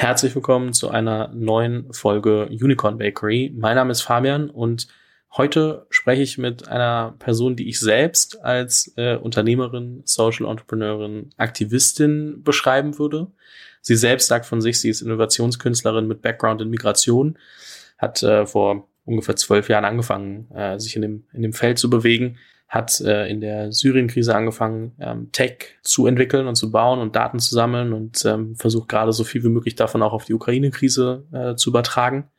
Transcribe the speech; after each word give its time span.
Herzlich 0.00 0.34
willkommen 0.34 0.72
zu 0.72 0.88
einer 0.88 1.28
neuen 1.34 1.92
Folge 1.92 2.46
Unicorn 2.46 2.96
Bakery. 2.96 3.52
Mein 3.54 3.76
Name 3.76 3.92
ist 3.92 4.00
Fabian 4.00 4.48
und 4.48 4.88
heute 5.36 5.84
spreche 5.90 6.22
ich 6.22 6.38
mit 6.38 6.68
einer 6.68 7.16
Person, 7.18 7.54
die 7.54 7.68
ich 7.68 7.78
selbst 7.80 8.42
als 8.42 8.94
äh, 8.96 9.16
Unternehmerin, 9.16 10.00
Social 10.06 10.48
Entrepreneurin, 10.48 11.28
Aktivistin 11.36 12.42
beschreiben 12.42 12.98
würde. 12.98 13.26
Sie 13.82 13.94
selbst 13.94 14.28
sagt 14.28 14.46
von 14.46 14.62
sich, 14.62 14.80
sie 14.80 14.88
ist 14.88 15.02
Innovationskünstlerin 15.02 16.08
mit 16.08 16.22
Background 16.22 16.62
in 16.62 16.70
Migration, 16.70 17.36
hat 17.98 18.22
äh, 18.22 18.46
vor 18.46 18.88
ungefähr 19.04 19.36
zwölf 19.36 19.68
Jahren 19.68 19.84
angefangen, 19.84 20.50
äh, 20.50 20.78
sich 20.78 20.96
in 20.96 21.02
dem, 21.02 21.24
in 21.34 21.42
dem 21.42 21.52
Feld 21.52 21.78
zu 21.78 21.90
bewegen 21.90 22.38
hat 22.70 23.00
äh, 23.00 23.28
in 23.28 23.40
der 23.40 23.72
Syrien-Krise 23.72 24.32
angefangen, 24.32 24.92
ähm, 25.00 25.32
Tech 25.32 25.76
zu 25.82 26.06
entwickeln 26.06 26.46
und 26.46 26.54
zu 26.54 26.70
bauen 26.70 27.00
und 27.00 27.16
Daten 27.16 27.40
zu 27.40 27.52
sammeln 27.52 27.92
und 27.92 28.24
ähm, 28.24 28.54
versucht 28.54 28.88
gerade 28.88 29.12
so 29.12 29.24
viel 29.24 29.42
wie 29.42 29.48
möglich 29.48 29.74
davon 29.74 30.02
auch 30.02 30.12
auf 30.12 30.24
die 30.24 30.34
Ukraine-Krise 30.34 31.24
äh, 31.32 31.54
zu 31.56 31.70
übertragen 31.70 32.30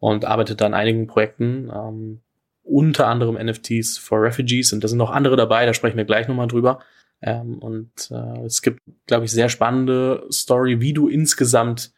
und 0.00 0.24
arbeitet 0.24 0.60
an 0.60 0.74
einigen 0.74 1.06
Projekten, 1.06 1.70
ähm, 1.72 2.20
unter 2.64 3.06
anderem 3.06 3.36
NFTs 3.36 3.96
for 3.96 4.20
Refugees 4.20 4.72
und 4.72 4.82
da 4.82 4.88
sind 4.88 4.98
noch 4.98 5.12
andere 5.12 5.36
dabei, 5.36 5.66
da 5.66 5.72
sprechen 5.72 5.96
wir 5.96 6.04
gleich 6.04 6.26
nochmal 6.26 6.48
drüber. 6.48 6.80
Ähm, 7.22 7.58
und 7.58 8.10
äh, 8.10 8.44
es 8.44 8.62
gibt, 8.62 8.80
glaube 9.06 9.26
ich, 9.26 9.30
sehr 9.30 9.48
spannende 9.48 10.26
Story, 10.32 10.80
wie 10.80 10.92
du 10.92 11.06
insgesamt 11.06 11.92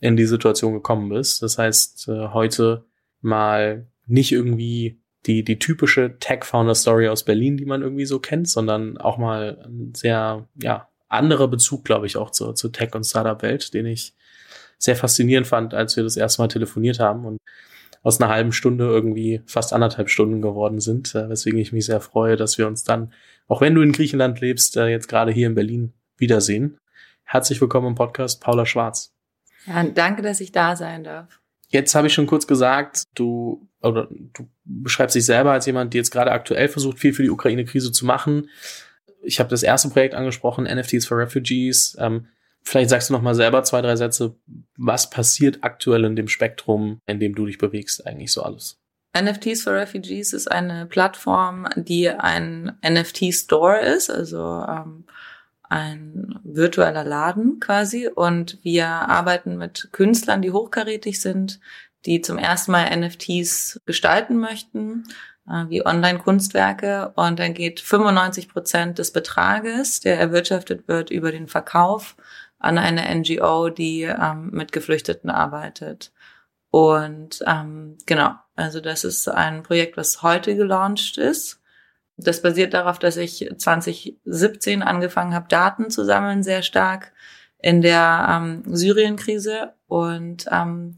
in 0.00 0.18
die 0.18 0.26
Situation 0.26 0.74
gekommen 0.74 1.08
bist. 1.08 1.42
Das 1.42 1.56
heißt, 1.56 2.08
äh, 2.08 2.28
heute 2.28 2.84
mal 3.22 3.86
nicht 4.06 4.32
irgendwie 4.32 5.00
die, 5.26 5.42
die 5.44 5.58
typische 5.58 6.18
Tech-Founder-Story 6.18 7.08
aus 7.08 7.24
Berlin, 7.24 7.56
die 7.56 7.64
man 7.64 7.82
irgendwie 7.82 8.06
so 8.06 8.18
kennt, 8.18 8.48
sondern 8.48 8.98
auch 8.98 9.18
mal 9.18 9.58
ein 9.64 9.94
sehr, 9.94 10.46
ja, 10.62 10.88
anderer 11.08 11.48
Bezug, 11.48 11.84
glaube 11.84 12.06
ich, 12.06 12.16
auch 12.16 12.30
zur, 12.30 12.54
zur 12.54 12.72
Tech- 12.72 12.94
und 12.94 13.04
Startup-Welt, 13.04 13.72
den 13.72 13.86
ich 13.86 14.14
sehr 14.78 14.96
faszinierend 14.96 15.46
fand, 15.46 15.72
als 15.72 15.96
wir 15.96 16.02
das 16.02 16.16
erste 16.16 16.42
Mal 16.42 16.48
telefoniert 16.48 16.98
haben 16.98 17.24
und 17.24 17.38
aus 18.02 18.20
einer 18.20 18.30
halben 18.30 18.52
Stunde 18.52 18.84
irgendwie 18.84 19.40
fast 19.46 19.72
anderthalb 19.72 20.10
Stunden 20.10 20.42
geworden 20.42 20.80
sind, 20.80 21.14
äh, 21.14 21.28
weswegen 21.28 21.58
ich 21.58 21.72
mich 21.72 21.86
sehr 21.86 22.00
freue, 22.00 22.36
dass 22.36 22.58
wir 22.58 22.66
uns 22.66 22.84
dann, 22.84 23.12
auch 23.48 23.60
wenn 23.60 23.74
du 23.74 23.80
in 23.80 23.92
Griechenland 23.92 24.40
lebst, 24.40 24.76
äh, 24.76 24.88
jetzt 24.88 25.08
gerade 25.08 25.32
hier 25.32 25.46
in 25.46 25.54
Berlin 25.54 25.94
wiedersehen. 26.18 26.76
Herzlich 27.22 27.60
willkommen 27.60 27.88
im 27.88 27.94
Podcast, 27.94 28.42
Paula 28.42 28.66
Schwarz. 28.66 29.14
Ja, 29.66 29.82
danke, 29.84 30.20
dass 30.20 30.40
ich 30.40 30.52
da 30.52 30.76
sein 30.76 31.04
darf. 31.04 31.40
Jetzt 31.68 31.94
habe 31.94 32.06
ich 32.06 32.14
schon 32.14 32.26
kurz 32.26 32.46
gesagt, 32.46 33.04
du 33.14 33.66
oder 33.84 34.08
du 34.10 34.48
beschreibst 34.64 35.14
dich 35.14 35.24
selber 35.24 35.52
als 35.52 35.66
jemand, 35.66 35.94
der 35.94 36.00
jetzt 36.00 36.10
gerade 36.10 36.32
aktuell 36.32 36.68
versucht, 36.68 36.98
viel 36.98 37.12
für 37.12 37.22
die 37.22 37.30
Ukraine-Krise 37.30 37.92
zu 37.92 38.06
machen. 38.06 38.48
Ich 39.22 39.40
habe 39.40 39.50
das 39.50 39.62
erste 39.62 39.88
Projekt 39.88 40.14
angesprochen, 40.14 40.64
NFTs 40.64 41.06
for 41.06 41.18
Refugees. 41.18 41.96
Ähm, 42.00 42.26
vielleicht 42.62 42.90
sagst 42.90 43.08
du 43.08 43.14
noch 43.14 43.22
mal 43.22 43.34
selber 43.34 43.62
zwei, 43.62 43.82
drei 43.82 43.96
Sätze. 43.96 44.36
Was 44.76 45.10
passiert 45.10 45.58
aktuell 45.62 46.04
in 46.04 46.16
dem 46.16 46.28
Spektrum, 46.28 47.00
in 47.06 47.20
dem 47.20 47.34
du 47.34 47.46
dich 47.46 47.58
bewegst, 47.58 48.06
eigentlich 48.06 48.32
so 48.32 48.42
alles? 48.42 48.80
NFTs 49.16 49.62
for 49.62 49.74
Refugees 49.74 50.32
ist 50.32 50.50
eine 50.50 50.86
Plattform, 50.86 51.68
die 51.76 52.08
ein 52.08 52.72
NFT-Store 52.84 53.78
ist, 53.80 54.10
also 54.10 54.64
ähm, 54.68 55.04
ein 55.62 56.40
virtueller 56.42 57.04
Laden 57.04 57.60
quasi. 57.60 58.08
Und 58.08 58.58
wir 58.62 58.86
arbeiten 58.86 59.56
mit 59.56 59.88
Künstlern, 59.92 60.42
die 60.42 60.50
hochkarätig 60.50 61.20
sind, 61.20 61.60
die 62.06 62.20
zum 62.20 62.38
ersten 62.38 62.72
Mal 62.72 62.94
NFTs 62.96 63.80
gestalten 63.86 64.36
möchten, 64.36 65.04
äh, 65.48 65.64
wie 65.68 65.84
Online-Kunstwerke. 65.84 67.12
Und 67.16 67.38
dann 67.38 67.54
geht 67.54 67.80
95 67.80 68.48
Prozent 68.48 68.98
des 68.98 69.12
Betrages, 69.12 70.00
der 70.00 70.18
erwirtschaftet 70.18 70.88
wird, 70.88 71.10
über 71.10 71.32
den 71.32 71.48
Verkauf 71.48 72.16
an 72.58 72.78
eine 72.78 73.14
NGO, 73.14 73.68
die 73.68 74.02
ähm, 74.02 74.50
mit 74.52 74.72
Geflüchteten 74.72 75.30
arbeitet. 75.30 76.12
Und 76.70 77.40
ähm, 77.46 77.98
genau, 78.06 78.34
also 78.56 78.80
das 78.80 79.04
ist 79.04 79.28
ein 79.28 79.62
Projekt, 79.62 79.96
was 79.96 80.22
heute 80.22 80.56
gelauncht 80.56 81.18
ist. 81.18 81.60
Das 82.16 82.42
basiert 82.42 82.74
darauf, 82.74 82.98
dass 82.98 83.16
ich 83.16 83.48
2017 83.56 84.82
angefangen 84.82 85.34
habe, 85.34 85.48
Daten 85.48 85.90
zu 85.90 86.04
sammeln, 86.04 86.42
sehr 86.42 86.62
stark 86.62 87.12
in 87.58 87.80
der 87.80 88.26
ähm, 88.30 88.62
Syrien-Krise 88.66 89.74
und 89.86 90.46
ähm, 90.50 90.96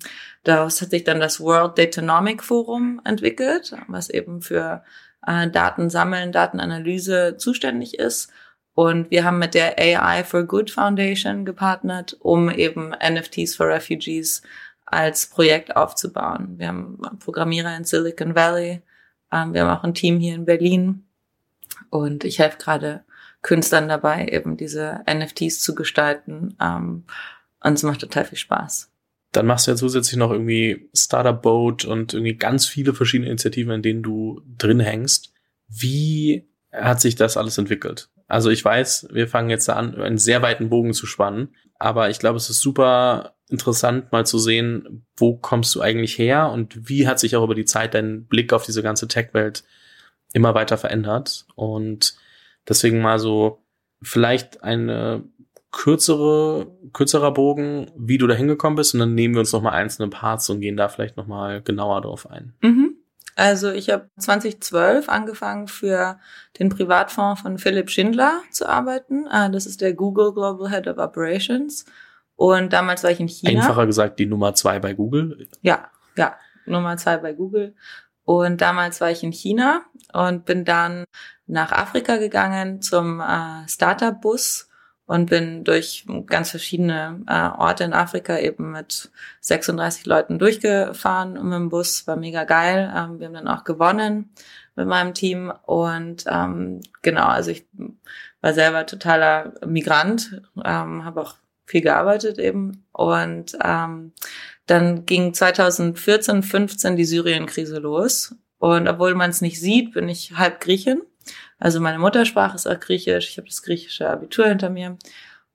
daraus 0.48 0.80
hat 0.80 0.90
sich 0.90 1.04
dann 1.04 1.20
das 1.20 1.40
World 1.40 1.78
Datanomic 1.78 2.42
Forum 2.42 3.00
entwickelt, 3.04 3.74
was 3.88 4.10
eben 4.10 4.42
für 4.42 4.82
äh, 5.26 5.50
Datensammeln, 5.50 6.32
Datenanalyse 6.32 7.36
zuständig 7.36 7.98
ist. 7.98 8.30
Und 8.74 9.10
wir 9.10 9.24
haben 9.24 9.38
mit 9.38 9.54
der 9.54 9.78
AI 9.78 10.22
for 10.22 10.44
Good 10.44 10.70
Foundation 10.70 11.44
gepartnert, 11.44 12.16
um 12.20 12.50
eben 12.50 12.90
NFTs 12.90 13.56
for 13.56 13.68
Refugees 13.68 14.42
als 14.84 15.26
Projekt 15.26 15.74
aufzubauen. 15.76 16.58
Wir 16.58 16.68
haben 16.68 16.98
Programmierer 17.18 17.76
in 17.76 17.84
Silicon 17.84 18.34
Valley, 18.34 18.82
ähm, 19.32 19.54
wir 19.54 19.62
haben 19.62 19.78
auch 19.78 19.82
ein 19.82 19.94
Team 19.94 20.18
hier 20.20 20.34
in 20.34 20.44
Berlin 20.44 21.06
und 21.90 22.24
ich 22.24 22.38
helfe 22.38 22.58
gerade 22.58 23.04
Künstlern 23.42 23.88
dabei, 23.88 24.26
eben 24.26 24.56
diese 24.56 25.04
NFTs 25.08 25.60
zu 25.60 25.74
gestalten. 25.74 26.56
Ähm, 26.60 27.04
und 27.62 27.72
es 27.72 27.82
macht 27.82 28.00
total 28.00 28.24
viel 28.24 28.38
Spaß. 28.38 28.90
Dann 29.32 29.46
machst 29.46 29.66
du 29.66 29.72
ja 29.72 29.76
zusätzlich 29.76 30.16
noch 30.16 30.30
irgendwie 30.30 30.88
Startup 30.94 31.40
Boat 31.40 31.84
und 31.84 32.14
irgendwie 32.14 32.36
ganz 32.36 32.66
viele 32.66 32.94
verschiedene 32.94 33.28
Initiativen, 33.28 33.72
in 33.72 33.82
denen 33.82 34.02
du 34.02 34.40
drin 34.56 34.80
hängst. 34.80 35.32
Wie 35.68 36.48
hat 36.72 37.00
sich 37.00 37.16
das 37.16 37.36
alles 37.36 37.58
entwickelt? 37.58 38.08
Also 38.28 38.50
ich 38.50 38.64
weiß, 38.64 39.08
wir 39.12 39.28
fangen 39.28 39.50
jetzt 39.50 39.68
an, 39.68 39.94
einen 39.94 40.18
sehr 40.18 40.42
weiten 40.42 40.68
Bogen 40.68 40.94
zu 40.94 41.06
spannen, 41.06 41.54
aber 41.78 42.10
ich 42.10 42.18
glaube, 42.18 42.38
es 42.38 42.50
ist 42.50 42.60
super 42.60 43.36
interessant, 43.48 44.10
mal 44.10 44.26
zu 44.26 44.38
sehen, 44.38 45.06
wo 45.16 45.36
kommst 45.36 45.74
du 45.74 45.80
eigentlich 45.80 46.18
her 46.18 46.50
und 46.50 46.88
wie 46.88 47.06
hat 47.06 47.20
sich 47.20 47.36
auch 47.36 47.44
über 47.44 47.54
die 47.54 47.64
Zeit 47.64 47.94
dein 47.94 48.26
Blick 48.26 48.52
auf 48.52 48.64
diese 48.64 48.82
ganze 48.82 49.06
Tech-Welt 49.06 49.62
immer 50.32 50.54
weiter 50.54 50.76
verändert. 50.76 51.46
Und 51.54 52.16
Deswegen 52.68 53.00
mal 53.00 53.18
so 53.18 53.62
vielleicht 54.02 54.62
eine 54.62 55.24
kürzere, 55.76 56.68
kürzerer 56.94 57.32
Bogen, 57.32 57.90
wie 57.98 58.16
du 58.16 58.26
da 58.26 58.34
hingekommen 58.34 58.76
bist 58.76 58.94
und 58.94 59.00
dann 59.00 59.14
nehmen 59.14 59.34
wir 59.34 59.40
uns 59.40 59.52
nochmal 59.52 59.74
einzelne 59.74 60.08
Parts 60.08 60.48
und 60.48 60.60
gehen 60.60 60.76
da 60.76 60.88
vielleicht 60.88 61.18
nochmal 61.18 61.60
genauer 61.60 62.00
drauf 62.00 62.30
ein. 62.30 62.54
Mhm. 62.62 62.96
Also 63.34 63.70
ich 63.70 63.90
habe 63.90 64.08
2012 64.18 65.10
angefangen 65.10 65.68
für 65.68 66.18
den 66.58 66.70
Privatfonds 66.70 67.42
von 67.42 67.58
Philipp 67.58 67.90
Schindler 67.90 68.40
zu 68.50 68.66
arbeiten. 68.66 69.26
Ah, 69.28 69.50
das 69.50 69.66
ist 69.66 69.82
der 69.82 69.92
Google 69.92 70.32
Global 70.32 70.70
Head 70.70 70.88
of 70.88 70.96
Operations. 70.96 71.84
Und 72.36 72.72
damals 72.72 73.04
war 73.04 73.10
ich 73.10 73.20
in 73.20 73.28
China. 73.28 73.60
Einfacher 73.60 73.84
gesagt, 73.84 74.18
die 74.18 74.26
Nummer 74.26 74.54
zwei 74.54 74.78
bei 74.78 74.94
Google. 74.94 75.46
Ja, 75.60 75.90
ja, 76.16 76.36
Nummer 76.64 76.96
zwei 76.96 77.18
bei 77.18 77.34
Google. 77.34 77.74
Und 78.24 78.62
damals 78.62 79.02
war 79.02 79.10
ich 79.10 79.22
in 79.22 79.32
China 79.32 79.82
und 80.14 80.46
bin 80.46 80.64
dann 80.64 81.04
nach 81.46 81.72
Afrika 81.72 82.16
gegangen 82.16 82.80
zum 82.80 83.20
äh, 83.20 83.68
Startup-Bus 83.68 84.70
und 85.06 85.30
bin 85.30 85.64
durch 85.64 86.04
ganz 86.26 86.50
verschiedene 86.50 87.22
äh, 87.28 87.48
Orte 87.58 87.84
in 87.84 87.92
Afrika 87.92 88.38
eben 88.38 88.72
mit 88.72 89.10
36 89.40 90.04
Leuten 90.06 90.38
durchgefahren 90.38 91.34
mit 91.34 91.52
dem 91.52 91.68
Bus. 91.68 92.06
War 92.06 92.16
mega 92.16 92.44
geil. 92.44 92.92
Ähm, 92.94 93.18
wir 93.20 93.26
haben 93.26 93.34
dann 93.34 93.48
auch 93.48 93.64
gewonnen 93.64 94.30
mit 94.74 94.86
meinem 94.86 95.14
Team 95.14 95.52
und 95.64 96.24
ähm, 96.28 96.80
genau, 97.02 97.26
also 97.26 97.50
ich 97.50 97.66
war 98.40 98.52
selber 98.52 98.84
totaler 98.86 99.54
Migrant, 99.64 100.42
ähm, 100.64 101.04
habe 101.04 101.22
auch 101.22 101.36
viel 101.64 101.80
gearbeitet 101.80 102.38
eben 102.38 102.84
und 102.92 103.56
ähm, 103.64 104.12
dann 104.66 105.06
ging 105.06 105.32
2014, 105.32 106.42
15 106.42 106.96
die 106.96 107.04
Syrien-Krise 107.04 107.78
los 107.78 108.34
und 108.58 108.86
obwohl 108.86 109.14
man 109.14 109.30
es 109.30 109.40
nicht 109.40 109.60
sieht, 109.60 109.94
bin 109.94 110.08
ich 110.08 110.36
halb 110.36 110.60
Griechin 110.60 111.02
also 111.58 111.80
meine 111.80 111.98
Muttersprache 111.98 112.56
ist 112.56 112.66
auch 112.66 112.80
Griechisch. 112.80 113.30
Ich 113.30 113.38
habe 113.38 113.48
das 113.48 113.62
griechische 113.62 114.08
Abitur 114.08 114.46
hinter 114.46 114.70
mir. 114.70 114.98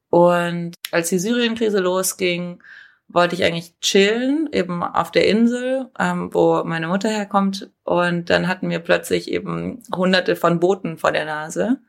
Und 0.09 0.75
als 0.91 1.09
die 1.09 1.19
Syrien-Krise 1.19 1.79
losging, 1.79 2.61
wollte 3.13 3.35
ich 3.35 3.43
eigentlich 3.43 3.77
chillen, 3.81 4.49
eben 4.51 4.83
auf 4.83 5.11
der 5.11 5.27
Insel, 5.27 5.89
ähm, 5.99 6.33
wo 6.33 6.63
meine 6.63 6.87
Mutter 6.87 7.09
herkommt. 7.09 7.69
Und 7.83 8.29
dann 8.29 8.47
hatten 8.47 8.69
wir 8.69 8.79
plötzlich 8.79 9.31
eben 9.31 9.83
hunderte 9.93 10.35
von 10.35 10.59
Booten 10.59 10.97
vor 10.97 11.11
der 11.11 11.25
Nase 11.25 11.79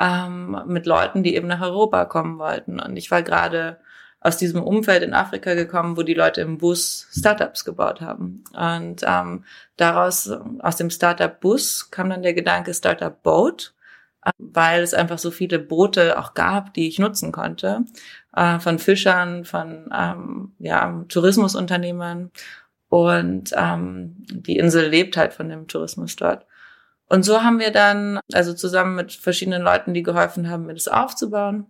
ähm, 0.00 0.60
mit 0.66 0.86
Leuten, 0.86 1.22
die 1.22 1.34
eben 1.36 1.46
nach 1.46 1.62
Europa 1.62 2.04
kommen 2.04 2.38
wollten. 2.38 2.80
Und 2.80 2.96
ich 2.96 3.10
war 3.10 3.22
gerade 3.22 3.78
aus 4.26 4.36
diesem 4.36 4.60
Umfeld 4.60 5.04
in 5.04 5.14
Afrika 5.14 5.54
gekommen, 5.54 5.96
wo 5.96 6.02
die 6.02 6.14
Leute 6.14 6.40
im 6.40 6.58
Bus 6.58 7.06
Startups 7.12 7.64
gebaut 7.64 8.00
haben. 8.00 8.42
Und 8.52 9.04
ähm, 9.06 9.44
daraus, 9.76 10.28
aus 10.58 10.76
dem 10.76 10.90
Startup-Bus 10.90 11.92
kam 11.92 12.10
dann 12.10 12.24
der 12.24 12.34
Gedanke 12.34 12.74
Startup 12.74 13.22
Boat, 13.22 13.72
äh, 14.24 14.32
weil 14.38 14.82
es 14.82 14.94
einfach 14.94 15.18
so 15.18 15.30
viele 15.30 15.60
Boote 15.60 16.18
auch 16.18 16.34
gab, 16.34 16.74
die 16.74 16.88
ich 16.88 16.98
nutzen 16.98 17.30
konnte, 17.30 17.84
äh, 18.34 18.58
von 18.58 18.80
Fischern, 18.80 19.44
von 19.44 19.88
ähm, 19.96 20.52
ja, 20.58 21.04
Tourismusunternehmern. 21.08 22.32
Und 22.88 23.52
ähm, 23.56 24.16
die 24.28 24.58
Insel 24.58 24.88
lebt 24.88 25.16
halt 25.16 25.34
von 25.34 25.48
dem 25.48 25.68
Tourismus 25.68 26.16
dort. 26.16 26.46
Und 27.08 27.24
so 27.24 27.44
haben 27.44 27.60
wir 27.60 27.70
dann, 27.70 28.18
also 28.32 28.54
zusammen 28.54 28.96
mit 28.96 29.12
verschiedenen 29.12 29.62
Leuten, 29.62 29.94
die 29.94 30.02
geholfen 30.02 30.50
haben, 30.50 30.66
mir 30.66 30.74
das 30.74 30.88
aufzubauen, 30.88 31.66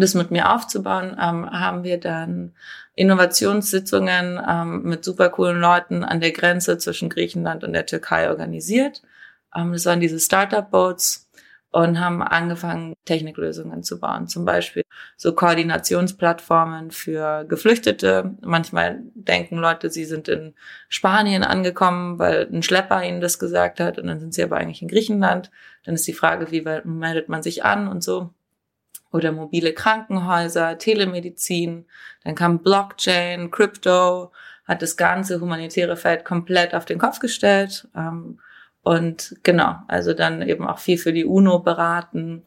das 0.00 0.14
mit 0.14 0.30
mir 0.30 0.52
aufzubauen, 0.52 1.16
ähm, 1.20 1.50
haben 1.50 1.84
wir 1.84 1.98
dann 1.98 2.54
Innovationssitzungen 2.94 4.40
ähm, 4.48 4.82
mit 4.82 5.04
super 5.04 5.28
coolen 5.28 5.60
Leuten 5.60 6.04
an 6.04 6.20
der 6.20 6.32
Grenze 6.32 6.78
zwischen 6.78 7.08
Griechenland 7.08 7.64
und 7.64 7.72
der 7.72 7.86
Türkei 7.86 8.30
organisiert. 8.30 9.02
Ähm, 9.54 9.72
das 9.72 9.86
waren 9.86 10.00
diese 10.00 10.20
Startup-Boats 10.20 11.26
und 11.76 12.00
haben 12.00 12.22
angefangen, 12.22 12.94
Techniklösungen 13.04 13.82
zu 13.82 14.00
bauen. 14.00 14.28
Zum 14.28 14.46
Beispiel 14.46 14.82
so 15.18 15.34
Koordinationsplattformen 15.34 16.90
für 16.90 17.44
Geflüchtete. 17.44 18.34
Manchmal 18.40 19.00
denken 19.14 19.58
Leute, 19.58 19.90
sie 19.90 20.06
sind 20.06 20.28
in 20.28 20.54
Spanien 20.88 21.42
angekommen, 21.44 22.18
weil 22.18 22.48
ein 22.50 22.62
Schlepper 22.62 23.04
ihnen 23.04 23.20
das 23.20 23.38
gesagt 23.38 23.80
hat 23.80 23.98
und 23.98 24.06
dann 24.06 24.20
sind 24.20 24.32
sie 24.32 24.42
aber 24.42 24.56
eigentlich 24.56 24.80
in 24.80 24.88
Griechenland. 24.88 25.50
Dann 25.84 25.94
ist 25.94 26.06
die 26.06 26.14
Frage, 26.14 26.50
wie 26.50 26.62
meldet 26.84 27.28
man 27.28 27.42
sich 27.42 27.62
an 27.62 27.88
und 27.88 28.02
so. 28.02 28.30
Oder 29.12 29.32
mobile 29.32 29.72
Krankenhäuser, 29.72 30.78
Telemedizin. 30.78 31.86
Dann 32.24 32.34
kam 32.34 32.62
Blockchain, 32.62 33.50
Crypto, 33.50 34.32
hat 34.64 34.82
das 34.82 34.96
ganze 34.96 35.40
humanitäre 35.40 35.96
Feld 35.96 36.24
komplett 36.24 36.74
auf 36.74 36.84
den 36.84 36.98
Kopf 36.98 37.20
gestellt. 37.20 37.88
Ähm, 37.96 38.40
und 38.82 39.36
genau, 39.42 39.76
also 39.88 40.12
dann 40.12 40.42
eben 40.42 40.66
auch 40.66 40.78
viel 40.78 40.98
für 40.98 41.12
die 41.12 41.24
UNO 41.24 41.60
beraten. 41.60 42.46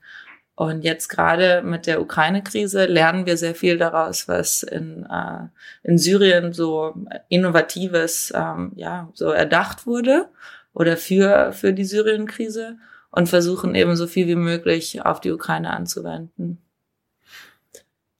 Und 0.56 0.84
jetzt 0.84 1.08
gerade 1.08 1.62
mit 1.64 1.88
der 1.88 2.02
Ukraine-Krise 2.02 2.86
lernen 2.86 3.26
wir 3.26 3.38
sehr 3.38 3.56
viel 3.56 3.78
daraus, 3.78 4.28
was 4.28 4.64
in, 4.64 5.06
äh, 5.10 5.48
in 5.84 5.98
Syrien 5.98 6.52
so 6.52 6.96
innovatives, 7.30 8.34
ähm, 8.36 8.74
ja, 8.76 9.10
so 9.14 9.32
erdacht 9.32 9.88
wurde 9.88 10.30
oder 10.74 10.98
für, 10.98 11.54
für 11.54 11.72
die 11.72 11.86
Syrien-Krise 11.86 12.78
und 13.12 13.30
versuchen 13.30 13.76
eben 13.76 13.96
so 13.96 14.08
viel 14.08 14.28
wie 14.28 14.36
möglich 14.36 15.06
auf 15.06 15.20
die 15.20 15.32
Ukraine 15.32 15.72
anzuwenden. 15.72 16.60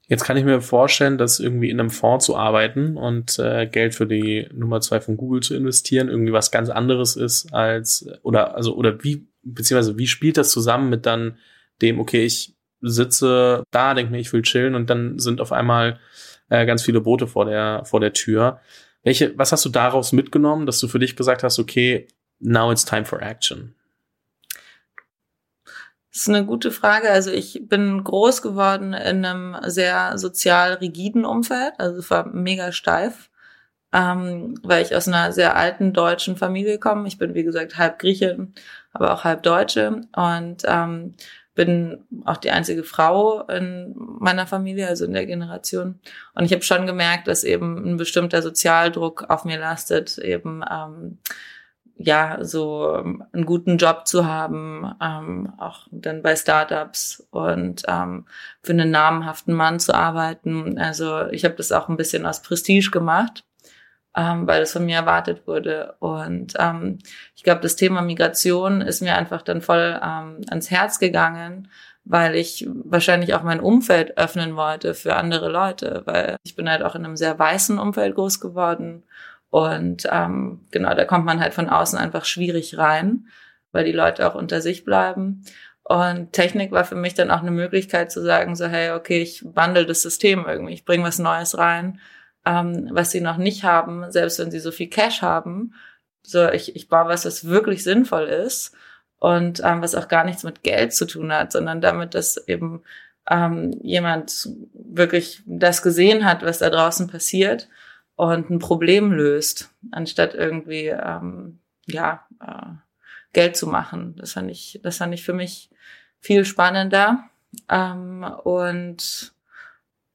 Jetzt 0.10 0.24
kann 0.24 0.38
ich 0.38 0.44
mir 0.44 0.60
vorstellen, 0.60 1.20
dass 1.20 1.40
irgendwie 1.40 1.70
in 1.70 1.80
einem 1.80 1.92
Fonds 1.92 2.26
zu 2.26 2.36
arbeiten 2.36 2.98
und 2.98 3.38
äh, 3.38 3.68
Geld 3.68 3.94
für 3.94 4.08
die 4.08 4.50
Nummer 4.52 4.82
zwei 4.82 5.00
von 5.02 5.18
Google 5.18 5.42
zu 5.42 5.56
investieren 5.56 6.10
irgendwie 6.10 6.34
was 6.34 6.50
ganz 6.50 6.72
anderes 6.72 7.16
ist 7.16 7.54
als 7.54 8.08
oder 8.24 8.56
also 8.56 8.76
oder 8.76 9.04
wie 9.04 9.28
beziehungsweise 9.44 10.00
wie 10.00 10.08
spielt 10.08 10.38
das 10.38 10.50
zusammen 10.50 10.90
mit 10.90 11.06
dann 11.06 11.38
dem 11.84 12.00
okay 12.00 12.26
ich 12.26 12.56
sitze 12.82 13.64
da 13.70 13.94
denke 13.94 14.12
mir 14.12 14.18
ich 14.18 14.34
will 14.34 14.42
chillen 14.42 14.74
und 14.74 14.90
dann 14.90 15.20
sind 15.20 15.42
auf 15.42 15.52
einmal 15.52 16.00
äh, 16.50 16.66
ganz 16.66 16.82
viele 16.82 17.02
Boote 17.02 17.28
vor 17.28 17.46
der 17.46 17.86
vor 17.86 18.00
der 18.00 18.14
Tür. 18.14 18.62
Welche 19.04 19.38
was 19.38 19.52
hast 19.52 19.64
du 19.64 19.70
daraus 19.70 20.12
mitgenommen, 20.12 20.66
dass 20.66 20.80
du 20.80 20.88
für 20.88 20.98
dich 20.98 21.18
gesagt 21.18 21.44
hast 21.44 21.60
okay 21.60 22.08
now 22.40 22.72
it's 22.72 22.84
time 22.84 23.06
for 23.06 23.22
action? 23.22 23.76
Das 26.12 26.22
ist 26.22 26.30
eine 26.30 26.46
gute 26.46 26.72
Frage. 26.72 27.10
Also 27.10 27.32
ich 27.32 27.62
bin 27.68 28.04
groß 28.04 28.42
geworden 28.42 28.94
in 28.94 29.26
einem 29.26 29.58
sehr 29.66 30.18
sozial 30.18 30.74
rigiden 30.74 31.26
Umfeld, 31.26 31.74
also 31.78 32.00
es 32.00 32.10
war 32.10 32.28
mega 32.28 32.72
steif, 32.72 33.30
ähm, 33.94 34.56
weil 34.64 34.84
ich 34.84 34.96
aus 34.96 35.08
einer 35.08 35.32
sehr 35.34 35.56
alten 35.56 35.94
deutschen 35.94 36.36
Familie 36.36 36.80
komme. 36.80 37.08
Ich 37.08 37.18
bin, 37.18 37.36
wie 37.36 37.44
gesagt, 37.44 37.78
halb 37.78 38.00
Griechin, 38.00 38.54
aber 38.92 39.14
auch 39.14 39.24
halb 39.24 39.44
Deutsche 39.44 40.02
und 40.16 40.64
ähm, 40.66 41.16
bin 41.60 42.06
auch 42.26 42.38
die 42.38 42.52
einzige 42.52 42.84
Frau 42.84 43.42
in 43.48 43.94
meiner 43.96 44.48
Familie, 44.48 44.88
also 44.88 45.06
in 45.06 45.14
der 45.14 45.26
Generation. 45.26 46.00
Und 46.34 46.46
ich 46.46 46.54
habe 46.54 46.64
schon 46.64 46.88
gemerkt, 46.88 47.28
dass 47.28 47.44
eben 47.44 47.78
ein 47.86 47.98
bestimmter 47.98 48.42
Sozialdruck 48.42 49.30
auf 49.30 49.44
mir 49.44 49.60
lastet, 49.60 50.18
eben 50.20 50.64
ähm, 50.72 51.20
ja, 52.02 52.38
so 52.42 52.96
ähm, 52.96 53.24
einen 53.34 53.46
guten 53.46 53.78
Job 53.78 54.08
zu 54.08 54.26
haben, 54.26 54.90
ähm, 55.02 55.54
auch 55.58 55.86
dann 55.92 56.22
bei 56.24 56.36
Startups 56.38 57.28
und 57.30 57.84
ähm, 57.90 58.26
für 58.64 58.72
einen 58.72 58.90
namhaften 58.90 59.54
Mann 59.54 59.82
zu 59.82 59.94
arbeiten. 59.94 60.80
Also 60.80 61.28
ich 61.28 61.44
habe 61.44 61.56
das 61.56 61.74
auch 61.74 61.90
ein 61.90 61.98
bisschen 61.98 62.26
aus 62.26 62.42
Prestige 62.42 62.90
gemacht, 62.90 63.44
ähm, 64.16 64.48
weil 64.48 64.62
es 64.62 64.72
von 64.72 64.86
mir 64.86 64.96
erwartet 64.96 65.46
wurde. 65.46 65.96
Und 66.00 66.54
ähm, 66.58 67.00
ich 67.36 67.44
glaube, 67.44 67.60
das 67.62 67.76
Thema 67.76 68.02
Migration 68.02 68.80
ist 68.80 69.02
mir 69.02 69.16
einfach 69.16 69.42
dann 69.42 69.62
voll 69.62 70.00
ähm, 70.02 70.42
ans 70.50 70.72
Herz 70.72 71.00
gegangen, 71.00 71.70
weil 72.06 72.36
ich 72.36 72.66
wahrscheinlich 72.86 73.34
auch 73.34 73.44
mein 73.44 73.60
Umfeld 73.60 74.18
öffnen 74.18 74.56
wollte 74.56 74.94
für 74.94 75.18
andere 75.18 75.50
Leute, 75.50 76.04
weil 76.06 76.38
ich 76.44 76.56
bin 76.56 76.70
halt 76.70 76.82
auch 76.82 76.96
in 76.96 77.04
einem 77.04 77.18
sehr 77.18 77.38
weißen 77.38 77.78
Umfeld 77.78 78.16
groß 78.16 78.40
geworden 78.40 79.04
und 79.50 80.08
ähm, 80.12 80.66
genau, 80.72 80.94
da 80.94 81.06
kommt 81.06 81.26
man 81.26 81.40
halt 81.40 81.54
von 81.54 81.70
außen 81.70 81.98
einfach 81.98 82.26
schwierig 82.26 82.78
rein, 82.78 83.28
weil 83.72 83.86
die 83.86 83.92
Leute 83.92 84.28
auch 84.28 84.36
unter 84.36 84.62
sich 84.62 84.86
bleiben. 84.86 85.44
Und 85.84 86.34
Technik 86.34 86.72
war 86.72 86.86
für 86.86 86.96
mich 86.96 87.16
dann 87.16 87.32
auch 87.32 87.42
eine 87.42 87.52
Möglichkeit 87.52 88.12
zu 88.12 88.22
sagen, 88.22 88.56
so, 88.56 88.68
hey, 88.68 88.92
okay, 88.92 89.22
ich 89.22 89.44
wandle 89.44 89.88
das 89.88 90.04
System 90.04 90.46
irgendwie, 90.48 90.74
ich 90.74 90.86
bringe 90.86 91.04
was 91.04 91.18
Neues 91.18 91.58
rein, 91.58 92.00
ähm, 92.46 92.90
was 92.92 93.10
sie 93.10 93.22
noch 93.22 93.38
nicht 93.38 93.64
haben, 93.64 94.12
selbst 94.12 94.38
wenn 94.38 94.52
sie 94.52 94.60
so 94.60 94.72
viel 94.72 94.88
Cash 94.88 95.24
haben. 95.24 95.74
So, 96.22 96.48
ich, 96.50 96.76
ich 96.76 96.90
baue 96.90 97.08
was, 97.08 97.26
was 97.26 97.48
wirklich 97.48 97.84
sinnvoll 97.84 98.26
ist 98.26 98.76
und 99.18 99.62
ähm, 99.64 99.82
was 99.82 99.96
auch 99.96 100.08
gar 100.08 100.26
nichts 100.26 100.44
mit 100.44 100.62
Geld 100.62 100.94
zu 100.94 101.08
tun 101.08 101.34
hat, 101.34 101.52
sondern 101.52 101.82
damit, 101.82 102.14
dass 102.14 102.38
eben 102.48 102.84
ähm, 103.28 103.72
jemand 103.82 104.50
wirklich 104.74 105.42
das 105.48 105.82
gesehen 105.82 106.24
hat, 106.24 106.44
was 106.44 106.60
da 106.60 106.70
draußen 106.70 107.08
passiert 107.08 107.68
und 108.20 108.50
ein 108.50 108.60
Problem 108.60 109.14
löst, 109.14 109.74
anstatt 109.92 110.36
irgendwie 110.36 110.88
ähm, 110.88 111.60
ja 111.86 112.28
äh, 112.42 112.74
Geld 113.32 113.56
zu 113.56 113.66
machen. 113.66 114.18
Das 114.18 114.34
fand 114.34 114.52
ich, 114.52 114.82
das 114.84 114.98
fand 114.98 115.14
ich 115.14 115.24
für 115.24 115.32
mich 115.32 115.70
viel 116.20 116.44
spannender. 116.44 117.24
Ähm, 117.70 118.26
und 118.44 119.32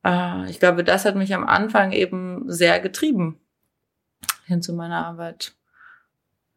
äh, 0.04 0.50
ich 0.50 0.60
glaube, 0.60 0.84
das 0.84 1.06
hat 1.06 1.16
mich 1.16 1.34
am 1.34 1.46
Anfang 1.46 1.92
eben 1.92 2.44
sehr 2.46 2.78
getrieben 2.78 3.40
hin 4.44 4.60
zu 4.60 4.74
meiner 4.74 5.06
Arbeit. 5.06 5.54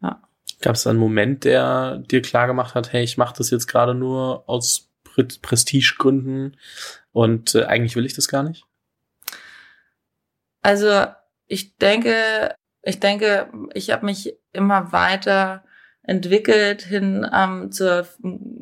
Ja. 0.01 0.21
Gab 0.59 0.75
es 0.75 0.85
einen 0.85 0.99
Moment, 0.99 1.45
der 1.45 1.99
dir 1.99 2.21
klar 2.21 2.47
gemacht 2.47 2.75
hat, 2.75 2.91
hey, 2.91 3.05
ich 3.05 3.17
mache 3.17 3.35
das 3.37 3.51
jetzt 3.51 3.67
gerade 3.67 3.93
nur 3.93 4.49
aus 4.49 4.89
Prestigegründen 5.41 6.57
und 7.13 7.55
äh, 7.55 7.63
eigentlich 7.63 7.95
will 7.95 8.05
ich 8.05 8.15
das 8.15 8.27
gar 8.27 8.43
nicht? 8.43 8.65
Also 10.61 11.05
ich 11.47 11.77
denke, 11.77 12.55
ich 12.81 12.99
denke, 12.99 13.49
ich 13.73 13.91
habe 13.91 14.05
mich 14.05 14.35
immer 14.53 14.91
weiter 14.91 15.63
entwickelt 16.03 16.81
hin 16.81 17.29
ähm, 17.33 17.71
zur 17.71 18.07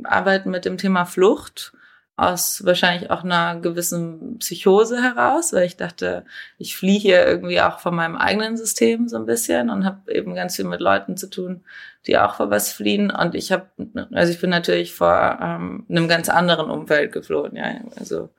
Arbeit 0.03 0.45
mit 0.45 0.65
dem 0.65 0.77
Thema 0.77 1.05
Flucht 1.05 1.73
aus 2.17 2.63
wahrscheinlich 2.65 3.11
auch 3.11 3.23
einer 3.23 3.59
gewissen 3.59 4.39
Psychose 4.39 5.01
heraus, 5.01 5.51
weil 5.51 5.65
ich 5.65 5.75
dachte, 5.75 6.23
ich 6.57 6.77
fliehe 6.77 6.99
hier 6.99 7.27
irgendwie 7.27 7.59
auch 7.59 7.79
von 7.79 7.93
meinem 7.93 8.15
eigenen 8.15 8.55
System 8.55 9.09
so 9.09 9.17
ein 9.17 9.25
bisschen 9.25 9.69
und 9.69 9.85
habe 9.85 10.13
eben 10.13 10.33
ganz 10.33 10.55
viel 10.55 10.65
mit 10.65 10.79
Leuten 10.79 11.17
zu 11.17 11.29
tun, 11.29 11.65
die 12.07 12.17
auch 12.17 12.35
vor 12.35 12.49
was 12.49 12.71
fliehen. 12.71 13.11
Und 13.11 13.35
ich 13.35 13.51
habe, 13.51 13.67
also 14.13 14.31
ich 14.31 14.39
bin 14.39 14.49
natürlich 14.49 14.93
vor 14.93 15.39
ähm, 15.41 15.85
einem 15.89 16.07
ganz 16.07 16.29
anderen 16.29 16.69
Umfeld 16.69 17.11
geflohen. 17.11 17.57
Ja, 17.57 17.81
also 17.99 18.29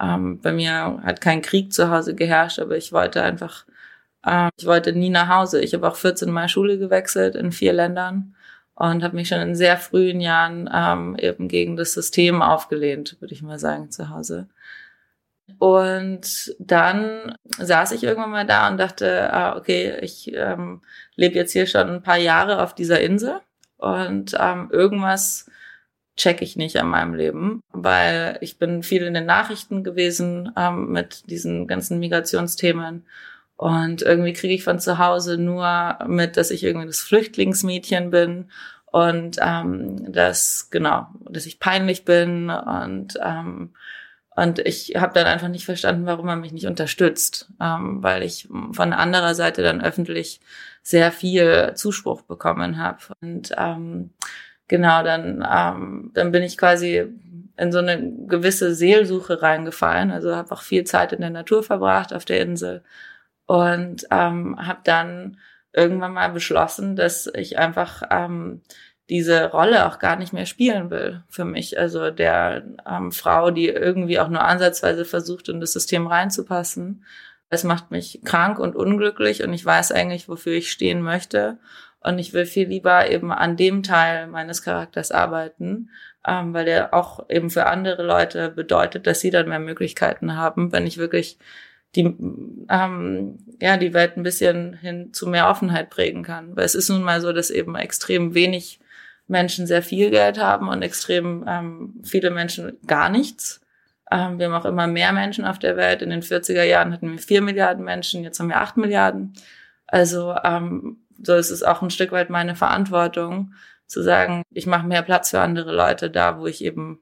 ähm, 0.00 0.40
bei 0.40 0.52
mir 0.52 1.00
hat 1.04 1.20
kein 1.20 1.42
Krieg 1.42 1.72
zu 1.72 1.90
Hause 1.90 2.14
geherrscht, 2.14 2.58
aber 2.60 2.78
ich 2.78 2.92
wollte 2.92 3.22
einfach 3.22 3.66
ähm, 4.26 4.50
ich 4.56 4.66
wollte 4.66 4.92
nie 4.92 5.10
nach 5.10 5.28
Hause. 5.28 5.60
Ich 5.60 5.74
habe 5.74 5.88
auch 5.88 5.96
14 5.96 6.30
Mal 6.30 6.48
Schule 6.48 6.78
gewechselt 6.78 7.34
in 7.34 7.52
vier 7.52 7.72
Ländern 7.72 8.34
und 8.74 9.02
habe 9.02 9.16
mich 9.16 9.28
schon 9.28 9.40
in 9.40 9.54
sehr 9.56 9.76
frühen 9.76 10.20
Jahren 10.20 10.68
ähm, 10.72 11.16
eben 11.18 11.48
gegen 11.48 11.76
das 11.76 11.94
System 11.94 12.42
aufgelehnt, 12.42 13.16
würde 13.20 13.34
ich 13.34 13.42
mal 13.42 13.58
sagen, 13.58 13.90
zu 13.90 14.10
Hause. 14.10 14.48
Und 15.58 16.54
dann 16.58 17.34
saß 17.58 17.92
ich 17.92 18.04
irgendwann 18.04 18.30
mal 18.30 18.46
da 18.46 18.68
und 18.68 18.76
dachte, 18.76 19.32
ah, 19.32 19.56
okay, 19.56 19.96
ich 20.02 20.32
ähm, 20.34 20.82
lebe 21.16 21.36
jetzt 21.36 21.52
hier 21.52 21.66
schon 21.66 21.88
ein 21.88 22.02
paar 22.02 22.18
Jahre 22.18 22.62
auf 22.62 22.74
dieser 22.74 23.00
Insel 23.00 23.40
und 23.78 24.36
ähm, 24.38 24.68
irgendwas 24.70 25.50
check 26.16 26.42
ich 26.42 26.56
nicht 26.56 26.76
an 26.78 26.88
meinem 26.88 27.14
Leben, 27.14 27.62
weil 27.72 28.38
ich 28.40 28.58
bin 28.58 28.82
viel 28.82 29.04
in 29.04 29.14
den 29.14 29.26
Nachrichten 29.26 29.84
gewesen 29.84 30.52
ähm, 30.56 30.92
mit 30.92 31.30
diesen 31.30 31.66
ganzen 31.66 31.98
Migrationsthemen 31.98 33.06
und 33.58 34.02
irgendwie 34.02 34.34
kriege 34.34 34.54
ich 34.54 34.62
von 34.62 34.78
zu 34.78 34.98
Hause 34.98 35.36
nur 35.36 35.98
mit, 36.06 36.36
dass 36.36 36.52
ich 36.52 36.62
irgendwie 36.62 36.86
das 36.86 37.00
Flüchtlingsmädchen 37.00 38.10
bin 38.10 38.50
und 38.86 39.36
ähm, 39.40 40.12
dass 40.12 40.70
genau, 40.70 41.08
dass 41.28 41.44
ich 41.44 41.58
peinlich 41.58 42.04
bin 42.04 42.50
und 42.50 43.18
ähm, 43.20 43.74
und 44.36 44.60
ich 44.60 44.94
habe 44.96 45.12
dann 45.12 45.26
einfach 45.26 45.48
nicht 45.48 45.64
verstanden, 45.64 46.06
warum 46.06 46.26
man 46.26 46.40
mich 46.40 46.52
nicht 46.52 46.68
unterstützt, 46.68 47.50
ähm, 47.60 48.00
weil 48.00 48.22
ich 48.22 48.46
von 48.70 48.92
anderer 48.92 49.34
Seite 49.34 49.64
dann 49.64 49.82
öffentlich 49.82 50.40
sehr 50.82 51.10
viel 51.10 51.72
Zuspruch 51.74 52.22
bekommen 52.22 52.78
habe. 52.78 52.98
Und 53.20 53.52
ähm, 53.58 54.10
genau 54.68 55.02
dann 55.02 55.44
ähm, 55.52 56.12
dann 56.14 56.30
bin 56.30 56.44
ich 56.44 56.56
quasi 56.56 57.06
in 57.56 57.72
so 57.72 57.78
eine 57.78 58.00
gewisse 58.28 58.72
Seelsuche 58.72 59.42
reingefallen, 59.42 60.12
also 60.12 60.36
habe 60.36 60.52
auch 60.52 60.62
viel 60.62 60.84
Zeit 60.84 61.12
in 61.12 61.22
der 61.22 61.30
Natur 61.30 61.64
verbracht 61.64 62.14
auf 62.14 62.24
der 62.24 62.40
Insel 62.40 62.84
und 63.48 64.06
ähm, 64.10 64.56
habe 64.58 64.80
dann 64.84 65.38
irgendwann 65.72 66.12
mal 66.12 66.28
beschlossen, 66.28 66.96
dass 66.96 67.30
ich 67.34 67.58
einfach 67.58 68.02
ähm, 68.10 68.60
diese 69.08 69.50
Rolle 69.50 69.86
auch 69.86 69.98
gar 69.98 70.16
nicht 70.16 70.34
mehr 70.34 70.44
spielen 70.44 70.90
will 70.90 71.22
für 71.30 71.46
mich. 71.46 71.78
Also 71.78 72.10
der 72.10 72.62
ähm, 72.86 73.10
Frau, 73.10 73.50
die 73.50 73.68
irgendwie 73.68 74.20
auch 74.20 74.28
nur 74.28 74.42
ansatzweise 74.44 75.06
versucht, 75.06 75.48
in 75.48 75.60
das 75.60 75.72
System 75.72 76.06
reinzupassen. 76.06 77.06
Es 77.48 77.64
macht 77.64 77.90
mich 77.90 78.20
krank 78.22 78.58
und 78.58 78.76
unglücklich 78.76 79.42
und 79.42 79.54
ich 79.54 79.64
weiß 79.64 79.92
eigentlich, 79.92 80.28
wofür 80.28 80.52
ich 80.52 80.70
stehen 80.70 81.00
möchte. 81.00 81.56
Und 82.00 82.18
ich 82.18 82.34
will 82.34 82.44
viel 82.44 82.68
lieber 82.68 83.10
eben 83.10 83.32
an 83.32 83.56
dem 83.56 83.82
Teil 83.82 84.26
meines 84.26 84.62
Charakters 84.62 85.10
arbeiten, 85.10 85.88
ähm, 86.26 86.52
weil 86.52 86.66
der 86.66 86.92
auch 86.92 87.30
eben 87.30 87.48
für 87.48 87.64
andere 87.64 88.02
Leute 88.02 88.50
bedeutet, 88.50 89.06
dass 89.06 89.20
sie 89.20 89.30
dann 89.30 89.48
mehr 89.48 89.58
Möglichkeiten 89.58 90.36
haben, 90.36 90.70
wenn 90.70 90.86
ich 90.86 90.98
wirklich 90.98 91.38
die, 91.96 92.04
ähm, 92.68 93.38
ja, 93.60 93.76
die 93.76 93.94
Welt 93.94 94.16
ein 94.16 94.22
bisschen 94.22 94.74
hin 94.74 95.12
zu 95.12 95.26
mehr 95.26 95.48
Offenheit 95.48 95.90
prägen 95.90 96.22
kann. 96.22 96.56
Weil 96.56 96.64
es 96.64 96.74
ist 96.74 96.88
nun 96.88 97.02
mal 97.02 97.20
so, 97.20 97.32
dass 97.32 97.50
eben 97.50 97.74
extrem 97.76 98.34
wenig 98.34 98.80
Menschen 99.26 99.66
sehr 99.66 99.82
viel 99.82 100.10
Geld 100.10 100.38
haben 100.38 100.68
und 100.68 100.82
extrem 100.82 101.44
ähm, 101.46 102.00
viele 102.04 102.30
Menschen 102.30 102.78
gar 102.86 103.08
nichts. 103.08 103.60
Ähm, 104.10 104.38
wir 104.38 104.46
haben 104.46 104.54
auch 104.54 104.64
immer 104.64 104.86
mehr 104.86 105.12
Menschen 105.12 105.44
auf 105.44 105.58
der 105.58 105.76
Welt. 105.76 106.02
In 106.02 106.10
den 106.10 106.22
40er 106.22 106.62
Jahren 106.62 106.92
hatten 106.92 107.10
wir 107.10 107.18
vier 107.18 107.42
Milliarden 107.42 107.84
Menschen, 107.84 108.24
jetzt 108.24 108.40
haben 108.40 108.48
wir 108.48 108.60
acht 108.60 108.76
Milliarden. 108.76 109.34
Also 109.86 110.34
ähm, 110.44 110.98
so 111.22 111.34
ist 111.34 111.50
es 111.50 111.62
auch 111.62 111.82
ein 111.82 111.90
Stück 111.90 112.12
weit 112.12 112.30
meine 112.30 112.54
Verantwortung, 112.54 113.54
zu 113.86 114.02
sagen, 114.02 114.42
ich 114.50 114.66
mache 114.66 114.86
mehr 114.86 115.02
Platz 115.02 115.30
für 115.30 115.40
andere 115.40 115.74
Leute 115.74 116.10
da, 116.10 116.38
wo 116.38 116.46
ich 116.46 116.62
eben 116.62 117.00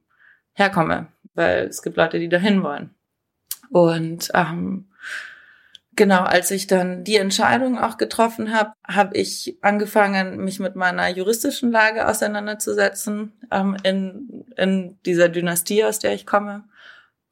herkomme, 0.53 1.09
weil 1.35 1.67
es 1.67 1.83
gibt 1.83 1.97
Leute, 1.97 2.19
die 2.19 2.29
dahin 2.29 2.63
wollen. 2.63 2.96
Und 3.77 4.31
ähm, 4.33 4.87
Genau, 5.99 6.25
als 6.25 6.51
ich 6.51 6.67
dann 6.67 7.05
die 7.05 7.17
Entscheidung 7.17 7.79
auch 7.79 7.97
getroffen 7.97 8.55
habe, 8.55 8.75
habe 8.87 9.17
ich 9.17 9.57
angefangen, 9.63 10.45
mich 10.45 10.61
mit 10.61 10.77
meiner 10.77 11.09
juristischen 11.09 11.73
Lage 11.73 12.07
auseinanderzusetzen 12.07 13.33
ähm, 13.51 13.79
in, 13.83 14.45
in 14.57 14.99
dieser 15.07 15.31
Dynastie, 15.31 15.85
aus 15.85 15.99
der 15.99 16.13
ich 16.13 16.27
komme. 16.27 16.65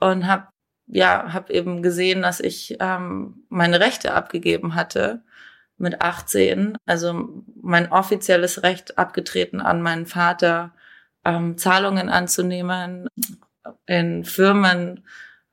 Und 0.00 0.26
habe 0.26 0.48
ja, 0.86 1.34
hab 1.34 1.50
eben 1.50 1.82
gesehen, 1.82 2.22
dass 2.22 2.40
ich 2.40 2.78
ähm, 2.80 3.44
meine 3.50 3.80
Rechte 3.80 4.14
abgegeben 4.14 4.74
hatte 4.74 5.22
mit 5.76 6.00
18. 6.00 6.78
Also 6.86 7.44
mein 7.60 7.92
offizielles 7.92 8.62
Recht 8.62 8.96
abgetreten 8.96 9.60
an 9.60 9.82
meinen 9.82 10.06
Vater, 10.06 10.72
ähm, 11.26 11.58
Zahlungen 11.58 12.08
anzunehmen 12.08 13.08
in 13.86 14.24
Firmen 14.24 15.04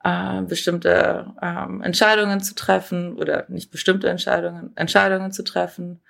äh, 0.04 0.42
bestimmte 0.42 1.34
ähm, 1.42 1.82
Entscheidungen 1.82 2.42
zu 2.42 2.56
treffen 2.56 3.16
oder 3.16 3.46
nicht 3.50 3.72
bestimmte 3.72 4.10
Entscheidungen, 4.10 4.76
Entscheidungen 4.76 5.32
zu 5.32 5.44
treffen. 5.44 6.02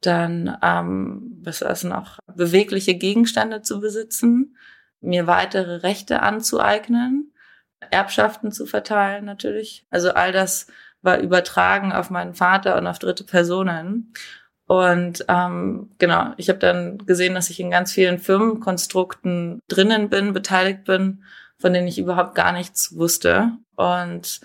Dann, 0.00 0.56
ähm, 0.62 1.40
was 1.42 1.62
ist 1.62 1.84
noch, 1.84 2.18
bewegliche 2.26 2.94
Gegenstände 2.94 3.62
zu 3.62 3.80
besitzen, 3.80 4.56
mir 5.00 5.26
weitere 5.26 5.76
Rechte 5.76 6.22
anzueignen, 6.22 7.32
Erbschaften 7.90 8.52
zu 8.52 8.66
verteilen 8.66 9.24
natürlich. 9.24 9.86
Also 9.90 10.12
all 10.12 10.32
das 10.32 10.66
war 11.02 11.18
übertragen 11.18 11.92
auf 11.92 12.10
meinen 12.10 12.34
Vater 12.34 12.76
und 12.76 12.86
auf 12.86 12.98
dritte 12.98 13.24
Personen. 13.24 14.12
Und 14.66 15.24
ähm, 15.28 15.90
genau, 15.98 16.34
ich 16.36 16.48
habe 16.48 16.58
dann 16.58 16.98
gesehen, 16.98 17.34
dass 17.34 17.50
ich 17.50 17.60
in 17.60 17.70
ganz 17.70 17.92
vielen 17.92 18.18
Firmenkonstrukten 18.18 19.60
drinnen 19.68 20.10
bin, 20.10 20.32
beteiligt 20.32 20.84
bin 20.84 21.22
von 21.58 21.72
denen 21.72 21.88
ich 21.88 21.98
überhaupt 21.98 22.34
gar 22.34 22.52
nichts 22.52 22.96
wusste. 22.96 23.52
Und 23.76 24.40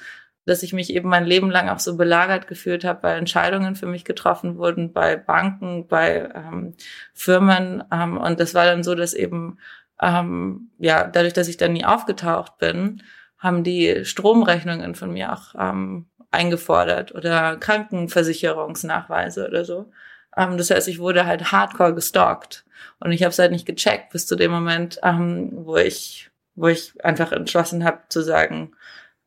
dass 0.46 0.64
ich 0.64 0.74
mich 0.74 0.94
eben 0.94 1.08
mein 1.10 1.26
Leben 1.26 1.50
lang 1.50 1.70
auch 1.70 1.80
so 1.80 1.96
belagert 1.96 2.48
gefühlt 2.48 2.84
habe, 2.84 3.04
weil 3.04 3.18
Entscheidungen 3.18 3.76
für 3.76 3.86
mich 3.86 4.04
getroffen 4.04 4.58
wurden 4.58 4.92
bei 4.92 5.16
Banken, 5.16 5.88
bei 5.88 6.30
ähm, 6.36 6.76
Firmen. 7.14 7.84
Ähm, 7.92 8.18
und 8.18 8.40
das 8.40 8.54
war 8.54 8.66
dann 8.66 8.84
so, 8.84 8.94
dass 8.96 9.14
eben, 9.14 9.58
ähm, 10.02 10.72
ja, 10.80 11.06
dadurch, 11.08 11.34
dass 11.34 11.48
ich 11.48 11.58
dann 11.58 11.74
nie 11.74 11.86
aufgetaucht 11.86 12.58
bin, 12.58 13.04
haben 13.38 13.64
die 13.64 14.06
Stromrechnungen 14.06 14.96
von 14.96 15.14
mir 15.14 15.34
auch 15.34 15.56
ähm, 15.58 16.08
eingefordert 16.32 17.14
oder 17.14 17.58
Krankenversicherungsnachweise 17.58 19.48
oder 19.48 19.64
so. 19.64 19.92
Ähm, 20.36 20.58
das 20.58 20.72
heißt, 20.72 20.88
ich 20.88 21.00
wurde 21.00 21.26
halt 21.26 21.52
hardcore 21.52 21.94
gestalkt. 21.94 22.66
Und 23.00 23.12
ich 23.12 23.24
habe 23.24 23.30
es 23.30 23.40
halt 23.40 23.52
nicht 23.52 23.66
gecheckt 23.66 24.12
bis 24.12 24.26
zu 24.28 24.36
dem 24.36 24.52
Moment, 24.52 25.00
ähm, 25.04 25.52
wo 25.54 25.78
ich 25.78 26.32
wo 26.56 26.68
ich 26.68 27.04
einfach 27.04 27.32
entschlossen 27.32 27.84
habe 27.84 28.00
zu 28.10 28.22
sagen, 28.22 28.76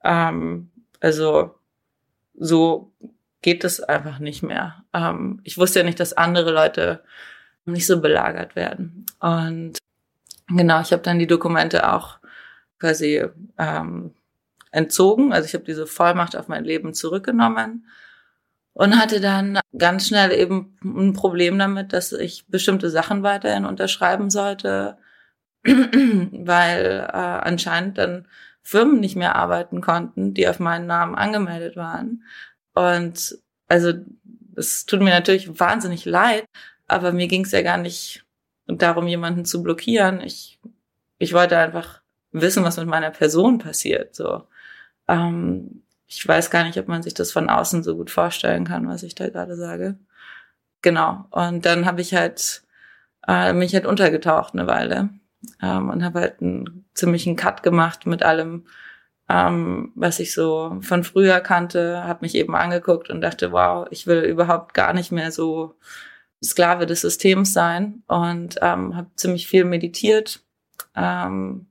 ähm, 0.05 0.71
also 1.01 1.55
so 2.35 2.93
geht 3.43 3.65
es 3.65 3.81
einfach 3.81 4.19
nicht 4.19 4.43
mehr. 4.43 4.85
Ähm, 4.93 5.41
ich 5.45 5.59
wusste 5.59 5.81
ja 5.81 5.85
nicht, 5.85 6.01
dass 6.01 6.13
andere 6.13 6.53
Leute 6.53 7.03
nicht 7.65 7.87
so 7.87 8.01
belagert 8.01 8.57
werden. 8.57 9.07
Und 9.21 9.79
genau, 10.49 10.81
ich 10.81 10.93
habe 10.93 11.03
dann 11.03 11.19
die 11.19 11.27
Dokumente 11.27 11.93
auch 11.93 12.19
quasi 12.79 13.25
ähm, 13.59 14.15
entzogen. 14.71 15.33
Also 15.33 15.47
ich 15.47 15.55
habe 15.55 15.65
diese 15.65 15.87
Vollmacht 15.87 16.37
auf 16.37 16.49
mein 16.49 16.65
Leben 16.65 16.95
zurückgenommen 16.95 17.87
und 18.73 18.99
hatte 18.99 19.21
dann 19.21 19.59
ganz 19.77 20.09
schnell 20.09 20.33
eben 20.33 20.77
ein 20.85 21.15
Problem 21.15 21.59
damit, 21.59 21.93
dass 21.93 22.13
ich 22.13 22.47
bestimmte 22.47 22.91
Sachen 22.91 23.23
weiterhin 23.23 23.65
unterschreiben 23.65 24.29
sollte, 24.31 24.99
weil 26.33 27.09
äh, 27.09 27.17
anscheinend 27.17 27.99
dann 27.99 28.27
Firmen 28.63 29.01
nicht 29.01 29.17
mehr 29.17 29.37
arbeiten 29.37 29.81
konnten, 29.81 30.35
die 30.35 30.49
auf 30.49 30.59
meinen 30.59 30.87
Namen 30.87 31.15
angemeldet 31.15 31.77
waren. 31.77 32.25
Und 32.75 33.39
also 33.69 33.93
es 34.57 34.87
tut 34.87 35.01
mir 35.01 35.11
natürlich 35.11 35.61
wahnsinnig 35.61 36.05
leid, 36.05 36.45
aber 36.89 37.13
mir 37.13 37.29
ging 37.29 37.45
es 37.45 37.53
ja 37.53 37.63
gar 37.63 37.79
nicht 37.79 38.25
darum, 38.67 39.07
jemanden 39.07 39.45
zu 39.45 39.63
blockieren. 39.63 40.21
Ich, 40.21 40.59
ich 41.19 41.33
wollte 41.33 41.59
einfach 41.59 42.01
wissen, 42.33 42.65
was 42.65 42.77
mit 42.77 42.87
meiner 42.87 43.11
Person 43.11 43.59
passiert. 43.59 44.15
So, 44.15 44.49
ähm, 45.09 45.83
ich 46.07 46.27
weiß 46.27 46.51
gar 46.51 46.65
nicht, 46.65 46.79
ob 46.79 46.89
man 46.89 47.03
sich 47.03 47.15
das 47.15 47.33
von 47.33 47.49
außen 47.49 47.83
so 47.83 47.97
gut 47.97 48.11
vorstellen 48.11 48.65
kann, 48.65 48.89
was 48.89 49.03
ich 49.03 49.15
da 49.15 49.29
gerade 49.29 49.57
sage. 49.57 49.97
Genau. 50.83 51.27
Und 51.31 51.67
dann 51.67 51.87
habe 51.87 52.01
ich 52.01 52.15
halt 52.15 52.63
äh, 53.27 53.53
mich 53.53 53.75
halt 53.75 53.87
untergetaucht 53.87 54.55
eine 54.55 54.67
Weile 54.67 55.11
ähm, 55.63 55.91
und 55.91 56.05
habe 56.05 56.21
halt 56.21 56.41
einen 56.41 56.87
ziemlichen 56.95 57.37
Cut 57.37 57.63
gemacht 57.63 58.07
mit 58.07 58.23
allem, 58.23 58.67
ähm, 59.29 59.93
was 59.95 60.21
ich 60.21 60.33
so 60.35 60.79
von 60.81 61.05
früher 61.05 61.41
kannte, 61.41 62.05
habe 62.05 62.21
mich 62.23 62.35
eben 62.35 62.55
angeguckt 62.55 63.11
und 63.11 63.21
dachte, 63.21 63.53
wow, 63.53 63.87
ich 63.91 64.07
will 64.07 64.23
überhaupt 64.23 64.75
gar 64.75 64.93
nicht 64.93 65.13
mehr 65.13 65.33
so 65.33 65.75
Sklave 66.43 66.87
des 66.87 67.01
Systems 67.01 67.53
sein 67.53 68.03
und 68.07 68.57
ähm, 68.63 68.97
habe 68.97 69.11
ziemlich 69.17 69.49
viel 69.49 69.65
meditiert 69.65 70.43
ähm, 70.95 71.67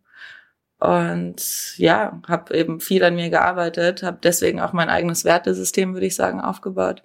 und 0.80 1.78
ja, 1.78 2.22
habe 2.28 2.56
eben 2.56 2.80
viel 2.80 3.04
an 3.04 3.16
mir 3.16 3.30
gearbeitet, 3.30 4.04
habe 4.04 4.20
deswegen 4.22 4.60
auch 4.60 4.74
mein 4.74 4.90
eigenes 4.90 5.24
Wertesystem, 5.24 5.94
würde 5.94 6.06
ich 6.06 6.16
sagen, 6.16 6.42
aufgebaut. 6.42 7.04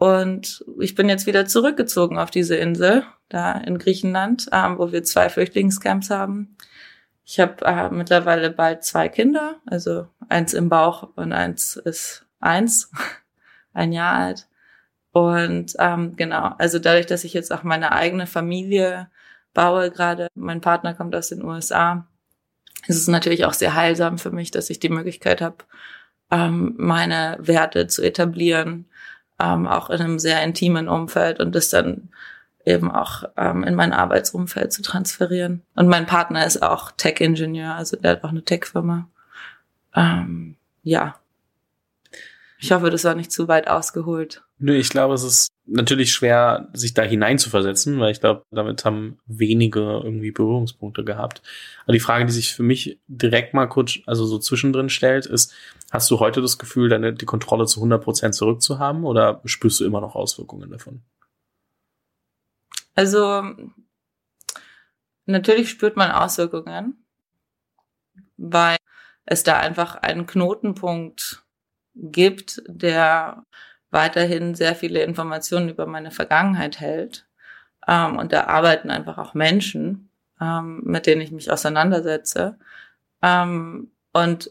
Und 0.00 0.64
ich 0.80 0.94
bin 0.94 1.10
jetzt 1.10 1.26
wieder 1.26 1.44
zurückgezogen 1.44 2.18
auf 2.18 2.30
diese 2.30 2.56
Insel 2.56 3.04
da 3.28 3.52
in 3.52 3.76
Griechenland, 3.76 4.48
ähm, 4.50 4.78
wo 4.78 4.92
wir 4.92 5.04
zwei 5.04 5.28
Flüchtlingscamps 5.28 6.08
haben. 6.08 6.56
Ich 7.22 7.38
habe 7.38 7.62
äh, 7.66 7.90
mittlerweile 7.90 8.48
bald 8.48 8.82
zwei 8.82 9.10
Kinder, 9.10 9.56
also 9.66 10.08
eins 10.30 10.54
im 10.54 10.70
Bauch 10.70 11.10
und 11.16 11.34
eins 11.34 11.76
ist 11.76 12.24
eins, 12.40 12.90
ein 13.74 13.92
Jahr 13.92 14.14
alt. 14.14 14.48
Und 15.12 15.74
ähm, 15.78 16.16
genau, 16.16 16.54
also 16.56 16.78
dadurch, 16.78 17.04
dass 17.04 17.24
ich 17.24 17.34
jetzt 17.34 17.52
auch 17.52 17.62
meine 17.62 17.92
eigene 17.92 18.26
Familie 18.26 19.10
baue, 19.52 19.90
gerade 19.90 20.28
mein 20.34 20.62
Partner 20.62 20.94
kommt 20.94 21.14
aus 21.14 21.28
den 21.28 21.44
USA, 21.44 22.06
ist 22.86 22.96
es 22.96 23.06
natürlich 23.06 23.44
auch 23.44 23.52
sehr 23.52 23.74
heilsam 23.74 24.16
für 24.16 24.30
mich, 24.30 24.50
dass 24.50 24.70
ich 24.70 24.80
die 24.80 24.88
Möglichkeit 24.88 25.42
habe, 25.42 25.58
ähm, 26.30 26.72
meine 26.78 27.36
Werte 27.38 27.86
zu 27.86 28.00
etablieren, 28.02 28.86
ähm, 29.40 29.66
auch 29.66 29.90
in 29.90 30.00
einem 30.00 30.18
sehr 30.18 30.42
intimen 30.42 30.88
Umfeld 30.88 31.40
und 31.40 31.54
das 31.54 31.70
dann 31.70 32.10
eben 32.64 32.90
auch 32.90 33.24
ähm, 33.36 33.64
in 33.64 33.74
mein 33.74 33.92
Arbeitsumfeld 33.92 34.72
zu 34.72 34.82
transferieren. 34.82 35.62
Und 35.74 35.88
mein 35.88 36.06
Partner 36.06 36.46
ist 36.46 36.62
auch 36.62 36.90
Tech-Ingenieur, 36.92 37.74
also 37.74 37.96
der 37.96 38.12
hat 38.12 38.24
auch 38.24 38.30
eine 38.30 38.44
Tech-Firma. 38.44 39.08
Ähm, 39.94 40.56
ja. 40.82 41.16
Ich 42.58 42.72
hoffe, 42.72 42.90
das 42.90 43.04
war 43.04 43.14
nicht 43.14 43.32
zu 43.32 43.48
weit 43.48 43.68
ausgeholt. 43.68 44.42
Nö, 44.62 44.74
ich 44.76 44.90
glaube, 44.90 45.14
es 45.14 45.22
ist 45.22 45.48
natürlich 45.64 46.12
schwer, 46.12 46.68
sich 46.74 46.92
da 46.92 47.00
hineinzuversetzen, 47.00 47.98
weil 47.98 48.12
ich 48.12 48.20
glaube, 48.20 48.42
damit 48.50 48.84
haben 48.84 49.18
wenige 49.24 49.80
irgendwie 49.80 50.32
Berührungspunkte 50.32 51.02
gehabt. 51.02 51.40
Aber 51.84 51.94
die 51.94 52.00
Frage, 52.00 52.26
die 52.26 52.32
sich 52.32 52.54
für 52.54 52.62
mich 52.62 53.00
direkt 53.08 53.54
mal 53.54 53.66
kurz, 53.68 54.00
also 54.04 54.26
so 54.26 54.38
zwischendrin 54.38 54.90
stellt, 54.90 55.24
ist, 55.24 55.54
hast 55.90 56.10
du 56.10 56.20
heute 56.20 56.42
das 56.42 56.58
Gefühl, 56.58 56.90
deine, 56.90 57.14
die 57.14 57.24
Kontrolle 57.24 57.64
zu 57.64 57.80
100 57.80 58.04
Prozent 58.04 58.34
zurückzuhaben 58.34 59.04
oder 59.04 59.40
spürst 59.46 59.80
du 59.80 59.86
immer 59.86 60.02
noch 60.02 60.14
Auswirkungen 60.14 60.70
davon? 60.70 61.00
Also 62.94 63.42
natürlich 65.24 65.70
spürt 65.70 65.96
man 65.96 66.10
Auswirkungen, 66.10 67.02
weil 68.36 68.76
es 69.24 69.42
da 69.42 69.58
einfach 69.58 69.94
einen 69.94 70.26
Knotenpunkt 70.26 71.42
gibt, 71.94 72.62
der 72.66 73.46
weiterhin 73.90 74.54
sehr 74.54 74.74
viele 74.74 75.02
Informationen 75.02 75.68
über 75.68 75.86
meine 75.86 76.10
Vergangenheit 76.10 76.80
hält. 76.80 77.26
Ähm, 77.86 78.16
und 78.18 78.32
da 78.32 78.44
arbeiten 78.44 78.90
einfach 78.90 79.18
auch 79.18 79.34
Menschen, 79.34 80.10
ähm, 80.40 80.82
mit 80.84 81.06
denen 81.06 81.20
ich 81.20 81.32
mich 81.32 81.50
auseinandersetze. 81.50 82.58
Ähm, 83.22 83.90
und 84.12 84.50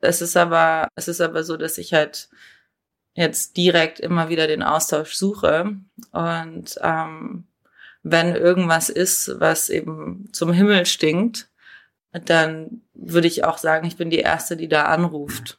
es 0.00 0.22
ist 0.22 0.36
aber, 0.36 0.88
es 0.94 1.08
ist 1.08 1.20
aber 1.20 1.44
so, 1.44 1.56
dass 1.56 1.78
ich 1.78 1.94
halt 1.94 2.28
jetzt 3.14 3.56
direkt 3.56 4.00
immer 4.00 4.28
wieder 4.28 4.46
den 4.46 4.62
Austausch 4.62 5.14
suche 5.14 5.76
und 6.10 6.78
ähm, 6.82 7.46
wenn 8.04 8.36
irgendwas 8.36 8.90
ist, 8.90 9.40
was 9.40 9.70
eben 9.70 10.28
zum 10.32 10.52
Himmel 10.52 10.84
stinkt, 10.84 11.48
dann 12.12 12.82
würde 12.92 13.26
ich 13.26 13.44
auch 13.44 13.58
sagen, 13.58 13.86
ich 13.86 13.96
bin 13.96 14.10
die 14.10 14.18
Erste, 14.18 14.56
die 14.56 14.68
da 14.68 14.84
anruft. 14.84 15.58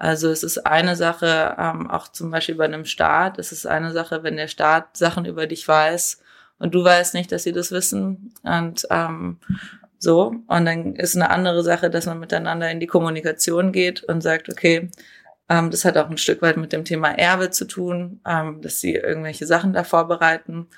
Also 0.00 0.30
es 0.30 0.42
ist 0.42 0.66
eine 0.66 0.96
Sache, 0.96 1.56
ähm, 1.58 1.90
auch 1.90 2.08
zum 2.08 2.30
Beispiel 2.30 2.54
bei 2.54 2.64
einem 2.64 2.86
Staat, 2.86 3.38
es 3.38 3.52
ist 3.52 3.66
eine 3.66 3.92
Sache, 3.92 4.22
wenn 4.22 4.36
der 4.36 4.48
Staat 4.48 4.96
Sachen 4.96 5.26
über 5.26 5.46
dich 5.46 5.68
weiß 5.68 6.22
und 6.58 6.74
du 6.74 6.82
weißt 6.82 7.12
nicht, 7.12 7.30
dass 7.30 7.42
sie 7.42 7.52
das 7.52 7.70
wissen. 7.70 8.32
Und 8.42 8.86
ähm, 8.90 9.40
so. 9.98 10.34
Und 10.46 10.64
dann 10.64 10.96
ist 10.96 11.16
eine 11.16 11.28
andere 11.28 11.62
Sache, 11.62 11.90
dass 11.90 12.06
man 12.06 12.18
miteinander 12.18 12.70
in 12.70 12.80
die 12.80 12.86
Kommunikation 12.86 13.72
geht 13.72 14.02
und 14.04 14.22
sagt, 14.22 14.48
okay, 14.48 14.90
ähm, 15.50 15.70
das 15.70 15.84
hat 15.84 15.98
auch 15.98 16.08
ein 16.08 16.16
Stück 16.16 16.40
weit 16.40 16.56
mit 16.56 16.72
dem 16.72 16.86
Thema 16.86 17.10
Erbe 17.10 17.50
zu 17.50 17.66
tun, 17.66 18.20
ähm, 18.26 18.62
dass 18.62 18.80
sie 18.80 18.94
irgendwelche 18.94 19.46
Sachen 19.46 19.74
da 19.74 19.84
vorbereiten. 19.84 20.68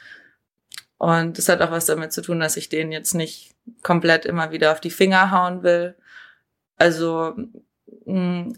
Und 0.99 1.39
das 1.39 1.49
hat 1.49 1.63
auch 1.63 1.71
was 1.71 1.87
damit 1.87 2.13
zu 2.13 2.23
tun, 2.23 2.41
dass 2.41 2.57
ich 2.57 2.69
denen 2.69 2.91
jetzt 2.91 3.15
nicht 3.15 3.55
komplett 3.85 4.27
immer 4.27 4.51
wieder 4.51 4.73
auf 4.73 4.81
die 4.81 4.91
Finger 4.91 5.31
hauen 5.31 5.63
will. 5.63 5.95
Also 6.77 7.37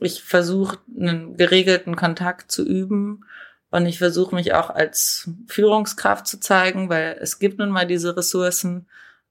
ich 0.01 0.23
versuche 0.23 0.79
einen 0.99 1.37
geregelten 1.37 1.97
Kontakt 1.97 2.51
zu 2.51 2.65
üben 2.65 3.25
und 3.71 3.87
ich 3.87 3.99
versuche 3.99 4.35
mich 4.35 4.55
auch 4.55 4.71
als 4.71 5.29
Führungskraft 5.49 6.27
zu 6.27 6.41
zeigen, 6.41 6.89
weil 6.89 7.19
es 7.21 7.39
gibt 7.39 7.59
nun 7.59 7.71
mal 7.71 7.87
diese 7.87 8.17
Ressourcen 8.17 8.87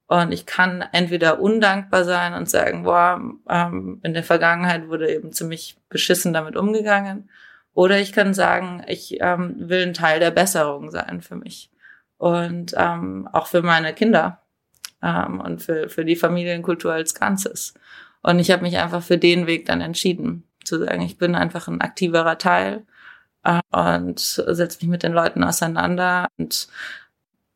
und 0.08 0.32
ich 0.32 0.46
kann 0.46 0.84
entweder 0.91 1.39
undankbar 1.39 2.03
sein 2.03 2.34
und 2.34 2.50
sagen, 2.50 2.84
boah, 2.84 3.20
ähm, 3.50 4.00
in 4.03 4.13
der 4.13 4.24
Vergangenheit 4.24 4.89
wurde 4.89 5.12
eben 5.12 5.32
ziemlich 5.32 5.77
beschissen 5.89 6.34
damit 6.34 6.55
umgegangen. 6.55 7.29
Oder 7.74 8.00
ich 8.00 8.12
kann 8.13 8.34
sagen, 8.34 8.84
ich 8.88 9.17
ähm, 9.22 9.55
will 9.58 9.82
ein 9.82 9.93
Teil 9.93 10.20
der 10.20 10.32
Besserung 10.32 10.91
sein 10.91 11.22
für 11.22 11.36
mich 11.36 11.72
und 12.17 12.75
ähm, 12.77 13.27
auch 13.32 13.48
für 13.48 13.62
meine 13.62 13.93
Kinder 13.93 14.43
ähm, 15.01 15.39
und 15.39 15.62
für, 15.62 15.89
für 15.89 16.05
die 16.05 16.15
Familienkultur 16.15 16.93
als 16.93 17.15
Ganzes. 17.15 17.74
Und 18.24 18.39
ich 18.39 18.51
habe 18.51 18.63
mich 18.63 18.77
einfach 18.77 19.03
für 19.03 19.18
den 19.18 19.48
Weg 19.48 19.65
dann 19.65 19.82
entschieden, 19.82 20.48
zu 20.63 20.80
sagen, 20.80 21.01
ich 21.01 21.18
bin 21.18 21.36
einfach 21.36 21.68
ein 21.68 21.82
aktiverer 21.82 22.38
Teil 22.38 22.86
äh, 23.44 23.60
und 23.70 24.20
setze 24.20 24.80
mich 24.80 24.89
mit 24.89 25.03
den 25.03 25.12
Leuten 25.12 25.44
auseinander. 25.44 26.30
Und 26.38 26.70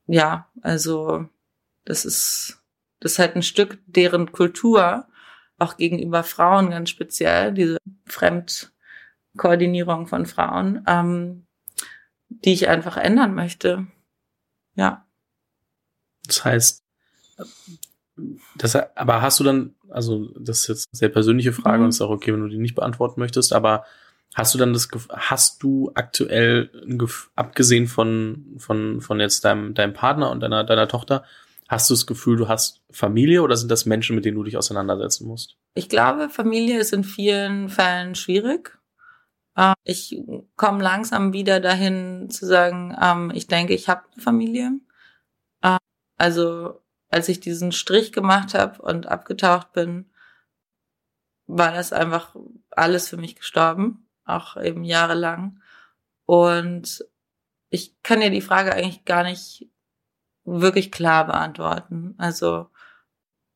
ja, 0.08 0.48
also 0.62 1.28
das 1.86 2.06
ist, 2.06 2.62
das 3.00 3.14
ist 3.14 3.20
halt 3.20 3.36
ein 3.36 3.44
Stück 3.44 3.80
deren 3.88 4.32
Kultur, 4.32 5.08
auch 5.58 5.78
gegenüber 5.78 6.24
Frauen 6.24 6.70
ganz 6.70 6.90
speziell, 6.90 7.54
diese 7.54 7.78
Fremdkoordinierung 8.06 10.08
von 10.08 10.26
Frauen, 10.26 10.84
ähm, 10.86 11.46
die 12.30 12.54
ich 12.54 12.68
einfach 12.68 12.98
ändern 12.98 13.34
möchte. 13.34 13.88
Ja. 14.76 15.06
Das 16.26 16.44
heißt, 16.44 16.84
das, 18.56 18.76
aber 18.76 19.22
hast 19.22 19.40
du 19.40 19.44
dann, 19.44 19.76
also 19.90 20.30
das 20.40 20.62
ist 20.62 20.68
jetzt 20.68 20.88
eine 20.92 20.98
sehr 20.98 21.10
persönliche 21.10 21.54
Frage 21.54 21.80
mhm. 21.80 21.84
und 21.86 21.90
ist 21.90 22.02
auch 22.02 22.10
okay, 22.10 22.34
wenn 22.34 22.42
du 22.42 22.48
die 22.48 22.58
nicht 22.58 22.76
beantworten 22.76 23.20
möchtest, 23.20 23.54
aber 23.54 23.86
hast 24.36 24.54
du 24.54 24.58
dann 24.58 24.74
das, 24.74 24.90
hast 25.10 25.64
du 25.64 25.92
aktuell, 25.96 26.70
abgesehen 27.36 27.88
von, 27.88 28.56
von, 28.58 29.02
von 29.02 29.20
jetzt 29.20 29.46
deinem, 29.46 29.74
deinem 29.74 29.94
Partner 29.94 30.32
und 30.32 30.42
deiner, 30.42 30.64
deiner 30.64 30.88
Tochter, 30.88 31.24
hast 31.68 31.90
du 31.90 31.94
das 31.94 32.06
Gefühl, 32.06 32.38
du 32.38 32.48
hast 32.48 32.82
Familie 32.92 33.42
oder 33.42 33.58
sind 33.58 33.72
das 33.72 33.86
Menschen, 33.86 34.16
mit 34.16 34.26
denen 34.26 34.38
du 34.38 34.44
dich 34.44 34.58
auseinandersetzen 34.58 35.28
musst? 35.28 35.58
Ich 35.74 35.90
glaube, 35.90 36.30
Familie 36.30 36.80
ist 36.80 36.94
in 36.94 37.04
vielen 37.04 37.70
Fällen 37.70 38.16
schwierig. 38.16 38.78
Äh, 39.56 39.74
ich 39.84 40.22
komme 40.56 40.84
langsam 40.84 41.34
wieder 41.34 41.60
dahin 41.60 42.30
zu 42.30 42.46
sagen, 42.46 42.96
ähm, 43.02 43.32
ich 43.34 43.48
denke, 43.48 43.74
ich 43.74 43.90
habe 43.90 44.04
eine 44.14 44.22
Familie. 44.22 44.72
Äh, 45.62 45.78
also 46.18 46.82
als 47.10 47.30
ich 47.30 47.40
diesen 47.40 47.72
Strich 47.72 48.12
gemacht 48.12 48.54
habe 48.54 48.82
und 48.82 49.08
abgetaucht 49.08 49.74
bin, 49.74 50.10
war 51.48 51.72
das 51.72 51.94
einfach 51.94 52.36
alles 52.72 53.10
für 53.10 53.18
mich 53.18 53.36
gestorben, 53.36 54.08
auch 54.26 54.58
eben 54.58 54.84
jahrelang. 54.84 55.62
Und 56.26 57.06
ich 57.70 58.02
kann 58.04 58.20
dir 58.20 58.30
die 58.30 58.42
Frage 58.42 58.74
eigentlich 58.74 59.06
gar 59.06 59.24
nicht 59.24 59.70
wirklich 60.44 60.92
klar 60.92 61.26
beantworten. 61.26 62.16
Also 62.18 62.70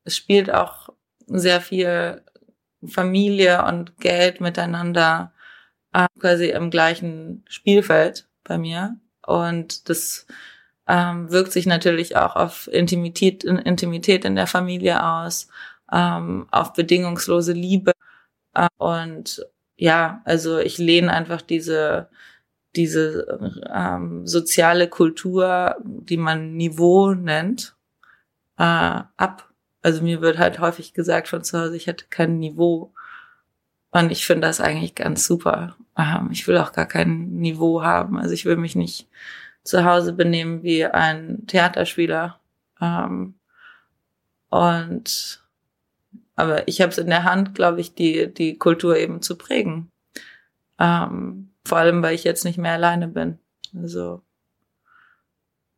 es 0.03 0.15
spielt 0.15 0.51
auch 0.51 0.89
sehr 1.27 1.61
viel 1.61 2.23
Familie 2.85 3.65
und 3.65 3.97
Geld 3.97 4.41
miteinander 4.41 5.33
äh, 5.93 6.07
quasi 6.19 6.49
im 6.49 6.71
gleichen 6.71 7.45
Spielfeld 7.47 8.29
bei 8.43 8.57
mir. 8.57 8.97
Und 9.25 9.89
das 9.89 10.25
ähm, 10.91 11.31
wirkt 11.31 11.53
sich 11.53 11.65
natürlich 11.65 12.17
auch 12.17 12.35
auf 12.35 12.67
Intimität, 12.67 13.45
Intimität 13.45 14.25
in 14.25 14.35
der 14.35 14.47
Familie 14.47 15.01
aus, 15.01 15.47
ähm, 15.91 16.47
auf 16.51 16.73
bedingungslose 16.73 17.53
Liebe. 17.53 17.93
Äh, 18.53 18.67
und 18.77 19.45
ja, 19.77 20.21
also 20.25 20.59
ich 20.59 20.77
lehne 20.77 21.13
einfach 21.13 21.41
diese 21.41 22.09
diese 22.75 23.39
ähm, 23.73 24.25
soziale 24.27 24.87
Kultur, 24.89 25.75
die 25.83 26.17
man 26.17 26.55
Niveau 26.55 27.13
nennt, 27.13 27.75
äh, 28.57 28.63
ab. 28.63 29.49
Also 29.81 30.03
mir 30.03 30.21
wird 30.21 30.37
halt 30.37 30.59
häufig 30.59 30.93
gesagt 30.93 31.27
von 31.27 31.43
zu 31.43 31.59
Hause, 31.59 31.75
ich 31.75 31.87
hätte 31.87 32.05
kein 32.09 32.39
Niveau. 32.39 32.93
Und 33.91 34.11
ich 34.11 34.25
finde 34.25 34.47
das 34.47 34.61
eigentlich 34.61 34.95
ganz 34.95 35.25
super. 35.25 35.75
Ähm, 35.97 36.29
ich 36.31 36.47
will 36.47 36.57
auch 36.57 36.71
gar 36.73 36.85
kein 36.85 37.31
Niveau 37.31 37.83
haben. 37.83 38.17
Also 38.17 38.33
ich 38.33 38.45
will 38.45 38.57
mich 38.57 38.75
nicht 38.75 39.09
zu 39.63 39.85
Hause 39.85 40.13
benehmen 40.13 40.63
wie 40.63 40.85
ein 40.85 41.45
Theaterspieler. 41.47 42.39
Ähm, 42.79 43.35
und 44.49 45.43
aber 46.35 46.67
ich 46.67 46.81
habe 46.81 46.91
es 46.91 46.97
in 46.97 47.07
der 47.07 47.23
Hand, 47.23 47.53
glaube 47.53 47.81
ich, 47.81 47.93
die 47.93 48.33
die 48.33 48.57
Kultur 48.57 48.97
eben 48.97 49.21
zu 49.21 49.37
prägen. 49.37 49.91
Ähm, 50.79 51.51
vor 51.63 51.77
allem, 51.77 52.01
weil 52.01 52.15
ich 52.15 52.23
jetzt 52.23 52.45
nicht 52.45 52.57
mehr 52.57 52.73
alleine 52.73 53.07
bin. 53.07 53.39
Also 53.75 54.21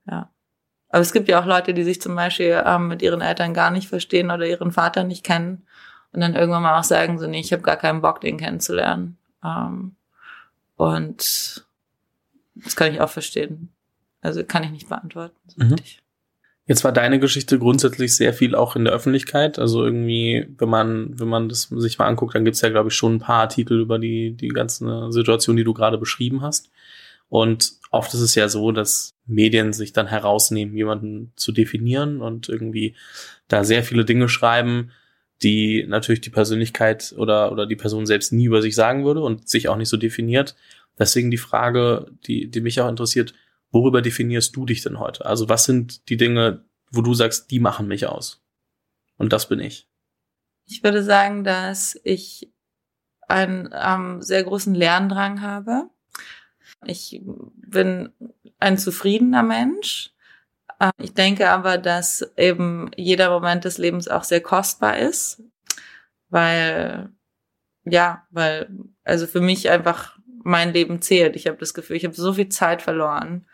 ja. 0.10 0.30
Aber 0.89 1.02
es 1.02 1.12
gibt 1.12 1.28
ja 1.28 1.41
auch 1.41 1.46
Leute, 1.46 1.74
die 1.74 1.84
sich 1.84 2.02
zum 2.02 2.15
Beispiel 2.15 2.62
ähm, 2.65 2.88
mit 2.88 3.02
ihren 3.02 3.22
Eltern 3.22 3.54
gar 3.54 3.72
nicht 3.72 3.89
verstehen 3.89 4.32
oder 4.32 4.46
ihren 4.46 4.72
Vater 4.72 5.04
nicht 5.04 5.26
kennen 5.26 5.65
und 6.12 6.22
dann 6.22 6.36
irgendwann 6.36 6.62
mal 6.62 6.80
auch 6.80 6.84
sagen 6.84 7.17
so, 7.17 7.28
nee, 7.28 7.39
ich 7.39 7.52
habe 7.52 7.63
gar 7.63 7.78
keinen 7.78 8.02
Bock, 8.02 8.22
den 8.22 8.38
kennenzulernen. 8.38 9.17
Ähm, 9.43 9.96
und 10.76 11.65
das 12.56 12.76
kann 12.76 12.93
ich 12.93 13.02
auch 13.02 13.10
verstehen. 13.10 13.73
Also 14.24 14.44
kann 14.44 14.64
ich 14.64 14.72
nicht 14.72 14.90
beantworten. 14.90 15.36
So 15.48 15.64
mhm. 15.64 15.76
Jetzt 16.66 16.86
war 16.86 16.94
deine 16.94 17.20
Geschichte 17.20 17.60
grundsätzlich 17.60 18.16
sehr 18.16 18.34
viel 18.34 18.56
auch 18.56 18.78
in 18.78 18.86
der 18.86 18.94
Öffentlichkeit. 18.94 19.60
Also 19.60 19.84
irgendwie, 19.84 20.48
wenn 20.58 20.70
man, 20.70 21.20
wenn 21.20 21.28
man 21.28 21.50
das 21.50 21.64
sich 21.64 22.00
mal 22.00 22.08
anguckt, 22.08 22.36
dann 22.36 22.46
gibt's 22.46 22.62
ja, 22.62 22.70
glaube 22.70 22.88
ich, 22.88 22.96
schon 22.96 23.16
ein 23.16 23.20
paar 23.20 23.42
Artikel 23.42 23.82
über 23.82 24.00
die, 24.00 24.32
die 24.32 24.48
ganze 24.48 25.12
Situation, 25.12 25.58
die 25.58 25.66
du 25.66 25.74
gerade 25.74 25.98
beschrieben 25.98 26.42
hast. 26.42 26.72
Und 27.28 27.74
oft 27.92 28.14
ist 28.14 28.22
es 28.22 28.36
ja 28.36 28.48
so, 28.48 28.72
dass 28.72 29.14
Medien 29.26 29.74
sich 29.74 29.92
dann 29.92 30.08
herausnehmen, 30.08 30.76
jemanden 30.76 31.34
zu 31.36 31.52
definieren 31.52 32.22
und 32.22 32.48
irgendwie 32.48 32.96
da 33.50 33.66
sehr 33.66 33.84
viele 33.84 34.06
Dinge 34.06 34.30
schreiben, 34.30 34.92
die 35.42 35.86
natürlich 35.86 36.22
die 36.22 36.30
Persönlichkeit 36.30 37.14
oder, 37.18 37.52
oder 37.52 37.66
die 37.66 37.76
Person 37.76 38.06
selbst 38.06 38.32
nie 38.32 38.46
über 38.46 38.62
sich 38.62 38.76
sagen 38.76 39.04
würde 39.04 39.22
und 39.22 39.50
sich 39.50 39.68
auch 39.68 39.76
nicht 39.76 39.90
so 39.90 39.98
definiert. 39.98 40.56
Deswegen 40.98 41.32
die 41.32 41.38
Frage, 41.38 42.12
die, 42.26 42.50
die 42.50 42.62
mich 42.62 42.80
auch 42.80 42.88
interessiert, 42.88 43.34
worüber 43.74 44.02
definierst 44.02 44.56
du 44.56 44.66
dich 44.66 44.84
denn 44.84 45.00
heute? 45.00 45.26
Also 45.26 45.50
was 45.50 45.66
sind 45.66 46.08
die 46.08 46.16
Dinge, 46.16 46.64
wo 46.92 47.02
du 47.02 47.14
sagst, 47.14 47.52
die 47.52 47.60
machen 47.60 47.88
mich 47.88 48.06
aus? 48.06 48.42
Und 49.18 49.34
das 49.34 49.50
bin 49.50 49.60
ich. 49.60 49.90
Ich 50.66 50.84
würde 50.84 51.04
sagen, 51.04 51.44
dass 51.44 52.00
ich 52.04 52.54
einen 53.28 53.74
ähm, 53.74 54.22
sehr 54.22 54.44
großen 54.44 54.76
Lerndrang 54.76 55.42
habe. 55.42 55.90
Ich 56.86 57.22
bin 57.24 58.10
ein 58.60 58.78
zufriedener 58.78 59.44
Mensch. 59.44 60.12
Äh, 60.80 60.92
ich 61.00 61.14
denke 61.14 61.50
aber, 61.50 61.78
dass 61.78 62.32
eben 62.38 62.92
jeder 62.96 63.32
Moment 63.32 63.66
des 63.66 63.80
Lebens 63.80 64.08
auch 64.08 64.24
sehr 64.24 64.42
kostbar 64.42 65.00
ist, 65.00 65.42
weil, 66.30 67.10
ja, 67.86 68.28
weil, 68.30 68.70
also 69.04 69.26
für 69.26 69.42
mich 69.42 69.70
einfach 69.70 70.20
mein 70.44 70.74
Leben 70.74 71.02
zählt. 71.02 71.36
Ich 71.36 71.48
habe 71.48 71.58
das 71.58 71.74
Gefühl, 71.74 71.96
ich 71.96 72.06
habe 72.06 72.16
so 72.16 72.34
viel 72.34 72.50
Zeit 72.50 72.82
verloren 72.82 73.48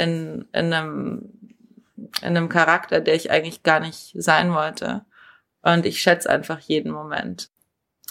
in, 0.00 0.48
in 0.52 0.72
einem 0.72 1.40
in 2.22 2.36
einem 2.36 2.48
Charakter, 2.48 3.00
der 3.00 3.14
ich 3.14 3.30
eigentlich 3.30 3.62
gar 3.62 3.80
nicht 3.80 4.12
sein 4.14 4.52
wollte. 4.52 5.04
Und 5.62 5.86
ich 5.86 6.00
schätze 6.00 6.30
einfach 6.30 6.58
jeden 6.60 6.90
Moment. 6.90 7.50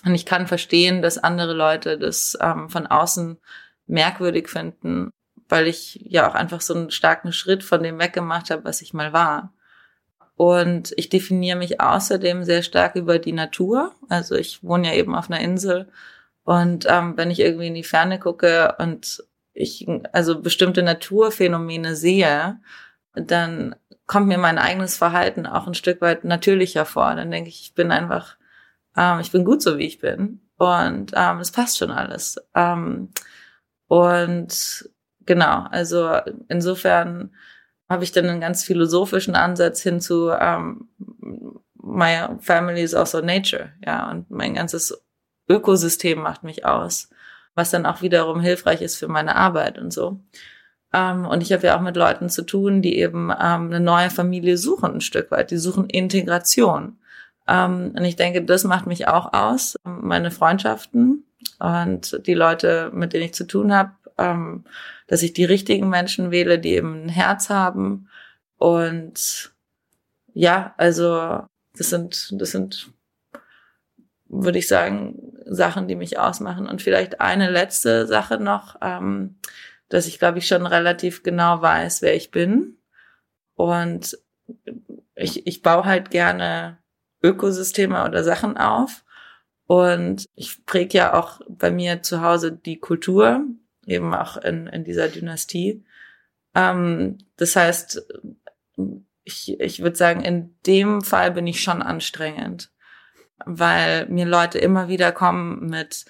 Und 0.06 0.16
ich 0.16 0.26
kann 0.26 0.48
verstehen, 0.48 1.02
dass 1.02 1.18
andere 1.18 1.54
Leute 1.54 1.98
das 1.98 2.38
ähm, 2.40 2.70
von 2.70 2.88
außen 2.88 3.38
merkwürdig 3.88 4.48
finden, 4.48 5.12
weil 5.50 5.68
ich 5.68 6.00
ja 6.06 6.30
auch 6.30 6.36
einfach 6.36 6.62
so 6.62 6.74
einen 6.74 6.92
starken 6.92 7.34
Schritt 7.34 7.64
von 7.64 7.84
dem 7.84 8.00
weggemacht 8.00 8.52
habe, 8.52 8.64
was 8.64 8.82
ich 8.82 8.94
mal 8.94 9.14
war. 9.14 9.54
Und 10.36 10.94
ich 10.96 11.10
definiere 11.10 11.58
mich 11.58 11.82
außerdem 11.82 12.46
sehr 12.46 12.64
stark 12.64 12.96
über 12.96 13.20
die 13.20 13.34
Natur. 13.34 13.94
Also 14.08 14.36
ich 14.36 14.64
wohne 14.64 14.88
ja 14.88 14.94
eben 14.94 15.16
auf 15.16 15.30
einer 15.30 15.42
Insel. 15.42 15.90
Und 16.46 16.86
ähm, 16.88 17.18
wenn 17.18 17.32
ich 17.32 17.42
irgendwie 17.42 17.68
in 17.68 17.76
die 17.76 17.84
Ferne 17.84 18.20
gucke 18.20 18.76
und 18.80 19.24
ich 19.60 19.88
also 20.14 20.42
bestimmte 20.42 20.82
Naturphänomene 20.84 21.96
sehe, 21.96 22.60
dann 23.14 23.76
kommt 24.08 24.28
mir 24.28 24.38
mein 24.38 24.58
eigenes 24.58 24.98
Verhalten 24.98 25.46
auch 25.46 25.68
ein 25.68 25.74
Stück 25.74 26.02
weit 26.02 26.24
natürlicher 26.24 26.86
vor. 26.86 27.14
Dann 27.16 27.30
denke 27.30 27.50
ich, 27.50 27.62
ich 27.62 27.74
bin 27.76 27.92
einfach, 27.92 28.38
ähm, 28.96 29.20
ich 29.20 29.32
bin 29.32 29.44
gut 29.44 29.62
so, 29.62 29.78
wie 29.78 29.86
ich 29.86 30.00
bin. 30.00 30.42
Und 30.58 31.12
ähm, 31.16 31.40
es 31.40 31.52
passt 31.52 31.78
schon 31.78 31.92
alles. 31.92 32.38
Ähm, 32.56 33.10
und 33.88 34.90
genau, 35.26 35.66
also 35.70 36.20
insofern 36.48 37.36
habe 37.90 38.04
ich 38.04 38.12
dann 38.12 38.30
einen 38.30 38.42
ganz 38.42 38.64
philosophischen 38.64 39.36
Ansatz 39.36 39.82
hin 39.82 40.00
zu 40.00 40.30
ähm, 40.30 40.90
my 41.76 42.28
family 42.40 42.82
is 42.82 42.94
also 42.94 43.20
nature, 43.22 43.74
ja, 43.84 44.10
und 44.12 44.30
mein 44.30 44.54
ganzes 44.54 45.04
Ökosystem 45.50 46.20
macht 46.20 46.44
mich 46.44 46.66
aus, 46.66 47.10
was 47.60 47.72
dann 47.72 47.86
auch 47.86 48.02
wiederum 48.02 48.40
hilfreich 48.40 48.82
ist 48.82 48.96
für 48.96 49.10
meine 49.10 49.36
Arbeit 49.36 49.78
und 49.78 49.92
so. 49.92 50.22
Ähm, 50.94 51.26
und 51.26 51.44
ich 51.44 51.52
habe 51.52 51.68
ja 51.68 51.78
auch 51.78 51.82
mit 51.82 51.98
Leuten 51.98 52.30
zu 52.30 52.44
tun, 52.44 52.82
die 52.82 52.98
eben 52.98 53.30
ähm, 53.32 53.68
eine 53.68 53.82
neue 53.82 54.10
Familie 54.10 54.58
suchen, 54.58 54.96
ein 54.96 55.02
Stück 55.02 55.30
weit. 55.30 55.52
Die 55.52 55.58
suchen 55.58 55.90
Integration. 55.90 56.98
Ähm, 57.48 57.94
und 57.98 58.06
ich 58.06 58.16
denke, 58.16 58.44
das 58.44 58.64
macht 58.64 58.88
mich 58.88 59.08
auch 59.10 59.34
aus, 59.34 59.76
meine 59.84 60.32
Freundschaften 60.32 61.26
und 61.60 62.26
die 62.26 62.34
Leute, 62.34 62.92
mit 62.94 63.12
denen 63.12 63.26
ich 63.26 63.34
zu 63.34 63.46
tun 63.46 63.74
habe, 63.74 63.92
ähm, 64.18 64.64
dass 65.08 65.22
ich 65.22 65.34
die 65.34 65.46
richtigen 65.46 65.90
Menschen 65.90 66.32
wähle, 66.32 66.60
die 66.60 66.76
eben 66.76 67.04
ein 67.04 67.10
Herz 67.10 67.50
haben. 67.50 68.08
Und 68.58 69.52
ja, 70.34 70.74
also 70.78 71.44
das 71.78 71.90
sind, 71.90 72.30
das 72.40 72.52
sind, 72.52 72.90
würde 74.30 74.60
ich 74.60 74.68
sagen, 74.68 75.34
Sachen, 75.46 75.88
die 75.88 75.96
mich 75.96 76.20
ausmachen. 76.20 76.68
Und 76.68 76.82
vielleicht 76.82 77.20
eine 77.20 77.50
letzte 77.50 78.08
Sache 78.08 78.40
noch, 78.40 78.78
ähm, 78.82 79.40
dass 79.90 80.08
ich, 80.08 80.20
glaube 80.20 80.38
ich, 80.38 80.48
schon 80.48 80.66
relativ 80.66 81.24
genau 81.24 81.62
weiß, 81.62 82.02
wer 82.02 82.16
ich 82.16 82.32
bin. 82.32 82.78
Und 83.56 84.18
ich, 85.16 85.46
ich 85.48 85.62
baue 85.62 85.86
halt 85.86 86.12
gerne 86.12 86.78
Ökosysteme 87.22 88.06
oder 88.06 88.24
Sachen 88.24 88.58
auf. 88.58 89.04
Und 89.66 90.26
ich 90.36 90.66
präge 90.66 90.98
ja 90.98 91.14
auch 91.14 91.42
bei 91.48 91.70
mir 91.72 92.02
zu 92.02 92.22
Hause 92.22 92.52
die 92.52 92.80
Kultur, 92.80 93.42
eben 93.86 94.14
auch 94.14 94.38
in, 94.38 94.68
in 94.68 94.84
dieser 94.84 95.10
Dynastie. 95.10 95.84
Ähm, 96.56 97.18
das 97.38 97.56
heißt, 97.56 98.08
ich, 99.24 99.60
ich 99.60 99.82
würde 99.82 99.96
sagen, 99.96 100.22
in 100.22 100.56
dem 100.66 101.02
Fall 101.02 101.32
bin 101.32 101.46
ich 101.46 101.62
schon 101.62 101.82
anstrengend, 101.82 102.72
weil 103.46 104.08
mir 104.08 104.26
Leute 104.26 104.60
immer 104.60 104.88
wieder 104.88 105.12
kommen 105.12 105.70
mit 105.70 106.06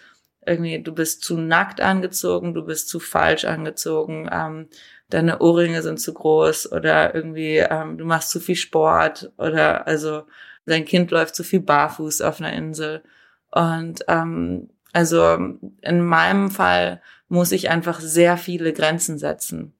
irgendwie, 0.46 0.82
du 0.82 0.94
bist 0.94 1.24
zu 1.24 1.38
nackt 1.38 1.82
angezogen, 1.82 2.54
du 2.54 2.66
bist 2.66 2.90
zu 2.90 3.00
falsch 3.00 3.46
angezogen, 3.46 4.30
ähm, 4.32 4.68
deine 5.10 5.40
Ohrringe 5.40 5.82
sind 5.82 6.00
zu 6.00 6.14
groß 6.14 6.72
oder 6.72 7.14
irgendwie 7.16 7.58
ähm, 7.58 7.98
du 7.98 8.06
machst 8.06 8.32
zu 8.32 8.40
viel 8.40 8.56
Sport 8.56 9.32
oder 9.38 9.88
also 9.88 10.24
dein 10.66 10.86
Kind 10.86 11.12
läuft 11.12 11.36
zu 11.36 11.44
viel 11.44 11.62
barfuß 11.62 12.22
auf 12.22 12.40
einer 12.40 12.54
Insel. 12.54 13.04
Und 13.52 14.06
ähm, 14.08 14.70
also 14.94 15.38
in 15.82 16.02
meinem 16.02 16.52
Fall 16.52 17.02
muss 17.28 17.52
ich 17.52 17.70
einfach 17.70 18.00
sehr 18.00 18.38
viele 18.38 18.74
Grenzen 18.74 19.18
setzen 19.18 19.74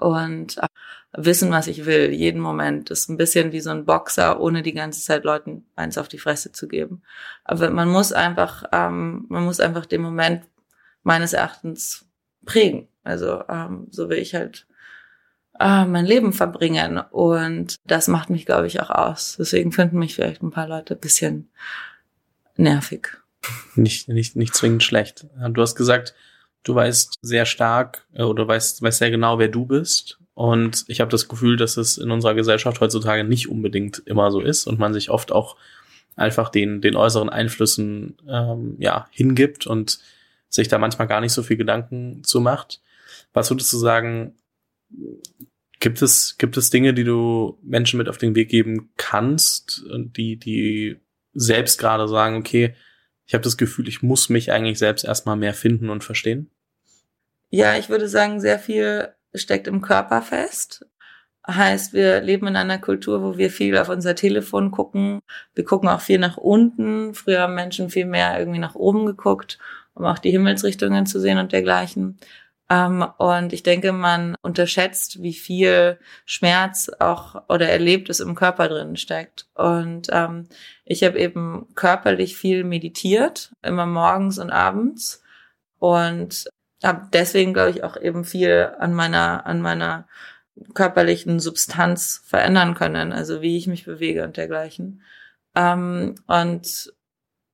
und 0.00 0.58
äh, 0.58 0.66
wissen, 1.12 1.50
was 1.50 1.66
ich 1.66 1.86
will, 1.86 2.12
jeden 2.12 2.40
Moment. 2.40 2.90
Das 2.90 3.00
ist 3.00 3.08
ein 3.08 3.16
bisschen 3.16 3.52
wie 3.52 3.60
so 3.60 3.70
ein 3.70 3.84
Boxer, 3.84 4.40
ohne 4.40 4.62
die 4.62 4.74
ganze 4.74 5.00
Zeit 5.00 5.24
Leuten 5.24 5.64
eins 5.74 5.98
auf 5.98 6.08
die 6.08 6.18
Fresse 6.18 6.52
zu 6.52 6.68
geben. 6.68 7.02
Aber 7.44 7.70
man 7.70 7.88
muss 7.88 8.12
einfach, 8.12 8.64
ähm, 8.72 9.24
man 9.28 9.44
muss 9.44 9.60
einfach 9.60 9.86
den 9.86 10.02
Moment 10.02 10.44
meines 11.02 11.32
Erachtens 11.32 12.06
prägen. 12.44 12.88
Also 13.04 13.42
ähm, 13.48 13.86
so 13.90 14.10
will 14.10 14.18
ich 14.18 14.34
halt 14.34 14.66
äh, 15.58 15.84
mein 15.84 16.04
Leben 16.04 16.32
verbringen. 16.32 16.98
Und 16.98 17.76
das 17.84 18.08
macht 18.08 18.30
mich, 18.30 18.46
glaube 18.46 18.66
ich, 18.66 18.80
auch 18.80 18.90
aus. 18.90 19.36
Deswegen 19.38 19.72
finden 19.72 19.98
mich 19.98 20.14
vielleicht 20.14 20.42
ein 20.42 20.50
paar 20.50 20.68
Leute 20.68 20.94
ein 20.94 21.00
bisschen 21.00 21.50
nervig. 22.56 23.08
Nicht, 23.76 24.08
nicht, 24.08 24.36
nicht 24.36 24.54
zwingend 24.54 24.82
schlecht. 24.82 25.26
Du 25.50 25.62
hast 25.62 25.74
gesagt, 25.74 26.14
du 26.64 26.74
weißt 26.74 27.14
sehr 27.22 27.46
stark 27.46 28.06
äh, 28.12 28.22
oder 28.22 28.46
weißt, 28.46 28.82
weißt 28.82 28.98
sehr 28.98 29.10
genau, 29.10 29.38
wer 29.38 29.48
du 29.48 29.64
bist. 29.64 30.18
Und 30.38 30.84
ich 30.86 31.00
habe 31.00 31.10
das 31.10 31.26
Gefühl, 31.26 31.56
dass 31.56 31.76
es 31.76 31.98
in 31.98 32.12
unserer 32.12 32.34
Gesellschaft 32.34 32.80
heutzutage 32.80 33.24
nicht 33.24 33.48
unbedingt 33.48 34.04
immer 34.06 34.30
so 34.30 34.40
ist 34.40 34.68
und 34.68 34.78
man 34.78 34.94
sich 34.94 35.10
oft 35.10 35.32
auch 35.32 35.56
einfach 36.14 36.48
den, 36.48 36.80
den 36.80 36.94
äußeren 36.94 37.28
Einflüssen 37.28 38.18
ähm, 38.28 38.76
ja, 38.78 39.08
hingibt 39.10 39.66
und 39.66 39.98
sich 40.48 40.68
da 40.68 40.78
manchmal 40.78 41.08
gar 41.08 41.20
nicht 41.20 41.32
so 41.32 41.42
viel 41.42 41.56
Gedanken 41.56 42.22
zu 42.22 42.40
macht. 42.40 42.80
Was 43.32 43.50
würdest 43.50 43.72
du 43.72 43.78
sagen, 43.78 44.36
Gibt 45.80 46.02
es, 46.02 46.38
gibt 46.38 46.56
es 46.56 46.70
Dinge, 46.70 46.94
die 46.94 47.04
du 47.04 47.58
Menschen 47.62 47.98
mit 47.98 48.08
auf 48.08 48.18
den 48.18 48.36
Weg 48.36 48.48
geben 48.48 48.90
kannst, 48.96 49.84
die, 49.92 50.36
die 50.36 51.00
selbst 51.34 51.80
gerade 51.80 52.06
sagen, 52.06 52.36
okay, 52.36 52.76
ich 53.26 53.34
habe 53.34 53.42
das 53.42 53.56
Gefühl, 53.56 53.88
ich 53.88 54.02
muss 54.02 54.28
mich 54.28 54.52
eigentlich 54.52 54.78
selbst 54.78 55.04
erstmal 55.04 55.36
mehr 55.36 55.54
finden 55.54 55.90
und 55.90 56.04
verstehen? 56.04 56.48
Ja, 57.50 57.76
ich 57.76 57.88
würde 57.88 58.08
sagen, 58.08 58.40
sehr 58.40 58.60
viel 58.60 59.08
steckt 59.34 59.66
im 59.66 59.80
Körper 59.80 60.22
fest. 60.22 60.86
Heißt, 61.46 61.94
wir 61.94 62.20
leben 62.20 62.46
in 62.46 62.56
einer 62.56 62.78
Kultur, 62.78 63.22
wo 63.22 63.38
wir 63.38 63.50
viel 63.50 63.78
auf 63.78 63.88
unser 63.88 64.14
Telefon 64.14 64.70
gucken. 64.70 65.20
Wir 65.54 65.64
gucken 65.64 65.88
auch 65.88 66.02
viel 66.02 66.18
nach 66.18 66.36
unten. 66.36 67.14
Früher 67.14 67.42
haben 67.42 67.54
Menschen 67.54 67.88
viel 67.88 68.04
mehr 68.04 68.38
irgendwie 68.38 68.58
nach 68.58 68.74
oben 68.74 69.06
geguckt, 69.06 69.58
um 69.94 70.04
auch 70.04 70.18
die 70.18 70.30
Himmelsrichtungen 70.30 71.06
zu 71.06 71.20
sehen 71.20 71.38
und 71.38 71.52
dergleichen. 71.52 72.18
Ähm, 72.70 73.06
und 73.16 73.52
ich 73.54 73.62
denke, 73.62 73.92
man 73.92 74.36
unterschätzt, 74.42 75.22
wie 75.22 75.32
viel 75.32 75.98
Schmerz 76.26 76.90
auch 76.98 77.42
oder 77.48 77.68
Erlebtes 77.68 78.20
im 78.20 78.34
Körper 78.34 78.68
drin 78.68 78.96
steckt. 78.96 79.46
Und 79.54 80.08
ähm, 80.12 80.48
ich 80.84 81.02
habe 81.02 81.18
eben 81.18 81.66
körperlich 81.74 82.36
viel 82.36 82.64
meditiert, 82.64 83.52
immer 83.62 83.86
morgens 83.86 84.38
und 84.38 84.50
abends. 84.50 85.22
Und 85.78 86.48
habe 86.84 87.08
deswegen, 87.12 87.54
glaube 87.54 87.70
ich, 87.70 87.84
auch 87.84 87.96
eben 87.96 88.24
viel 88.24 88.72
an 88.78 88.94
meiner, 88.94 89.46
an 89.46 89.60
meiner 89.60 90.06
körperlichen 90.74 91.40
Substanz 91.40 92.22
verändern 92.24 92.74
können, 92.74 93.12
also 93.12 93.42
wie 93.42 93.56
ich 93.56 93.66
mich 93.66 93.84
bewege 93.84 94.24
und 94.24 94.36
dergleichen. 94.36 95.02
Ähm, 95.54 96.16
und 96.26 96.92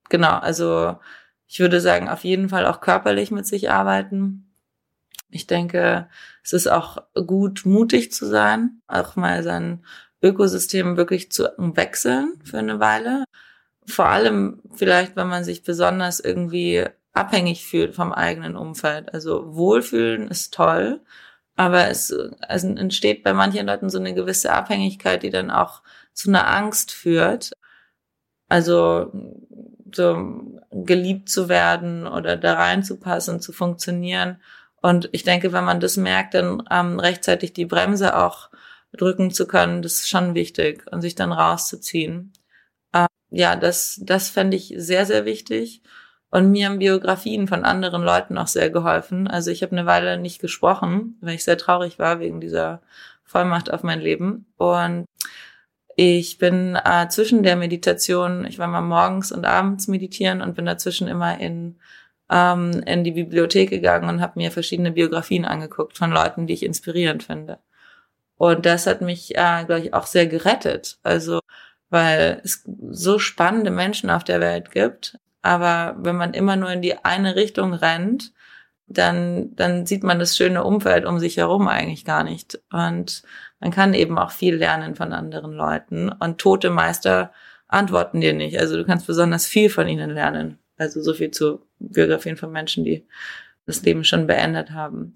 genau, 0.08 0.38
also 0.38 0.98
ich 1.46 1.60
würde 1.60 1.80
sagen, 1.80 2.08
auf 2.08 2.24
jeden 2.24 2.48
Fall 2.48 2.66
auch 2.66 2.80
körperlich 2.80 3.30
mit 3.30 3.46
sich 3.46 3.70
arbeiten 3.70 4.44
ich 5.34 5.48
denke, 5.48 6.08
es 6.44 6.52
ist 6.52 6.68
auch 6.68 6.98
gut, 7.26 7.66
mutig 7.66 8.12
zu 8.12 8.24
sein, 8.26 8.80
auch 8.86 9.16
mal 9.16 9.42
sein 9.42 9.84
Ökosystem 10.22 10.96
wirklich 10.96 11.32
zu 11.32 11.48
wechseln 11.58 12.40
für 12.44 12.58
eine 12.58 12.78
Weile. 12.78 13.24
Vor 13.84 14.06
allem 14.06 14.62
vielleicht, 14.74 15.16
wenn 15.16 15.26
man 15.26 15.42
sich 15.42 15.64
besonders 15.64 16.20
irgendwie 16.20 16.86
abhängig 17.14 17.66
fühlt 17.66 17.94
vom 17.94 18.12
eigenen 18.12 18.56
Umfeld. 18.56 19.14
Also 19.14 19.54
Wohlfühlen 19.54 20.28
ist 20.28 20.54
toll, 20.54 21.00
aber 21.56 21.88
es, 21.88 22.10
es 22.48 22.64
entsteht 22.64 23.22
bei 23.24 23.32
manchen 23.32 23.66
Leuten 23.66 23.88
so 23.90 23.98
eine 23.98 24.14
gewisse 24.14 24.52
Abhängigkeit, 24.52 25.22
die 25.22 25.30
dann 25.30 25.50
auch 25.50 25.82
zu 26.12 26.28
einer 26.28 26.48
Angst 26.48 26.92
führt. 26.92 27.52
Also 28.48 29.12
so 29.94 30.60
geliebt 30.70 31.28
zu 31.28 31.48
werden 31.48 32.06
oder 32.06 32.36
da 32.36 32.54
reinzupassen, 32.54 33.40
zu 33.40 33.52
funktionieren 33.52 34.38
und 34.84 35.08
ich 35.12 35.22
denke, 35.24 35.54
wenn 35.54 35.64
man 35.64 35.80
das 35.80 35.96
merkt, 35.96 36.34
dann 36.34 36.62
ähm, 36.70 37.00
rechtzeitig 37.00 37.54
die 37.54 37.64
Bremse 37.64 38.18
auch 38.18 38.50
drücken 38.92 39.30
zu 39.30 39.46
können, 39.46 39.80
das 39.80 39.94
ist 39.94 40.10
schon 40.10 40.34
wichtig 40.34 40.84
und 40.92 41.00
sich 41.00 41.14
dann 41.14 41.32
rauszuziehen. 41.32 42.34
Ähm, 42.92 43.06
ja, 43.30 43.56
das, 43.56 43.98
das 44.02 44.28
fände 44.28 44.58
ich 44.58 44.74
sehr, 44.76 45.06
sehr 45.06 45.24
wichtig. 45.24 45.80
Und 46.34 46.50
mir 46.50 46.66
haben 46.66 46.80
Biografien 46.80 47.46
von 47.46 47.64
anderen 47.64 48.02
Leuten 48.02 48.38
auch 48.38 48.48
sehr 48.48 48.68
geholfen. 48.68 49.28
Also 49.28 49.52
ich 49.52 49.62
habe 49.62 49.70
eine 49.70 49.86
Weile 49.86 50.18
nicht 50.18 50.40
gesprochen, 50.40 51.16
weil 51.20 51.36
ich 51.36 51.44
sehr 51.44 51.56
traurig 51.56 52.00
war 52.00 52.18
wegen 52.18 52.40
dieser 52.40 52.82
Vollmacht 53.22 53.72
auf 53.72 53.84
mein 53.84 54.00
Leben. 54.00 54.44
Und 54.56 55.06
ich 55.94 56.38
bin 56.38 56.74
äh, 56.74 57.06
zwischen 57.08 57.44
der 57.44 57.54
Meditation, 57.54 58.46
ich 58.46 58.58
war 58.58 58.66
mal 58.66 58.80
morgens 58.80 59.30
und 59.30 59.44
abends 59.44 59.86
meditieren 59.86 60.42
und 60.42 60.56
bin 60.56 60.66
dazwischen 60.66 61.06
immer 61.06 61.38
in 61.38 61.78
ähm, 62.28 62.82
in 62.84 63.04
die 63.04 63.12
Bibliothek 63.12 63.70
gegangen 63.70 64.08
und 64.08 64.20
habe 64.20 64.32
mir 64.40 64.50
verschiedene 64.50 64.90
Biografien 64.90 65.44
angeguckt 65.44 65.96
von 65.96 66.10
Leuten, 66.10 66.48
die 66.48 66.54
ich 66.54 66.64
inspirierend 66.64 67.22
finde. 67.22 67.60
Und 68.38 68.66
das 68.66 68.88
hat 68.88 69.02
mich, 69.02 69.36
äh, 69.36 69.64
glaube 69.66 69.82
ich, 69.82 69.94
auch 69.94 70.06
sehr 70.06 70.26
gerettet. 70.26 70.98
Also, 71.04 71.38
weil 71.90 72.40
es 72.42 72.64
so 72.90 73.20
spannende 73.20 73.70
Menschen 73.70 74.10
auf 74.10 74.24
der 74.24 74.40
Welt 74.40 74.72
gibt. 74.72 75.16
Aber 75.44 75.94
wenn 75.98 76.16
man 76.16 76.32
immer 76.32 76.56
nur 76.56 76.70
in 76.70 76.80
die 76.80 77.04
eine 77.04 77.36
Richtung 77.36 77.74
rennt, 77.74 78.32
dann, 78.86 79.54
dann 79.54 79.84
sieht 79.84 80.02
man 80.02 80.18
das 80.18 80.38
schöne 80.38 80.64
Umfeld 80.64 81.04
um 81.04 81.18
sich 81.18 81.36
herum 81.36 81.68
eigentlich 81.68 82.06
gar 82.06 82.24
nicht. 82.24 82.62
Und 82.72 83.22
man 83.60 83.70
kann 83.70 83.92
eben 83.92 84.18
auch 84.18 84.30
viel 84.30 84.54
lernen 84.54 84.94
von 84.94 85.12
anderen 85.12 85.52
Leuten. 85.52 86.08
Und 86.08 86.38
tote 86.38 86.70
Meister 86.70 87.30
antworten 87.68 88.22
dir 88.22 88.32
nicht. 88.32 88.58
Also 88.58 88.76
du 88.76 88.86
kannst 88.86 89.06
besonders 89.06 89.46
viel 89.46 89.68
von 89.68 89.86
ihnen 89.86 90.08
lernen. 90.08 90.58
Also 90.78 91.02
so 91.02 91.12
viel 91.12 91.30
zu 91.30 91.66
Biografien 91.78 92.38
von 92.38 92.50
Menschen, 92.50 92.82
die 92.82 93.06
das 93.66 93.82
Leben 93.82 94.02
schon 94.02 94.26
beendet 94.26 94.70
haben. 94.70 95.12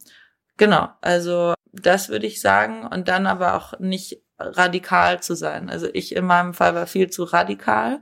Genau, 0.58 0.90
also 1.00 1.54
das 1.72 2.10
würde 2.10 2.26
ich 2.26 2.42
sagen. 2.42 2.86
Und 2.86 3.08
dann 3.08 3.26
aber 3.26 3.54
auch 3.54 3.78
nicht 3.80 4.22
radikal 4.38 5.22
zu 5.22 5.34
sein. 5.34 5.70
Also 5.70 5.88
ich 5.94 6.14
in 6.14 6.26
meinem 6.26 6.52
Fall 6.52 6.74
war 6.74 6.86
viel 6.86 7.08
zu 7.08 7.24
radikal. 7.24 8.00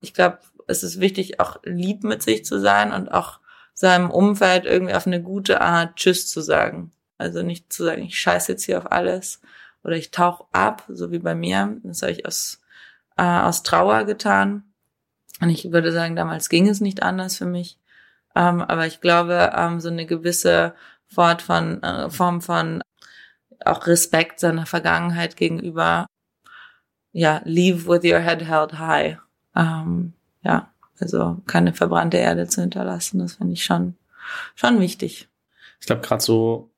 Ich 0.00 0.14
glaube, 0.14 0.38
es 0.68 0.82
ist 0.82 1.00
wichtig, 1.00 1.40
auch 1.40 1.58
lieb 1.64 2.04
mit 2.04 2.22
sich 2.22 2.44
zu 2.44 2.60
sein 2.60 2.92
und 2.92 3.08
auch 3.08 3.40
seinem 3.74 4.10
Umfeld 4.10 4.64
irgendwie 4.64 4.94
auf 4.94 5.06
eine 5.06 5.22
gute 5.22 5.60
Art 5.60 5.96
Tschüss 5.96 6.28
zu 6.28 6.40
sagen. 6.40 6.92
Also 7.16 7.42
nicht 7.42 7.72
zu 7.72 7.84
sagen, 7.84 8.02
ich 8.02 8.18
scheiße 8.18 8.52
jetzt 8.52 8.64
hier 8.64 8.78
auf 8.78 8.92
alles 8.92 9.40
oder 9.82 9.96
ich 9.96 10.10
tauche 10.10 10.44
ab, 10.52 10.84
so 10.88 11.10
wie 11.10 11.18
bei 11.18 11.34
mir. 11.34 11.76
Das 11.82 12.02
habe 12.02 12.12
ich 12.12 12.26
aus, 12.26 12.60
äh, 13.16 13.22
aus 13.22 13.62
Trauer 13.62 14.04
getan. 14.04 14.64
Und 15.40 15.50
ich 15.50 15.72
würde 15.72 15.92
sagen, 15.92 16.16
damals 16.16 16.48
ging 16.48 16.68
es 16.68 16.80
nicht 16.80 17.02
anders 17.02 17.36
für 17.36 17.46
mich. 17.46 17.78
Ähm, 18.34 18.60
aber 18.60 18.86
ich 18.86 19.00
glaube, 19.00 19.52
ähm, 19.56 19.80
so 19.80 19.88
eine 19.88 20.06
gewisse 20.06 20.74
Form 21.06 21.38
von, 21.38 21.82
äh, 21.82 22.10
Form 22.10 22.42
von 22.42 22.82
auch 23.64 23.86
Respekt 23.86 24.40
seiner 24.40 24.66
Vergangenheit 24.66 25.36
gegenüber, 25.36 26.06
ja, 27.12 27.40
leave 27.44 27.86
with 27.86 28.04
your 28.04 28.20
head 28.20 28.44
held 28.44 28.78
high. 28.78 29.18
Ähm, 29.56 30.12
ja, 30.48 30.72
also 30.98 31.40
keine 31.46 31.72
verbrannte 31.72 32.16
Erde 32.16 32.48
zu 32.48 32.62
hinterlassen, 32.62 33.20
das 33.20 33.34
finde 33.34 33.52
ich 33.52 33.64
schon, 33.64 33.94
schon 34.56 34.80
wichtig. 34.80 35.28
Ich 35.80 35.86
glaube, 35.86 36.00
gerade 36.00 36.22
so 36.22 36.70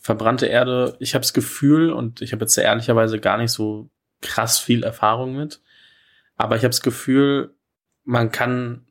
verbrannte 0.00 0.46
Erde, 0.46 0.96
ich 0.98 1.14
habe 1.14 1.22
das 1.22 1.32
Gefühl, 1.32 1.90
und 1.90 2.20
ich 2.20 2.32
habe 2.32 2.44
jetzt 2.44 2.58
ehrlicherweise 2.58 3.18
gar 3.20 3.38
nicht 3.38 3.52
so 3.52 3.88
krass 4.20 4.58
viel 4.58 4.82
Erfahrung 4.82 5.36
mit, 5.36 5.60
aber 6.36 6.56
ich 6.56 6.62
habe 6.62 6.70
das 6.70 6.82
Gefühl, 6.82 7.54
man 8.04 8.30
kann 8.30 8.86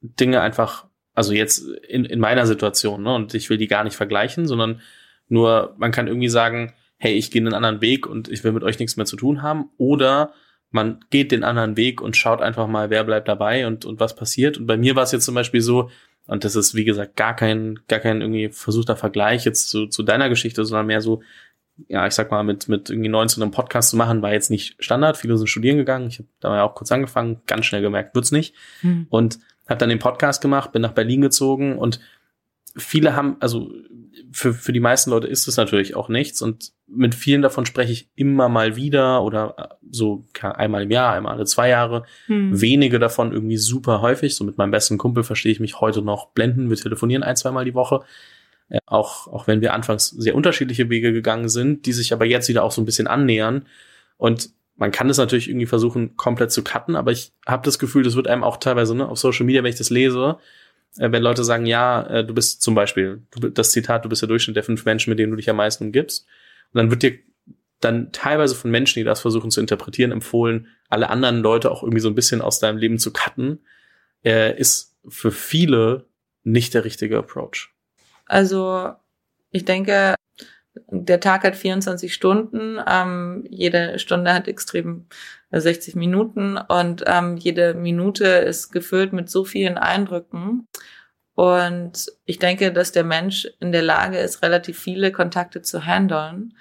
Dinge 0.00 0.40
einfach, 0.40 0.86
also 1.14 1.32
jetzt 1.32 1.66
in, 1.88 2.04
in 2.04 2.20
meiner 2.20 2.46
Situation, 2.46 3.02
ne, 3.02 3.14
und 3.14 3.34
ich 3.34 3.50
will 3.50 3.58
die 3.58 3.68
gar 3.68 3.84
nicht 3.84 3.96
vergleichen, 3.96 4.46
sondern 4.46 4.80
nur 5.28 5.74
man 5.78 5.90
kann 5.90 6.06
irgendwie 6.06 6.28
sagen, 6.28 6.74
hey, 6.98 7.14
ich 7.14 7.30
gehe 7.30 7.42
einen 7.42 7.54
anderen 7.54 7.80
Weg 7.80 8.06
und 8.06 8.28
ich 8.28 8.44
will 8.44 8.52
mit 8.52 8.62
euch 8.62 8.78
nichts 8.78 8.96
mehr 8.96 9.06
zu 9.06 9.16
tun 9.16 9.42
haben. 9.42 9.70
Oder 9.76 10.32
man 10.70 11.00
geht 11.10 11.32
den 11.32 11.44
anderen 11.44 11.76
Weg 11.76 12.00
und 12.00 12.16
schaut 12.16 12.40
einfach 12.40 12.66
mal, 12.66 12.90
wer 12.90 13.04
bleibt 13.04 13.28
dabei 13.28 13.66
und, 13.66 13.84
und 13.84 14.00
was 14.00 14.16
passiert. 14.16 14.58
Und 14.58 14.66
bei 14.66 14.76
mir 14.76 14.96
war 14.96 15.04
es 15.04 15.12
jetzt 15.12 15.24
zum 15.24 15.34
Beispiel 15.34 15.60
so, 15.60 15.90
und 16.26 16.44
das 16.44 16.56
ist, 16.56 16.74
wie 16.74 16.84
gesagt, 16.84 17.16
gar 17.16 17.36
kein, 17.36 17.78
gar 17.88 18.00
kein 18.00 18.20
irgendwie 18.20 18.48
versuchter 18.48 18.96
Vergleich 18.96 19.44
jetzt 19.44 19.70
zu, 19.70 19.86
zu 19.86 20.02
deiner 20.02 20.28
Geschichte, 20.28 20.64
sondern 20.64 20.86
mehr 20.86 21.00
so, 21.00 21.22
ja, 21.88 22.06
ich 22.06 22.14
sag 22.14 22.30
mal, 22.30 22.42
mit, 22.42 22.68
mit 22.68 22.90
irgendwie 22.90 23.08
19 23.08 23.42
einen 23.42 23.52
Podcast 23.52 23.90
zu 23.90 23.96
machen, 23.96 24.22
war 24.22 24.32
jetzt 24.32 24.50
nicht 24.50 24.76
Standard. 24.82 25.16
Viele 25.16 25.36
sind 25.36 25.46
studieren 25.46 25.76
gegangen. 25.76 26.08
Ich 26.08 26.18
habe 26.18 26.28
da 26.40 26.56
ja 26.56 26.64
auch 26.64 26.74
kurz 26.74 26.90
angefangen, 26.90 27.42
ganz 27.46 27.66
schnell 27.66 27.82
gemerkt, 27.82 28.14
wird's 28.14 28.32
nicht. 28.32 28.54
Hm. 28.80 29.06
Und 29.08 29.38
habe 29.68 29.78
dann 29.78 29.88
den 29.88 29.98
Podcast 29.98 30.40
gemacht, 30.42 30.72
bin 30.72 30.82
nach 30.82 30.92
Berlin 30.92 31.20
gezogen 31.20 31.78
und 31.78 32.00
viele 32.76 33.16
haben, 33.16 33.36
also 33.40 33.72
für, 34.32 34.54
für 34.54 34.72
die 34.72 34.80
meisten 34.80 35.10
Leute 35.10 35.26
ist 35.26 35.48
es 35.48 35.56
natürlich 35.56 35.96
auch 35.96 36.08
nichts 36.08 36.42
und 36.42 36.72
mit 36.88 37.14
vielen 37.14 37.42
davon 37.42 37.66
spreche 37.66 37.92
ich 37.92 38.08
immer 38.14 38.48
mal 38.48 38.76
wieder 38.76 39.22
oder 39.22 39.54
äh, 39.58 39.74
so 39.90 40.24
einmal 40.40 40.84
im 40.84 40.90
Jahr, 40.90 41.12
einmal 41.12 41.34
alle 41.34 41.44
zwei 41.44 41.68
Jahre. 41.68 42.04
Hm. 42.26 42.60
Wenige 42.60 42.98
davon 42.98 43.32
irgendwie 43.32 43.56
super 43.56 44.00
häufig. 44.02 44.36
So 44.36 44.44
mit 44.44 44.58
meinem 44.58 44.70
besten 44.70 44.98
Kumpel 44.98 45.24
verstehe 45.24 45.52
ich 45.52 45.60
mich 45.60 45.80
heute 45.80 46.02
noch 46.02 46.28
blenden. 46.28 46.70
Wir 46.70 46.76
telefonieren 46.76 47.22
ein, 47.22 47.36
zweimal 47.36 47.64
die 47.64 47.74
Woche. 47.74 48.02
Äh, 48.68 48.78
auch, 48.86 49.26
auch 49.28 49.46
wenn 49.46 49.60
wir 49.60 49.74
anfangs 49.74 50.10
sehr 50.10 50.34
unterschiedliche 50.34 50.88
Wege 50.88 51.12
gegangen 51.12 51.48
sind, 51.48 51.86
die 51.86 51.92
sich 51.92 52.12
aber 52.12 52.24
jetzt 52.24 52.48
wieder 52.48 52.62
auch 52.62 52.72
so 52.72 52.80
ein 52.80 52.86
bisschen 52.86 53.06
annähern. 53.06 53.66
Und 54.16 54.50
man 54.76 54.92
kann 54.92 55.08
das 55.08 55.18
natürlich 55.18 55.48
irgendwie 55.48 55.66
versuchen, 55.66 56.16
komplett 56.16 56.52
zu 56.52 56.62
cutten, 56.62 56.96
aber 56.96 57.10
ich 57.10 57.32
habe 57.46 57.64
das 57.64 57.78
Gefühl, 57.78 58.02
das 58.02 58.14
wird 58.14 58.28
einem 58.28 58.44
auch 58.44 58.58
teilweise 58.58 58.94
ne, 58.94 59.08
auf 59.08 59.18
Social 59.18 59.46
Media, 59.46 59.62
wenn 59.62 59.70
ich 59.70 59.78
das 59.78 59.90
lese, 59.90 60.38
äh, 60.98 61.10
wenn 61.10 61.22
Leute 61.22 61.44
sagen, 61.44 61.66
ja, 61.66 62.02
äh, 62.06 62.24
du 62.24 62.34
bist 62.34 62.62
zum 62.62 62.74
Beispiel, 62.74 63.22
du, 63.30 63.48
das 63.48 63.72
Zitat, 63.72 64.04
du 64.04 64.08
bist 64.08 64.22
der 64.22 64.28
Durchschnitt 64.28 64.56
der 64.56 64.64
fünf 64.64 64.84
Menschen, 64.84 65.10
mit 65.10 65.18
denen 65.18 65.30
du 65.30 65.36
dich 65.36 65.50
am 65.50 65.56
meisten 65.56 65.84
umgibst. 65.84 66.26
Und 66.72 66.78
dann 66.78 66.90
wird 66.90 67.02
dir 67.02 67.18
dann 67.80 68.10
teilweise 68.12 68.54
von 68.54 68.70
Menschen, 68.70 69.00
die 69.00 69.04
das 69.04 69.20
versuchen 69.20 69.50
zu 69.50 69.60
interpretieren, 69.60 70.12
empfohlen, 70.12 70.68
alle 70.88 71.10
anderen 71.10 71.40
Leute 71.40 71.70
auch 71.70 71.82
irgendwie 71.82 72.00
so 72.00 72.08
ein 72.08 72.14
bisschen 72.14 72.40
aus 72.40 72.58
deinem 72.58 72.78
Leben 72.78 72.98
zu 72.98 73.12
cutten, 73.12 73.64
äh, 74.24 74.58
ist 74.58 74.96
für 75.08 75.30
viele 75.30 76.06
nicht 76.42 76.74
der 76.74 76.84
richtige 76.84 77.18
Approach. 77.18 77.70
Also 78.26 78.92
ich 79.50 79.64
denke, 79.64 80.14
der 80.88 81.20
Tag 81.20 81.44
hat 81.44 81.56
24 81.56 82.12
Stunden, 82.12 82.78
ähm, 82.86 83.44
jede 83.48 83.98
Stunde 83.98 84.32
hat 84.32 84.48
extrem 84.48 85.06
60 85.50 85.94
äh, 85.94 85.98
Minuten 85.98 86.56
und 86.56 87.04
ähm, 87.06 87.36
jede 87.36 87.74
Minute 87.74 88.26
ist 88.26 88.72
gefüllt 88.72 89.12
mit 89.12 89.30
so 89.30 89.44
vielen 89.44 89.78
Eindrücken. 89.78 90.66
Und 91.36 92.06
ich 92.24 92.38
denke, 92.38 92.72
dass 92.72 92.92
der 92.92 93.04
Mensch 93.04 93.46
in 93.60 93.70
der 93.70 93.82
Lage 93.82 94.18
ist, 94.18 94.42
relativ 94.42 94.78
viele 94.78 95.12
Kontakte 95.12 95.60
zu 95.60 95.84
handeln. 95.84 96.56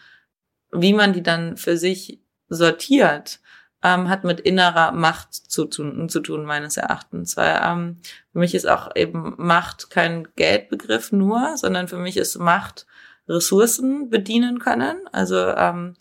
Wie 0.71 0.91
man 0.91 1.13
die 1.13 1.23
dann 1.23 1.55
für 1.55 1.77
sich 1.77 2.19
sortiert, 2.49 3.39
ähm, 3.81 4.09
hat 4.09 4.25
mit 4.25 4.41
innerer 4.41 4.91
Macht 4.91 5.33
zu 5.33 5.63
tun, 5.63 6.09
zu 6.09 6.19
tun 6.19 6.43
meines 6.43 6.75
Erachtens. 6.75 7.37
Weil 7.37 7.57
ähm, 7.63 8.01
für 8.33 8.39
mich 8.39 8.53
ist 8.53 8.67
auch 8.67 8.93
eben 8.97 9.35
Macht 9.37 9.89
kein 9.91 10.27
Geldbegriff 10.35 11.13
nur, 11.13 11.55
sondern 11.55 11.87
für 11.87 11.97
mich 11.97 12.17
ist 12.17 12.37
Macht 12.37 12.85
Ressourcen 13.29 14.09
bedienen 14.09 14.59
können. 14.59 14.97
Also 15.13 15.37
ähm, 15.37 15.93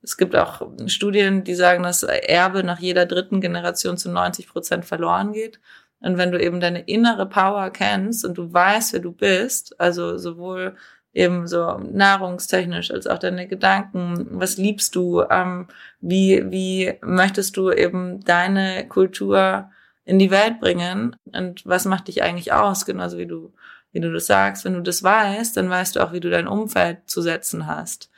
es 0.00 0.16
gibt 0.16 0.34
auch 0.34 0.62
Studien, 0.86 1.44
die 1.44 1.54
sagen, 1.54 1.82
dass 1.82 2.02
Erbe 2.02 2.64
nach 2.64 2.78
jeder 2.78 3.04
dritten 3.04 3.42
Generation 3.42 3.98
zu 3.98 4.10
90 4.10 4.48
Prozent 4.48 4.86
verloren 4.86 5.34
geht. 5.34 5.60
Und 6.02 6.18
wenn 6.18 6.32
du 6.32 6.40
eben 6.40 6.60
deine 6.60 6.80
innere 6.80 7.26
Power 7.26 7.70
kennst 7.70 8.24
und 8.24 8.36
du 8.36 8.52
weißt, 8.52 8.92
wer 8.92 9.00
du 9.00 9.12
bist, 9.12 9.78
also 9.80 10.18
sowohl 10.18 10.76
eben 11.14 11.46
so 11.46 11.78
nahrungstechnisch 11.78 12.90
als 12.90 13.06
auch 13.06 13.18
deine 13.18 13.46
Gedanken, 13.46 14.26
was 14.30 14.56
liebst 14.56 14.94
du, 14.96 15.22
ähm, 15.30 15.68
wie, 16.00 16.50
wie 16.50 16.94
möchtest 17.02 17.56
du 17.56 17.70
eben 17.70 18.20
deine 18.24 18.88
Kultur 18.88 19.70
in 20.04 20.18
die 20.18 20.30
Welt 20.30 20.58
bringen 20.58 21.16
und 21.32 21.64
was 21.66 21.84
macht 21.84 22.08
dich 22.08 22.22
eigentlich 22.22 22.52
aus, 22.52 22.86
genauso 22.86 23.18
wie 23.18 23.26
du 23.26 23.52
wie 23.92 24.00
du 24.00 24.12
das 24.12 24.26
sagst. 24.26 24.64
Wenn 24.64 24.74
du 24.74 24.80
das 24.80 25.02
weißt, 25.02 25.56
dann 25.56 25.70
weißt 25.70 25.96
du 25.96 26.00
auch, 26.00 26.12
wie 26.12 26.20
du 26.20 26.30
dein 26.30 26.48
Umfeld 26.48 27.08
zu 27.08 27.22
setzen 27.22 27.66
hast. 27.66 28.10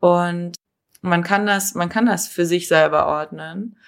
Und 0.00 0.56
man 1.02 1.22
kann 1.22 1.46
das, 1.46 1.74
man 1.74 1.88
kann 1.88 2.06
das 2.06 2.28
für 2.28 2.44
sich 2.44 2.68
selber 2.68 3.06
ordnen. 3.06 3.78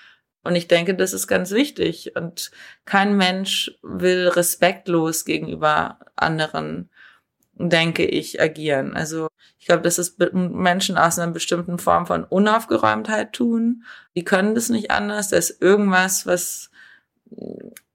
Und 0.44 0.56
ich 0.56 0.68
denke, 0.68 0.94
das 0.94 1.12
ist 1.12 1.28
ganz 1.28 1.52
wichtig. 1.52 2.16
Und 2.16 2.50
kein 2.84 3.16
Mensch 3.16 3.78
will 3.82 4.28
respektlos 4.28 5.24
gegenüber 5.24 5.98
anderen, 6.16 6.90
denke 7.54 8.04
ich, 8.04 8.40
agieren. 8.40 8.94
Also 8.94 9.28
ich 9.58 9.66
glaube, 9.66 9.82
dass 9.82 9.98
es 9.98 10.16
Menschen 10.32 10.98
aus 10.98 11.18
einer 11.18 11.32
bestimmten 11.32 11.78
Form 11.78 12.06
von 12.06 12.24
Unaufgeräumtheit 12.24 13.32
tun. 13.32 13.84
Die 14.16 14.24
können 14.24 14.54
das 14.54 14.68
nicht 14.68 14.90
anders. 14.90 15.28
Da 15.28 15.36
ist 15.36 15.62
irgendwas, 15.62 16.26
was 16.26 16.70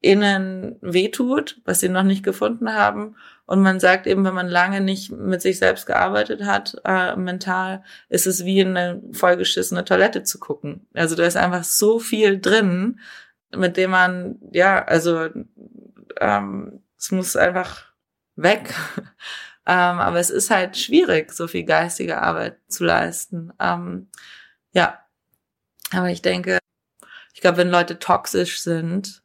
innen 0.02 0.78
wehtut, 0.82 1.60
was 1.66 1.82
sie 1.82 1.90
noch 1.90 2.04
nicht 2.04 2.24
gefunden 2.24 2.74
haben. 2.74 3.16
Und 3.48 3.62
man 3.62 3.80
sagt 3.80 4.08
eben, 4.08 4.26
wenn 4.26 4.34
man 4.34 4.50
lange 4.50 4.82
nicht 4.82 5.10
mit 5.10 5.42
sich 5.42 5.58
selbst 5.58 5.86
gearbeitet 5.86 6.44
hat, 6.44 6.82
äh, 6.84 7.16
mental, 7.16 7.82
ist 8.10 8.28
es 8.28 8.44
wie 8.44 8.60
in 8.60 8.76
eine 8.76 9.02
vollgeschissene 9.14 9.86
Toilette 9.86 10.24
zu 10.24 10.38
gucken. 10.38 10.86
Also 10.94 11.16
da 11.16 11.26
ist 11.26 11.38
einfach 11.38 11.64
so 11.64 11.98
viel 11.98 12.42
drin, 12.42 13.00
mit 13.56 13.78
dem 13.78 13.92
man, 13.92 14.38
ja, 14.52 14.84
also 14.84 15.30
ähm, 16.20 16.84
es 16.98 17.12
muss 17.12 17.38
einfach 17.38 17.86
weg. 18.36 18.76
ähm, 19.66 20.00
aber 20.00 20.20
es 20.20 20.30
ist 20.30 20.52
halt 20.52 20.76
schwierig, 20.76 21.32
so 21.32 21.48
viel 21.48 21.64
geistige 21.64 22.22
Arbeit 22.22 22.60
zu 22.68 22.84
leisten. 22.84 23.54
Ähm, 23.62 24.10
ja, 24.74 25.00
aber 25.92 26.10
ich 26.10 26.22
denke, 26.22 26.60
ich 27.34 27.40
glaube, 27.40 27.60
wenn 27.60 27.70
Leute 27.70 27.98
toxisch 27.98 28.62
sind, 28.62 29.24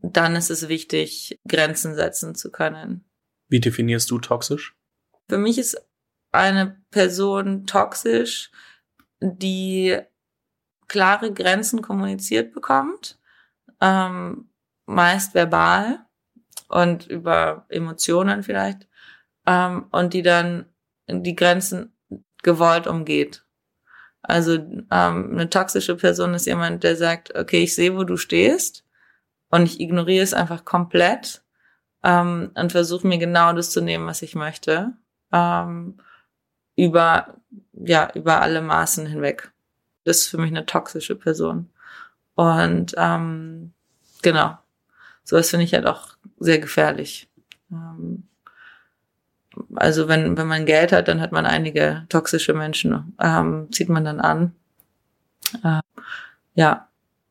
dann 0.00 0.36
ist 0.36 0.50
es 0.50 0.68
wichtig, 0.68 1.40
Grenzen 1.48 1.96
setzen 1.96 2.36
zu 2.36 2.52
können. 2.52 3.07
Wie 3.48 3.60
definierst 3.60 4.10
du 4.10 4.18
toxisch? 4.18 4.76
Für 5.28 5.38
mich 5.38 5.58
ist 5.58 5.80
eine 6.32 6.80
Person 6.90 7.66
toxisch, 7.66 8.50
die 9.20 9.98
klare 10.86 11.32
Grenzen 11.32 11.82
kommuniziert 11.82 12.52
bekommt, 12.52 13.18
ähm, 13.80 14.50
meist 14.86 15.34
verbal 15.34 16.06
und 16.68 17.06
über 17.06 17.66
Emotionen 17.68 18.42
vielleicht, 18.42 18.88
ähm, 19.46 19.86
und 19.90 20.14
die 20.14 20.22
dann 20.22 20.66
die 21.08 21.36
Grenzen 21.36 21.92
gewollt 22.42 22.86
umgeht. 22.86 23.44
Also 24.22 24.54
ähm, 24.54 24.86
eine 24.90 25.48
toxische 25.48 25.96
Person 25.96 26.34
ist 26.34 26.46
jemand, 26.46 26.84
der 26.84 26.96
sagt, 26.96 27.34
okay, 27.34 27.62
ich 27.62 27.74
sehe, 27.74 27.96
wo 27.96 28.04
du 28.04 28.16
stehst 28.16 28.84
und 29.50 29.64
ich 29.64 29.80
ignoriere 29.80 30.24
es 30.24 30.34
einfach 30.34 30.64
komplett 30.64 31.42
ähm, 32.02 32.50
und 32.54 32.72
versuche 32.72 33.06
mir 33.06 33.18
genau 33.18 33.52
das 33.52 33.70
zu 33.70 33.80
nehmen, 33.80 34.06
was 34.06 34.22
ich 34.22 34.34
möchte, 34.34 34.92
ähm, 35.32 35.98
über, 36.76 37.34
ja, 37.72 38.10
über 38.14 38.40
alle 38.40 38.62
Maßen 38.62 39.06
hinweg. 39.06 39.52
Das 40.04 40.18
ist 40.18 40.28
für 40.28 40.38
mich 40.38 40.50
eine 40.50 40.66
toxische 40.66 41.16
Person. 41.16 41.68
Und 42.34 42.94
ähm, 42.96 43.72
genau, 44.22 44.56
sowas 45.24 45.50
finde 45.50 45.64
ich 45.64 45.74
halt 45.74 45.86
auch 45.86 46.16
sehr 46.38 46.58
gefährlich. 46.58 47.28
Ähm, 47.70 48.28
also 49.74 50.08
wenn, 50.08 50.36
wenn 50.36 50.46
man 50.46 50.66
Geld 50.66 50.92
hat, 50.92 51.08
dann 51.08 51.20
hat 51.20 51.32
man 51.32 51.46
einige 51.46 52.06
toxische 52.08 52.54
Menschen, 52.54 53.16
ähm, 53.20 53.68
zieht 53.72 53.88
man 53.88 54.04
dann 54.04 54.20
an. 54.20 54.54
Äh, 55.64 55.80
ja, 56.54 56.88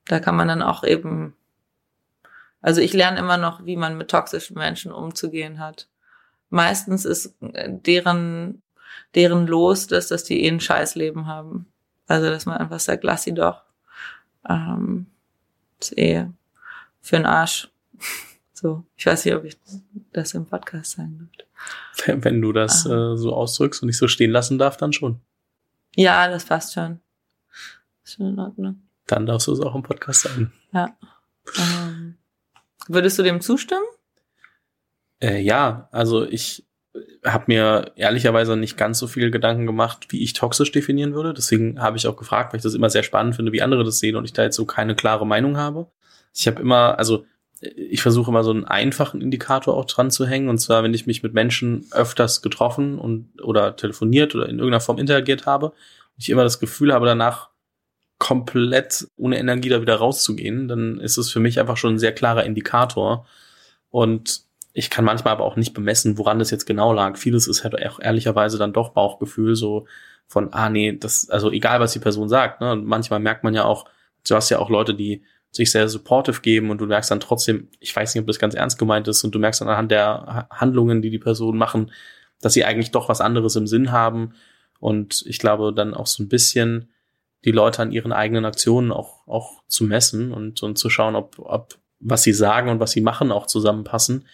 da 0.07 0.19
kann 0.19 0.35
man 0.35 0.47
dann 0.47 0.61
auch 0.61 0.83
eben, 0.83 1.35
also 2.61 2.81
ich 2.81 2.93
lerne 2.93 3.19
immer 3.19 3.37
noch, 3.37 3.65
wie 3.65 3.75
man 3.75 3.97
mit 3.97 4.09
toxischen 4.09 4.57
Menschen 4.57 4.91
umzugehen 4.91 5.59
hat. 5.59 5.87
Meistens 6.49 7.05
ist 7.05 7.35
äh, 7.41 7.69
deren, 7.69 8.61
deren 9.15 9.47
Los, 9.47 9.87
dass, 9.87 10.07
dass 10.07 10.23
die 10.23 10.43
eh 10.43 10.49
ein 10.49 10.59
Scheißleben 10.59 11.27
haben. 11.27 11.67
Also, 12.07 12.29
dass 12.29 12.45
man 12.45 12.57
einfach 12.57 12.79
sagt, 12.79 13.03
lass 13.03 13.23
sie 13.23 13.33
doch. 13.33 13.63
Ähm, 14.47 15.07
ist 15.79 15.97
eh 15.97 16.27
für 17.01 17.17
den 17.17 17.25
Arsch. 17.25 17.69
So, 18.59 18.83
ich 18.95 19.05
weiß 19.05 19.23
nicht, 19.23 19.35
ob 19.35 19.43
ich 19.43 19.55
das 20.13 20.33
im 20.33 20.47
Podcast 20.47 20.93
sagen 20.93 21.19
dürfte. 21.19 22.23
Wenn 22.25 22.41
du 22.41 22.51
das 22.51 22.87
ah. 22.87 23.13
äh, 23.13 23.15
so 23.15 23.35
ausdrückst 23.35 23.83
und 23.83 23.85
nicht 23.85 23.99
so 23.99 24.07
stehen 24.07 24.31
lassen 24.31 24.57
darf, 24.57 24.77
dann 24.77 24.93
schon. 24.93 25.21
Ja, 25.95 26.27
das 26.27 26.45
passt 26.45 26.73
schon. 26.73 26.99
Ist 28.03 28.15
schon 28.15 28.29
in 28.29 28.39
Ordnung. 28.39 28.81
Dann 29.05 29.27
darfst 29.27 29.45
du 29.45 29.53
es 29.53 29.59
auch 29.59 29.75
im 29.75 29.83
Podcast 29.83 30.21
sagen. 30.21 30.51
Ja. 30.73 30.97
Ähm, 31.55 32.17
würdest 32.89 33.19
du 33.19 33.23
dem 33.23 33.41
zustimmen? 33.41 33.83
Äh, 35.21 35.41
ja, 35.41 35.89
also 35.91 36.25
ich 36.25 36.65
habe 37.25 37.45
mir 37.47 37.91
ehrlicherweise 37.95 38.55
nicht 38.55 38.77
ganz 38.77 38.99
so 38.99 39.07
viel 39.07 39.31
Gedanken 39.31 39.65
gemacht, 39.65 40.07
wie 40.09 40.23
ich 40.23 40.33
toxisch 40.33 40.71
definieren 40.71 41.13
würde. 41.13 41.33
Deswegen 41.33 41.81
habe 41.81 41.97
ich 41.97 42.07
auch 42.07 42.15
gefragt, 42.15 42.53
weil 42.53 42.57
ich 42.57 42.63
das 42.63 42.73
immer 42.73 42.89
sehr 42.89 43.03
spannend 43.03 43.35
finde, 43.35 43.51
wie 43.51 43.61
andere 43.61 43.83
das 43.83 43.99
sehen 43.99 44.15
und 44.15 44.25
ich 44.25 44.33
da 44.33 44.43
jetzt 44.43 44.55
so 44.55 44.65
keine 44.65 44.95
klare 44.95 45.25
Meinung 45.27 45.57
habe. 45.57 45.87
Ich 46.33 46.47
habe 46.47 46.61
immer, 46.61 46.97
also 46.97 47.25
ich 47.61 48.01
versuche 48.01 48.29
immer 48.29 48.43
so 48.43 48.51
einen 48.51 48.65
einfachen 48.65 49.21
Indikator 49.21 49.75
auch 49.75 49.85
dran 49.85 50.11
zu 50.11 50.25
hängen. 50.27 50.49
Und 50.49 50.59
zwar, 50.59 50.83
wenn 50.83 50.93
ich 50.93 51.07
mich 51.07 51.23
mit 51.23 51.33
Menschen 51.33 51.87
öfters 51.91 52.41
getroffen 52.41 52.99
und 52.99 53.41
oder 53.41 53.75
telefoniert 53.75 54.35
oder 54.35 54.45
in 54.45 54.59
irgendeiner 54.59 54.81
Form 54.81 54.99
interagiert 54.99 55.45
habe, 55.45 55.67
und 55.67 56.23
ich 56.23 56.29
immer 56.29 56.43
das 56.43 56.59
Gefühl 56.59 56.93
habe, 56.93 57.05
danach 57.05 57.49
komplett 58.19 59.07
ohne 59.17 59.37
Energie 59.37 59.69
da 59.69 59.81
wieder 59.81 59.95
rauszugehen, 59.95 60.67
dann 60.67 60.99
ist 60.99 61.17
es 61.17 61.31
für 61.31 61.39
mich 61.39 61.59
einfach 61.59 61.77
schon 61.77 61.95
ein 61.95 61.99
sehr 61.99 62.13
klarer 62.13 62.45
Indikator. 62.45 63.25
Und 63.91 64.41
ich 64.73 64.89
kann 64.89 65.05
manchmal 65.05 65.33
aber 65.33 65.45
auch 65.45 65.55
nicht 65.55 65.73
bemessen, 65.73 66.17
woran 66.17 66.39
das 66.39 66.51
jetzt 66.51 66.65
genau 66.65 66.93
lag. 66.93 67.17
Vieles 67.17 67.47
ist 67.47 67.63
halt 67.63 67.75
auch 67.85 67.99
ehrlicherweise 67.99 68.57
dann 68.57 68.73
doch 68.73 68.89
Bauchgefühl, 68.89 69.55
so 69.55 69.85
von, 70.27 70.53
ah 70.53 70.69
nee, 70.69 70.97
das, 70.97 71.29
also 71.29 71.51
egal 71.51 71.79
was 71.79 71.93
die 71.93 71.99
Person 71.99 72.27
sagt, 72.29 72.61
ne? 72.61 72.71
Und 72.71 72.85
manchmal 72.85 73.19
merkt 73.19 73.43
man 73.43 73.53
ja 73.53 73.63
auch, 73.65 73.85
du 74.27 74.35
hast 74.35 74.49
ja 74.49 74.59
auch 74.59 74.69
Leute, 74.69 74.93
die 74.93 75.23
sich 75.51 75.71
sehr 75.71 75.87
supportive 75.87 76.41
geben 76.41 76.69
und 76.69 76.79
du 76.79 76.85
merkst 76.85 77.09
dann 77.09 77.19
trotzdem, 77.19 77.69
ich 77.79 77.95
weiß 77.95 78.13
nicht, 78.13 78.21
ob 78.21 78.27
das 78.27 78.39
ganz 78.39 78.53
ernst 78.53 78.77
gemeint 78.77 79.07
ist 79.07 79.23
und 79.23 79.33
du 79.33 79.39
merkst 79.39 79.61
dann 79.61 79.69
anhand 79.69 79.91
der 79.91 80.47
Handlungen, 80.51 81.01
die 81.01 81.09
die 81.09 81.19
Personen 81.19 81.57
machen, 81.57 81.91
dass 82.41 82.53
sie 82.53 82.65
eigentlich 82.65 82.91
doch 82.91 83.09
was 83.09 83.21
anderes 83.21 83.55
im 83.55 83.67
Sinn 83.67 83.91
haben 83.91 84.33
und 84.79 85.23
ich 85.25 85.39
glaube 85.39 85.73
dann 85.73 85.93
auch 85.93 86.07
so 86.07 86.21
ein 86.21 86.29
bisschen 86.29 86.89
die 87.45 87.51
Leute 87.51 87.81
an 87.81 87.91
ihren 87.91 88.11
eigenen 88.11 88.45
Aktionen 88.45 88.91
auch, 88.91 89.27
auch 89.27 89.63
zu 89.67 89.83
messen 89.83 90.33
und, 90.33 90.61
und 90.63 90.77
zu 90.77 90.89
schauen, 90.89 91.15
ob, 91.15 91.39
ob 91.39 91.77
was 91.99 92.23
sie 92.23 92.33
sagen 92.33 92.69
und 92.69 92.79
was 92.79 92.91
sie 92.91 93.01
machen 93.01 93.31
auch 93.31 93.47
zusammenpassen. 93.47 94.25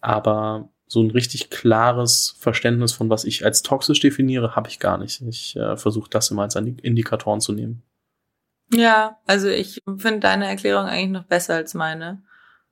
Aber 0.00 0.68
so 0.86 1.02
ein 1.02 1.10
richtig 1.10 1.50
klares 1.50 2.36
Verständnis 2.38 2.92
von 2.92 3.10
was 3.10 3.24
ich 3.24 3.44
als 3.44 3.62
toxisch 3.62 4.00
definiere, 4.00 4.56
habe 4.56 4.68
ich 4.68 4.78
gar 4.78 4.98
nicht. 4.98 5.20
Ich 5.22 5.56
äh, 5.56 5.76
versuche 5.76 6.10
das 6.10 6.30
immer 6.30 6.42
als 6.42 6.54
Indikatoren 6.56 7.40
zu 7.40 7.52
nehmen. 7.52 7.82
Ja, 8.72 9.18
also 9.26 9.48
ich 9.48 9.82
finde 9.96 10.20
deine 10.20 10.46
Erklärung 10.46 10.86
eigentlich 10.86 11.10
noch 11.10 11.24
besser 11.24 11.54
als 11.54 11.74
meine, 11.74 12.22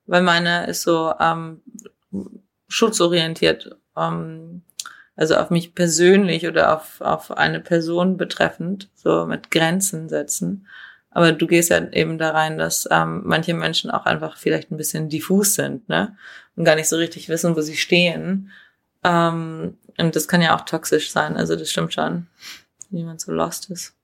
weil 0.05 0.21
meine 0.21 0.67
ist 0.67 0.83
so 0.83 1.13
ähm, 1.19 1.61
schutzorientiert, 2.67 3.75
ähm, 3.95 4.63
also 5.17 5.35
auf 5.35 5.49
mich 5.49 5.75
persönlich 5.75 6.47
oder 6.47 6.77
auf, 6.77 7.01
auf 7.01 7.31
eine 7.31 7.59
Person 7.59 8.15
betreffend, 8.15 8.87
so 8.95 9.25
mit 9.25 9.51
Grenzen 9.51 10.07
setzen. 10.07 10.67
Aber 11.09 11.31
du 11.31 11.47
gehst 11.47 11.71
ja 11.71 11.83
eben 11.91 12.19
da 12.19 12.29
rein, 12.29 12.59
dass 12.59 12.87
ähm, 12.91 13.23
manche 13.25 13.55
Menschen 13.55 13.89
auch 13.89 14.05
einfach 14.05 14.37
vielleicht 14.37 14.71
ein 14.71 14.77
bisschen 14.77 15.09
diffus 15.09 15.55
sind, 15.55 15.89
ne? 15.89 16.15
Und 16.55 16.63
gar 16.63 16.75
nicht 16.75 16.87
so 16.87 16.95
richtig 16.95 17.29
wissen, 17.29 17.55
wo 17.55 17.61
sie 17.61 17.75
stehen. 17.75 18.51
Ähm, 19.03 19.77
und 19.97 20.15
das 20.15 20.27
kann 20.27 20.41
ja 20.41 20.55
auch 20.55 20.61
toxisch 20.61 21.11
sein. 21.11 21.35
Also 21.35 21.55
das 21.55 21.71
stimmt 21.71 21.93
schon, 21.93 22.27
wie 22.91 23.03
man 23.03 23.17
so 23.17 23.31
lost 23.31 23.71
ist. 23.71 23.95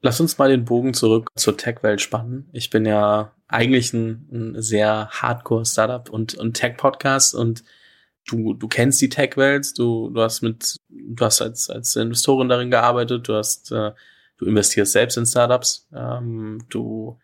Lass 0.00 0.20
uns 0.20 0.36
mal 0.36 0.50
den 0.50 0.64
Bogen 0.64 0.94
zurück 0.94 1.30
zur 1.36 1.56
Tech-Welt 1.56 2.00
spannen. 2.00 2.48
Ich 2.52 2.70
bin 2.70 2.84
ja 2.84 3.32
eigentlich 3.46 3.92
ein, 3.92 4.28
ein 4.32 4.62
sehr 4.62 5.08
Hardcore-Startup 5.10 6.10
und, 6.10 6.34
und 6.34 6.54
Tech-Podcast 6.54 7.36
und 7.36 7.62
du, 8.26 8.54
du 8.54 8.68
kennst 8.68 9.00
die 9.00 9.08
Tech-Welt, 9.08 9.78
du, 9.78 10.10
du 10.10 10.20
hast 10.20 10.42
mit, 10.42 10.76
du 10.88 11.24
hast 11.24 11.42
als, 11.42 11.70
als 11.70 11.96
Investorin 11.96 12.48
darin 12.48 12.70
gearbeitet, 12.70 13.28
du 13.28 13.34
hast, 13.34 13.70
äh, 13.72 13.92
du 14.38 14.46
investierst 14.46 14.92
selbst 14.92 15.16
in 15.16 15.26
Startups, 15.26 15.88
ähm, 15.94 16.64
du 16.68 17.18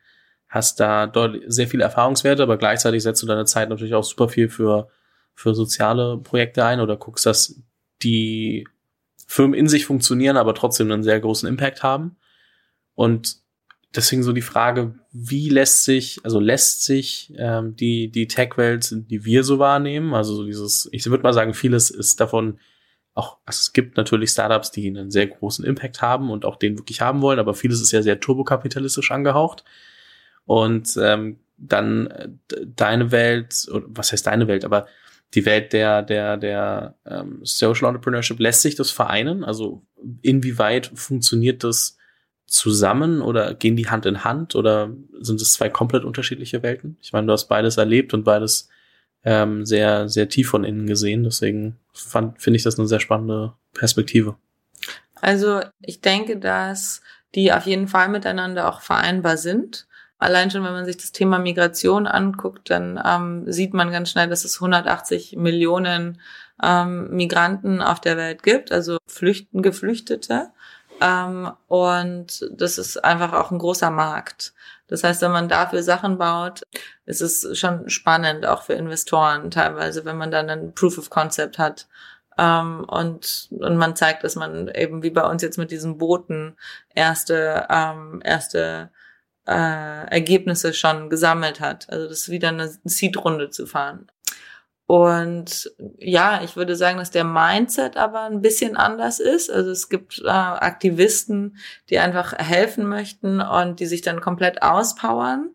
hast 0.48 0.80
da 0.80 1.06
dort 1.06 1.38
sehr 1.46 1.68
viele 1.68 1.84
Erfahrungswerte, 1.84 2.42
aber 2.42 2.58
gleichzeitig 2.58 3.02
setzt 3.02 3.22
du 3.22 3.26
deine 3.26 3.44
Zeit 3.44 3.68
natürlich 3.68 3.94
auch 3.94 4.04
super 4.04 4.28
viel 4.28 4.48
für, 4.48 4.88
für 5.34 5.54
soziale 5.54 6.18
Projekte 6.18 6.64
ein 6.64 6.80
oder 6.80 6.96
guckst, 6.96 7.24
dass 7.24 7.60
die 8.02 8.66
Firmen 9.26 9.54
in 9.54 9.68
sich 9.68 9.86
funktionieren, 9.86 10.36
aber 10.36 10.54
trotzdem 10.54 10.90
einen 10.90 11.04
sehr 11.04 11.20
großen 11.20 11.48
Impact 11.48 11.82
haben. 11.82 12.16
Und 12.94 13.36
deswegen 13.94 14.22
so 14.22 14.32
die 14.32 14.42
Frage, 14.42 14.94
wie 15.12 15.48
lässt 15.48 15.84
sich, 15.84 16.20
also 16.24 16.40
lässt 16.40 16.84
sich 16.84 17.32
ähm, 17.36 17.76
die, 17.76 18.10
die 18.10 18.28
Tech-Welt, 18.28 19.10
die 19.10 19.24
wir 19.24 19.44
so 19.44 19.58
wahrnehmen, 19.58 20.14
also 20.14 20.34
so 20.34 20.44
dieses, 20.44 20.88
ich 20.92 21.04
würde 21.06 21.22
mal 21.22 21.32
sagen, 21.32 21.54
vieles 21.54 21.90
ist 21.90 22.20
davon 22.20 22.58
auch, 23.14 23.38
also 23.44 23.58
es 23.58 23.72
gibt 23.72 23.96
natürlich 23.96 24.30
Startups, 24.30 24.70
die 24.70 24.86
einen 24.86 25.10
sehr 25.10 25.26
großen 25.26 25.64
Impact 25.64 26.00
haben 26.00 26.30
und 26.30 26.44
auch 26.44 26.56
den 26.56 26.78
wirklich 26.78 27.00
haben 27.00 27.22
wollen, 27.22 27.40
aber 27.40 27.54
vieles 27.54 27.80
ist 27.80 27.92
ja 27.92 28.02
sehr 28.02 28.20
turbokapitalistisch 28.20 29.10
angehaucht. 29.10 29.64
Und 30.46 30.96
ähm, 31.00 31.40
dann 31.56 32.06
äh, 32.08 32.28
deine 32.64 33.10
Welt, 33.10 33.68
was 33.70 34.12
heißt 34.12 34.26
deine 34.26 34.48
Welt, 34.48 34.64
aber 34.64 34.86
die 35.34 35.44
Welt 35.44 35.72
der, 35.72 36.02
der, 36.02 36.36
der 36.36 36.94
ähm, 37.06 37.40
Social 37.42 37.88
Entrepreneurship, 37.88 38.40
lässt 38.40 38.62
sich 38.62 38.74
das 38.74 38.90
vereinen? 38.90 39.44
Also 39.44 39.84
inwieweit 40.22 40.90
funktioniert 40.94 41.62
das 41.62 41.96
zusammen 42.50 43.22
oder 43.22 43.54
gehen 43.54 43.76
die 43.76 43.88
Hand 43.88 44.06
in 44.06 44.24
Hand 44.24 44.56
oder 44.56 44.90
sind 45.20 45.40
es 45.40 45.52
zwei 45.52 45.68
komplett 45.70 46.04
unterschiedliche 46.04 46.62
Welten? 46.62 46.96
Ich 47.00 47.12
meine, 47.12 47.28
du 47.28 47.32
hast 47.32 47.46
beides 47.46 47.76
erlebt 47.76 48.12
und 48.12 48.24
beides 48.24 48.68
ähm, 49.24 49.64
sehr, 49.64 50.08
sehr 50.08 50.28
tief 50.28 50.50
von 50.50 50.64
innen 50.64 50.86
gesehen. 50.86 51.22
Deswegen 51.22 51.76
finde 51.92 52.56
ich 52.56 52.64
das 52.64 52.78
eine 52.78 52.88
sehr 52.88 52.98
spannende 52.98 53.52
Perspektive. 53.72 54.34
Also 55.20 55.60
ich 55.80 56.00
denke, 56.00 56.38
dass 56.38 57.02
die 57.36 57.52
auf 57.52 57.66
jeden 57.66 57.86
Fall 57.86 58.08
miteinander 58.08 58.68
auch 58.68 58.80
vereinbar 58.80 59.36
sind. 59.36 59.86
Allein 60.18 60.50
schon, 60.50 60.64
wenn 60.64 60.72
man 60.72 60.84
sich 60.84 60.96
das 60.96 61.12
Thema 61.12 61.38
Migration 61.38 62.08
anguckt, 62.08 62.68
dann 62.68 63.00
ähm, 63.04 63.44
sieht 63.50 63.74
man 63.74 63.92
ganz 63.92 64.10
schnell, 64.10 64.28
dass 64.28 64.44
es 64.44 64.56
180 64.56 65.36
Millionen 65.36 66.20
ähm, 66.62 67.10
Migranten 67.10 67.80
auf 67.80 68.00
der 68.00 68.16
Welt 68.16 68.42
gibt, 68.42 68.72
also 68.72 68.98
Flüchten, 69.06 69.62
Geflüchtete. 69.62 70.50
Ähm, 71.00 71.50
und 71.68 72.46
das 72.52 72.78
ist 72.78 73.02
einfach 73.04 73.32
auch 73.32 73.50
ein 73.50 73.58
großer 73.58 73.90
Markt. 73.90 74.52
Das 74.86 75.04
heißt, 75.04 75.22
wenn 75.22 75.30
man 75.30 75.48
dafür 75.48 75.82
Sachen 75.82 76.18
baut, 76.18 76.62
ist 77.06 77.20
es 77.20 77.58
schon 77.58 77.88
spannend, 77.88 78.44
auch 78.44 78.62
für 78.62 78.74
Investoren 78.74 79.50
teilweise, 79.50 80.04
wenn 80.04 80.18
man 80.18 80.30
dann 80.30 80.50
ein 80.50 80.74
Proof 80.74 80.98
of 80.98 81.10
Concept 81.10 81.58
hat. 81.58 81.86
Ähm, 82.36 82.84
und, 82.88 83.48
und 83.50 83.76
man 83.76 83.96
zeigt, 83.96 84.24
dass 84.24 84.34
man 84.34 84.68
eben 84.68 85.02
wie 85.02 85.10
bei 85.10 85.22
uns 85.22 85.42
jetzt 85.42 85.58
mit 85.58 85.70
diesen 85.70 85.98
Booten 85.98 86.56
erste, 86.94 87.66
ähm, 87.70 88.20
erste 88.24 88.90
äh, 89.46 90.06
Ergebnisse 90.10 90.74
schon 90.74 91.08
gesammelt 91.08 91.60
hat. 91.60 91.88
Also 91.90 92.08
das 92.08 92.22
ist 92.22 92.28
wieder 92.28 92.48
eine 92.48 92.70
Seed-Runde 92.84 93.50
zu 93.50 93.66
fahren. 93.66 94.06
Und 94.90 95.70
ja, 95.98 96.42
ich 96.42 96.56
würde 96.56 96.74
sagen, 96.74 96.98
dass 96.98 97.12
der 97.12 97.22
Mindset 97.22 97.96
aber 97.96 98.22
ein 98.22 98.42
bisschen 98.42 98.76
anders 98.76 99.20
ist. 99.20 99.48
Also 99.48 99.70
es 99.70 99.88
gibt 99.88 100.20
äh, 100.24 100.28
Aktivisten, 100.28 101.58
die 101.90 102.00
einfach 102.00 102.32
helfen 102.36 102.88
möchten 102.88 103.40
und 103.40 103.78
die 103.78 103.86
sich 103.86 104.02
dann 104.02 104.20
komplett 104.20 104.62
auspowern. 104.62 105.54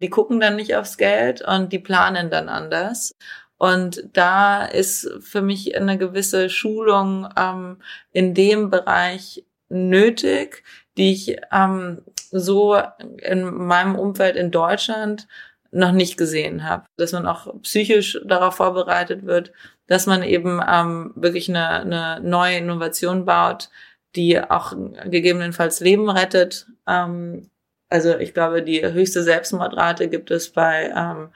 Die 0.00 0.10
gucken 0.10 0.40
dann 0.40 0.56
nicht 0.56 0.74
aufs 0.74 0.96
Geld 0.96 1.42
und 1.42 1.72
die 1.72 1.78
planen 1.78 2.28
dann 2.28 2.48
anders. 2.48 3.14
Und 3.56 4.02
da 4.14 4.64
ist 4.64 5.08
für 5.20 5.42
mich 5.42 5.76
eine 5.76 5.96
gewisse 5.96 6.50
Schulung 6.50 7.28
ähm, 7.38 7.80
in 8.10 8.34
dem 8.34 8.68
Bereich 8.68 9.44
nötig, 9.68 10.64
die 10.96 11.12
ich 11.12 11.36
ähm, 11.52 12.02
so 12.32 12.82
in 13.18 13.44
meinem 13.44 13.94
Umfeld 13.94 14.34
in 14.34 14.50
Deutschland 14.50 15.28
noch 15.72 15.92
nicht 15.92 16.16
gesehen 16.16 16.68
habe. 16.68 16.84
Dass 16.96 17.12
man 17.12 17.26
auch 17.26 17.60
psychisch 17.62 18.20
darauf 18.24 18.56
vorbereitet 18.56 19.24
wird, 19.24 19.52
dass 19.88 20.06
man 20.06 20.22
eben 20.22 20.60
ähm, 20.66 21.12
wirklich 21.16 21.48
eine, 21.48 21.68
eine 21.68 22.20
neue 22.20 22.58
Innovation 22.58 23.24
baut, 23.24 23.70
die 24.14 24.38
auch 24.40 24.74
gegebenenfalls 25.06 25.80
Leben 25.80 26.08
rettet. 26.10 26.66
Ähm, 26.86 27.50
also 27.88 28.16
ich 28.18 28.34
glaube, 28.34 28.62
die 28.62 28.82
höchste 28.82 29.22
Selbstmordrate 29.22 30.08
gibt 30.08 30.30
es 30.30 30.50
bei 30.50 30.92
ähm, 30.94 31.30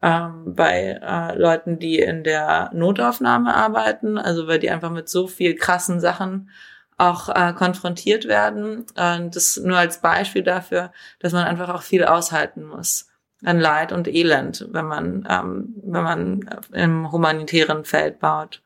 ähm, 0.00 0.54
bei 0.54 1.00
äh, 1.02 1.36
Leuten, 1.36 1.78
die 1.80 1.98
in 1.98 2.22
der 2.22 2.70
Notaufnahme 2.72 3.54
arbeiten, 3.54 4.16
also 4.16 4.46
weil 4.46 4.60
die 4.60 4.70
einfach 4.70 4.90
mit 4.90 5.08
so 5.08 5.26
viel 5.26 5.56
krassen 5.56 5.98
Sachen 5.98 6.50
auch 6.98 7.28
äh, 7.28 7.52
konfrontiert 7.52 8.26
werden. 8.28 8.86
Und 8.96 9.34
das 9.34 9.56
nur 9.56 9.76
als 9.76 10.00
Beispiel 10.00 10.42
dafür, 10.42 10.92
dass 11.18 11.32
man 11.32 11.44
einfach 11.44 11.68
auch 11.70 11.82
viel 11.82 12.04
aushalten 12.04 12.64
muss 12.64 13.08
an 13.44 13.60
Leid 13.60 13.92
und 13.92 14.08
Elend, 14.08 14.66
wenn 14.70 14.86
man 14.86 15.26
ähm, 15.28 15.74
wenn 15.82 16.02
man 16.02 16.50
im 16.72 17.12
humanitären 17.12 17.84
Feld 17.84 18.18
baut, 18.18 18.62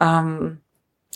ähm, 0.00 0.60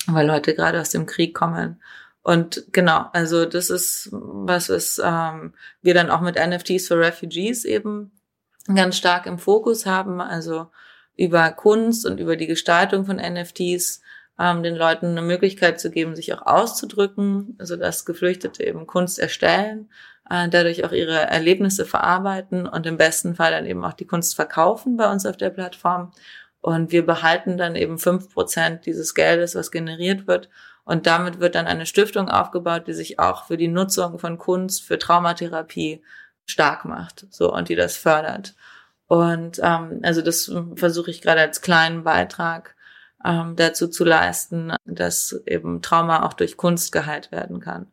weil 0.06 0.26
Leute 0.26 0.54
gerade 0.54 0.80
aus 0.80 0.90
dem 0.90 1.06
Krieg 1.06 1.34
kommen. 1.34 1.80
Und 2.22 2.66
genau, 2.72 3.06
also 3.12 3.46
das 3.46 3.70
ist 3.70 4.08
was, 4.12 4.68
was 4.68 5.00
ähm, 5.04 5.54
wir 5.82 5.94
dann 5.94 6.10
auch 6.10 6.20
mit 6.20 6.36
NFTs 6.36 6.86
for 6.86 6.98
Refugees 6.98 7.64
eben 7.64 8.12
ganz 8.72 8.96
stark 8.96 9.26
im 9.26 9.38
Fokus 9.38 9.86
haben, 9.86 10.20
also 10.20 10.68
über 11.16 11.50
Kunst 11.50 12.06
und 12.06 12.20
über 12.20 12.36
die 12.36 12.46
Gestaltung 12.46 13.06
von 13.06 13.16
NFTs 13.16 14.02
ähm, 14.38 14.62
den 14.62 14.76
Leuten 14.76 15.06
eine 15.06 15.22
Möglichkeit 15.22 15.80
zu 15.80 15.90
geben, 15.90 16.14
sich 16.14 16.32
auch 16.32 16.46
auszudrücken, 16.46 17.56
also 17.58 17.76
dass 17.76 18.04
Geflüchtete 18.04 18.64
eben 18.64 18.86
Kunst 18.86 19.18
erstellen, 19.18 19.90
äh, 20.30 20.48
dadurch 20.48 20.84
auch 20.84 20.92
ihre 20.92 21.18
Erlebnisse 21.18 21.84
verarbeiten 21.84 22.66
und 22.66 22.86
im 22.86 22.96
besten 22.96 23.34
Fall 23.34 23.50
dann 23.52 23.66
eben 23.66 23.84
auch 23.84 23.92
die 23.92 24.06
Kunst 24.06 24.34
verkaufen 24.34 24.96
bei 24.96 25.10
uns 25.10 25.26
auf 25.26 25.36
der 25.36 25.50
Plattform. 25.50 26.12
Und 26.60 26.92
wir 26.92 27.04
behalten 27.04 27.56
dann 27.56 27.74
eben 27.74 27.98
fünf 27.98 28.32
Prozent 28.32 28.86
dieses 28.86 29.14
Geldes, 29.14 29.54
was 29.54 29.70
generiert 29.70 30.26
wird. 30.28 30.48
Und 30.84 31.06
damit 31.06 31.40
wird 31.40 31.54
dann 31.54 31.66
eine 31.66 31.86
Stiftung 31.86 32.28
aufgebaut, 32.28 32.86
die 32.86 32.92
sich 32.92 33.18
auch 33.18 33.46
für 33.46 33.56
die 33.56 33.68
Nutzung 33.68 34.18
von 34.18 34.38
Kunst, 34.38 34.84
für 34.84 34.98
Traumatherapie 34.98 36.02
stark 36.44 36.84
macht, 36.84 37.26
so 37.30 37.52
und 37.52 37.68
die 37.68 37.76
das 37.76 37.96
fördert. 37.96 38.54
Und 39.06 39.60
ähm, 39.62 40.00
also 40.02 40.22
das 40.22 40.50
versuche 40.76 41.10
ich 41.10 41.20
gerade 41.20 41.40
als 41.40 41.60
kleinen 41.60 42.04
Beitrag 42.04 42.74
ähm, 43.24 43.56
dazu 43.56 43.88
zu 43.88 44.04
leisten, 44.04 44.72
dass 44.84 45.40
eben 45.46 45.82
Trauma 45.82 46.24
auch 46.26 46.32
durch 46.32 46.56
Kunst 46.56 46.92
geheilt 46.92 47.30
werden 47.30 47.60
kann. 47.60 47.92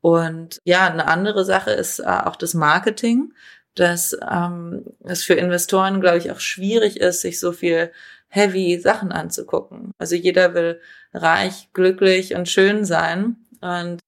Und 0.00 0.58
ja, 0.64 0.86
eine 0.86 1.08
andere 1.08 1.44
Sache 1.44 1.70
ist 1.70 1.98
äh, 1.98 2.04
auch 2.04 2.36
das 2.36 2.54
Marketing, 2.54 3.32
dass 3.74 4.16
ähm, 4.28 4.84
es 5.04 5.24
für 5.24 5.34
Investoren, 5.34 6.00
glaube 6.00 6.18
ich, 6.18 6.30
auch 6.30 6.40
schwierig 6.40 6.98
ist, 6.98 7.20
sich 7.20 7.38
so 7.40 7.52
viel 7.52 7.92
heavy 8.28 8.78
Sachen 8.78 9.12
anzugucken. 9.12 9.92
Also 9.98 10.14
jeder 10.14 10.54
will 10.54 10.80
reich, 11.12 11.68
glücklich 11.72 12.34
und 12.34 12.48
schön 12.48 12.84
sein. 12.84 13.36
Und 13.60 14.00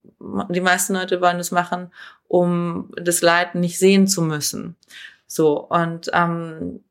die 0.50 0.60
meisten 0.60 0.94
Leute 0.94 1.20
wollen 1.20 1.40
es 1.40 1.50
machen, 1.50 1.92
um 2.28 2.92
das 2.96 3.22
Leid 3.22 3.54
nicht 3.54 3.78
sehen 3.78 4.06
zu 4.06 4.22
müssen. 4.22 4.76
So, 5.26 5.58
und 5.60 6.10
ähm, 6.12 6.84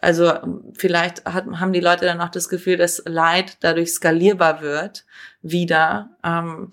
also 0.00 0.32
vielleicht 0.74 1.24
hat, 1.24 1.46
haben 1.46 1.72
die 1.72 1.80
Leute 1.80 2.04
dann 2.04 2.20
auch 2.20 2.28
das 2.28 2.48
Gefühl, 2.48 2.76
dass 2.76 3.02
Leid 3.06 3.58
dadurch 3.60 3.92
skalierbar 3.92 4.60
wird, 4.60 5.04
wieder, 5.42 6.10
ähm, 6.22 6.70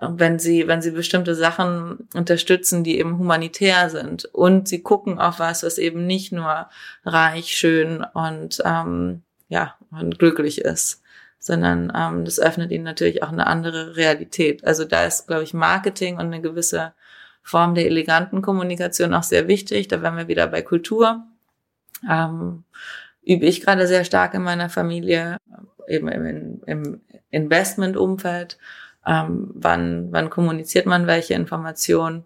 wenn 0.00 0.38
sie, 0.38 0.68
wenn 0.68 0.82
sie 0.82 0.90
bestimmte 0.90 1.34
Sachen 1.34 2.08
unterstützen, 2.14 2.84
die 2.84 2.98
eben 2.98 3.18
humanitär 3.18 3.90
sind. 3.90 4.26
Und 4.26 4.68
sie 4.68 4.82
gucken 4.82 5.18
auf 5.18 5.38
was, 5.38 5.62
was 5.62 5.78
eben 5.78 6.06
nicht 6.06 6.32
nur 6.32 6.68
reich, 7.04 7.56
schön 7.56 8.04
und 8.14 8.62
ähm, 8.64 9.22
ja, 9.48 9.74
und 9.90 10.18
glücklich 10.18 10.60
ist 10.60 11.02
sondern 11.38 11.92
ähm, 11.96 12.24
das 12.24 12.40
öffnet 12.40 12.70
ihnen 12.72 12.84
natürlich 12.84 13.22
auch 13.22 13.30
eine 13.30 13.46
andere 13.46 13.96
Realität. 13.96 14.64
Also 14.64 14.84
da 14.84 15.04
ist, 15.04 15.26
glaube 15.26 15.44
ich, 15.44 15.54
Marketing 15.54 16.14
und 16.16 16.26
eine 16.26 16.40
gewisse 16.40 16.94
Form 17.42 17.74
der 17.74 17.86
eleganten 17.86 18.42
Kommunikation 18.42 19.14
auch 19.14 19.22
sehr 19.22 19.48
wichtig. 19.48 19.88
Da 19.88 20.02
wären 20.02 20.16
wir 20.16 20.28
wieder 20.28 20.46
bei 20.48 20.62
Kultur. 20.62 21.24
Ähm, 22.08 22.64
übe 23.22 23.46
ich 23.46 23.60
gerade 23.60 23.86
sehr 23.86 24.04
stark 24.04 24.34
in 24.34 24.42
meiner 24.42 24.68
Familie, 24.68 25.38
eben 25.86 26.08
im, 26.08 26.60
im 26.66 27.00
Investmentumfeld. 27.30 28.58
Ähm, 29.08 29.50
wann, 29.54 30.12
wann 30.12 30.28
kommuniziert 30.28 30.86
man 30.86 31.06
welche 31.06 31.34
Informationen? 31.34 32.24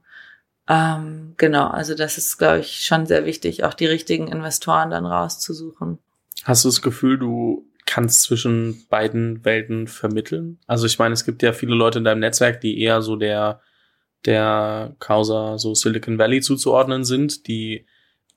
Ähm, 0.68 1.35
genau, 1.37 1.68
also 1.68 1.95
das 1.95 2.18
ist, 2.18 2.39
glaube 2.39 2.59
ich, 2.59 2.85
schon 2.85 3.07
sehr 3.07 3.24
wichtig, 3.24 3.64
auch 3.64 3.74
die 3.74 3.87
richtigen 3.87 4.26
Investoren 4.26 4.91
dann 4.91 5.07
rauszusuchen. 5.07 5.99
Hast 6.45 6.64
du 6.64 6.68
das 6.68 6.83
Gefühl, 6.83 7.18
du 7.18 7.66
kannst 7.87 8.22
zwischen 8.22 8.85
beiden 8.89 9.45
Welten 9.45 9.87
vermitteln? 9.87 10.59
Also 10.66 10.87
ich 10.87 10.99
meine, 10.99 11.12
es 11.12 11.24
gibt 11.24 11.43
ja 11.43 11.53
viele 11.53 11.74
Leute 11.74 11.99
in 11.99 12.05
deinem 12.05 12.20
Netzwerk, 12.20 12.61
die 12.61 12.80
eher 12.80 13.03
so 13.03 13.16
der 13.16 13.61
der 14.24 14.95
Causa 15.01 15.59
so 15.59 15.74
Silicon 15.74 16.18
Valley 16.18 16.41
zuzuordnen 16.41 17.05
sind, 17.05 17.49
die 17.49 17.87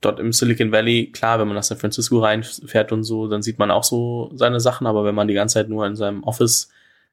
dort 0.02 0.20
im 0.20 0.34
Silicon 0.34 0.72
Valley, 0.72 1.12
klar, 1.12 1.40
wenn 1.40 1.48
man 1.48 1.56
nach 1.56 1.64
San 1.64 1.78
Francisco 1.78 2.20
reinfährt 2.20 2.92
und 2.92 3.04
so, 3.04 3.28
dann 3.28 3.42
sieht 3.42 3.60
man 3.60 3.72
auch 3.72 3.84
so 3.84 4.32
seine 4.34 4.60
Sachen, 4.60 4.88
aber 4.88 5.06
wenn 5.06 5.16
man 5.16 5.28
die 5.28 5.34
ganze 5.34 5.54
Zeit 5.54 5.70
nur 5.70 5.86
in 5.86 5.96
seinem 5.96 6.24
Office 6.24 6.70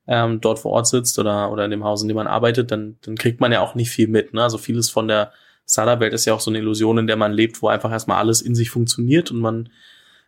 ähm, 0.07 0.40
dort 0.40 0.59
vor 0.59 0.72
Ort 0.72 0.86
sitzt 0.86 1.18
oder, 1.18 1.50
oder 1.53 1.64
in 1.64 1.70
dem 1.70 1.84
Haus, 1.84 2.03
in 2.03 2.09
dem 2.09 2.16
man 2.16 2.26
arbeitet, 2.26 2.70
dann, 2.70 2.96
dann 3.03 3.16
kriegt 3.16 3.40
man 3.40 3.53
ja 3.53 3.61
auch 3.61 3.74
nicht 3.74 3.90
viel 3.90 4.09
mit. 4.09 4.34
Ne? 4.34 4.42
Also 4.42 4.59
vieles 4.59 4.90
von 4.90 5.09
der 5.09 5.32
Startup-Welt 5.68 6.12
ist 6.12 6.24
ja 6.24 6.34
auch 6.34 6.40
so 6.40 6.50
eine 6.50 6.59
Illusion, 6.59 6.98
in 6.98 7.07
der 7.07 7.16
man 7.16 7.32
lebt, 7.32 7.62
wo 7.62 7.68
einfach 7.68 7.92
erstmal 7.92 8.18
alles 8.18 8.42
in 8.42 8.55
sich 8.55 8.70
funktioniert 8.70 9.30
und 9.30 9.40
man 9.40 9.68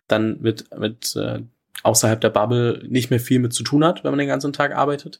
dann 0.07 0.39
mit, 0.41 0.65
mit 0.77 1.15
äh, 1.15 1.41
außerhalb 1.83 2.21
der 2.21 2.29
Bubble 2.29 2.83
nicht 2.87 3.09
mehr 3.09 3.19
viel 3.19 3.39
mit 3.39 3.53
zu 3.53 3.63
tun 3.63 3.83
hat, 3.83 4.03
wenn 4.03 4.11
man 4.11 4.19
den 4.19 4.27
ganzen 4.27 4.53
Tag 4.53 4.75
arbeitet. 4.75 5.19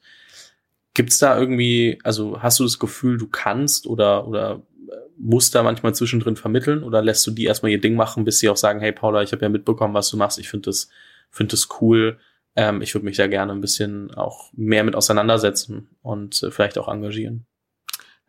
Gibt's 0.93 1.17
da 1.17 1.37
irgendwie, 1.37 1.99
also 2.03 2.41
hast 2.41 2.59
du 2.59 2.63
das 2.63 2.79
Gefühl, 2.79 3.17
du 3.17 3.27
kannst 3.27 3.87
oder, 3.87 4.27
oder 4.27 4.61
äh, 4.87 4.95
musst 5.17 5.53
da 5.53 5.63
manchmal 5.63 5.93
zwischendrin 5.93 6.37
vermitteln 6.37 6.83
oder 6.83 7.01
lässt 7.01 7.27
du 7.27 7.31
die 7.31 7.45
erstmal 7.45 7.71
ihr 7.71 7.81
Ding 7.81 7.95
machen, 7.95 8.23
bis 8.23 8.39
sie 8.39 8.47
auch 8.47 8.57
sagen, 8.57 8.79
hey 8.79 8.93
Paula, 8.93 9.21
ich 9.21 9.33
habe 9.33 9.41
ja 9.41 9.49
mitbekommen, 9.49 9.93
was 9.93 10.09
du 10.09 10.17
machst, 10.17 10.39
ich 10.39 10.49
finde 10.49 10.69
das, 10.69 10.89
finde 11.29 11.51
das 11.51 11.67
cool, 11.81 12.17
ähm, 12.55 12.81
ich 12.81 12.93
würde 12.93 13.05
mich 13.05 13.17
da 13.17 13.27
gerne 13.27 13.51
ein 13.51 13.61
bisschen 13.61 14.13
auch 14.15 14.51
mehr 14.53 14.83
mit 14.83 14.95
auseinandersetzen 14.95 15.89
und 16.01 16.41
äh, 16.43 16.51
vielleicht 16.51 16.77
auch 16.77 16.87
engagieren. 16.87 17.45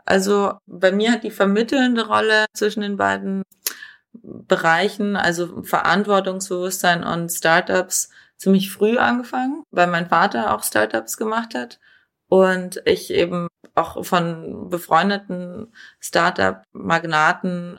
Also 0.04 0.54
bei 0.66 0.92
mir 0.92 1.12
hat 1.12 1.24
die 1.24 1.30
vermittelnde 1.30 2.06
Rolle 2.06 2.46
zwischen 2.54 2.82
den 2.82 2.96
beiden 2.96 3.42
Bereichen, 4.12 5.16
also 5.16 5.62
Verantwortungsbewusstsein 5.62 7.04
und 7.04 7.30
Startups, 7.30 8.10
ziemlich 8.36 8.70
früh 8.70 8.98
angefangen, 8.98 9.62
weil 9.70 9.88
mein 9.88 10.08
Vater 10.08 10.54
auch 10.54 10.62
Startups 10.62 11.16
gemacht 11.16 11.54
hat 11.54 11.78
und 12.28 12.82
ich 12.84 13.10
eben 13.12 13.48
auch 13.74 14.04
von 14.04 14.68
befreundeten 14.70 15.72
Startup-Magnaten, 16.00 17.76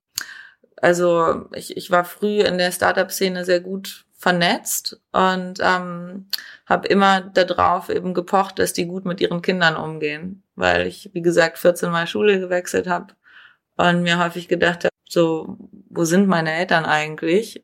also 0.79 1.47
ich, 1.53 1.75
ich 1.75 1.91
war 1.91 2.05
früh 2.05 2.41
in 2.41 2.57
der 2.57 2.71
Startup-Szene 2.71 3.45
sehr 3.45 3.61
gut 3.61 4.06
vernetzt 4.17 4.99
und 5.11 5.59
ähm, 5.61 6.27
habe 6.65 6.87
immer 6.87 7.21
darauf 7.21 7.89
eben 7.89 8.13
gepocht, 8.15 8.59
dass 8.59 8.73
die 8.73 8.87
gut 8.87 9.05
mit 9.05 9.21
ihren 9.21 9.43
Kindern 9.43 9.75
umgehen, 9.77 10.43
weil 10.55 10.87
ich, 10.87 11.11
wie 11.13 11.21
gesagt, 11.21 11.59
14 11.59 11.91
Mal 11.91 12.07
Schule 12.07 12.39
gewechselt 12.39 12.87
habe 12.87 13.13
und 13.77 14.01
mir 14.01 14.17
häufig 14.19 14.47
gedacht 14.47 14.83
habe, 14.83 14.93
so, 15.07 15.57
wo 15.89 16.03
sind 16.03 16.27
meine 16.27 16.51
Eltern 16.51 16.85
eigentlich? 16.85 17.63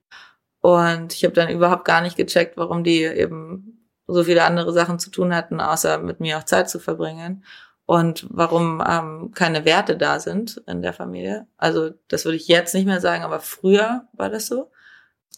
Und 0.61 1.13
ich 1.13 1.23
habe 1.25 1.33
dann 1.33 1.49
überhaupt 1.49 1.85
gar 1.85 2.01
nicht 2.01 2.15
gecheckt, 2.15 2.55
warum 2.55 2.83
die 2.83 3.03
eben 3.03 3.89
so 4.07 4.23
viele 4.23 4.43
andere 4.43 4.71
Sachen 4.73 4.99
zu 4.99 5.09
tun 5.09 5.35
hatten, 5.35 5.59
außer 5.59 5.97
mit 5.97 6.19
mir 6.19 6.37
auch 6.37 6.43
Zeit 6.43 6.69
zu 6.69 6.79
verbringen. 6.79 7.43
Und 7.85 8.27
warum 8.29 8.81
ähm, 8.87 9.31
keine 9.33 9.65
Werte 9.65 9.97
da 9.97 10.19
sind 10.19 10.63
in 10.67 10.81
der 10.81 10.93
Familie. 10.93 11.47
Also 11.57 11.91
das 12.07 12.23
würde 12.23 12.37
ich 12.37 12.47
jetzt 12.47 12.73
nicht 12.73 12.85
mehr 12.85 13.01
sagen, 13.01 13.23
aber 13.23 13.39
früher 13.41 14.07
war 14.13 14.29
das 14.29 14.47
so. 14.47 14.71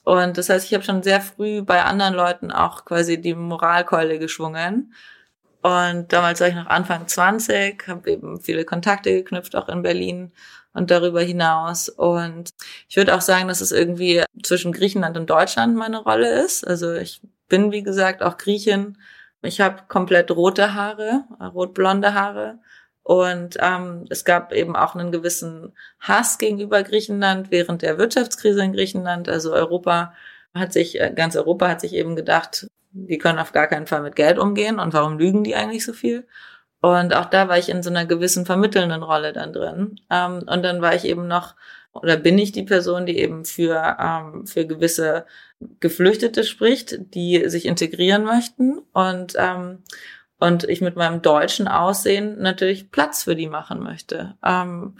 Und 0.05 0.37
das 0.37 0.49
heißt, 0.49 0.65
ich 0.65 0.73
habe 0.73 0.83
schon 0.83 1.03
sehr 1.03 1.19
früh 1.19 1.63
bei 1.63 1.83
anderen 1.83 2.13
Leuten 2.13 2.51
auch 2.51 2.85
quasi 2.85 3.19
die 3.19 3.33
Moralkeule 3.33 4.19
geschwungen. 4.19 4.93
Und 5.63 6.13
damals 6.13 6.39
war 6.41 6.47
ich 6.47 6.53
noch 6.55 6.67
Anfang 6.67 7.07
20, 7.07 7.87
habe 7.87 8.11
eben 8.11 8.39
viele 8.39 8.65
Kontakte 8.65 9.11
geknüpft, 9.11 9.55
auch 9.55 9.67
in 9.67 9.81
Berlin 9.81 10.31
und 10.73 10.91
darüber 10.91 11.21
hinaus. 11.21 11.89
Und 11.89 12.51
ich 12.87 12.97
würde 12.97 13.15
auch 13.15 13.21
sagen, 13.21 13.47
dass 13.47 13.61
es 13.61 13.71
irgendwie 13.71 14.23
zwischen 14.43 14.73
Griechenland 14.73 15.17
und 15.17 15.27
Deutschland 15.27 15.75
meine 15.75 15.97
Rolle 15.97 16.43
ist. 16.43 16.67
Also 16.67 16.93
ich 16.93 17.21
bin, 17.49 17.71
wie 17.71 17.81
gesagt, 17.81 18.21
auch 18.21 18.37
Griechin. 18.37 18.99
Ich 19.41 19.59
habe 19.59 19.83
komplett 19.87 20.29
rote 20.29 20.75
Haare, 20.75 21.23
rotblonde 21.41 22.13
Haare. 22.13 22.59
Und 23.05 23.57
ähm, 23.59 24.05
es 24.09 24.25
gab 24.25 24.51
eben 24.51 24.75
auch 24.75 24.95
einen 24.95 25.11
gewissen 25.11 25.73
Hass 25.99 26.39
gegenüber 26.39 26.81
Griechenland 26.81 27.51
während 27.51 27.83
der 27.83 27.99
Wirtschaftskrise 27.99 28.63
in 28.63 28.73
Griechenland. 28.73 29.29
Also 29.29 29.53
Europa 29.53 30.11
hat 30.55 30.73
sich, 30.73 30.99
äh, 30.99 31.13
ganz 31.15 31.35
Europa 31.35 31.69
hat 31.69 31.81
sich 31.81 31.93
eben 31.93 32.15
gedacht, 32.15 32.65
die 32.93 33.19
können 33.19 33.37
auf 33.37 33.51
gar 33.51 33.67
keinen 33.67 33.85
Fall 33.85 34.01
mit 34.01 34.15
Geld 34.15 34.39
umgehen 34.39 34.79
und 34.79 34.95
warum 34.95 35.19
lügen 35.19 35.43
die 35.43 35.53
eigentlich 35.53 35.85
so 35.85 35.93
viel? 35.93 36.25
Und 36.81 37.15
auch 37.15 37.25
da 37.25 37.47
war 37.47 37.59
ich 37.59 37.69
in 37.69 37.83
so 37.83 37.91
einer 37.91 38.07
gewissen 38.07 38.47
vermittelnden 38.47 39.03
Rolle 39.03 39.33
dann 39.33 39.53
drin. 39.53 39.99
Ähm, 40.09 40.43
und 40.47 40.63
dann 40.63 40.81
war 40.81 40.95
ich 40.95 41.05
eben 41.05 41.27
noch 41.27 41.53
oder 41.93 42.17
bin 42.17 42.39
ich 42.39 42.51
die 42.51 42.63
Person, 42.63 43.05
die 43.05 43.19
eben 43.19 43.45
für, 43.45 43.97
ähm, 43.99 44.47
für 44.47 44.65
gewisse 44.65 45.27
Geflüchtete 45.79 46.43
spricht, 46.43 47.13
die 47.13 47.47
sich 47.49 47.65
integrieren 47.65 48.23
möchten 48.23 48.79
und, 48.93 49.35
ähm, 49.37 49.83
und 50.45 50.63
ich 50.65 50.81
mit 50.81 50.95
meinem 50.95 51.21
deutschen 51.21 51.67
Aussehen 51.67 52.41
natürlich 52.41 52.91
Platz 52.91 53.23
für 53.23 53.35
die 53.35 53.47
machen 53.47 53.81
möchte. 53.81 54.35
Ähm, 54.45 54.97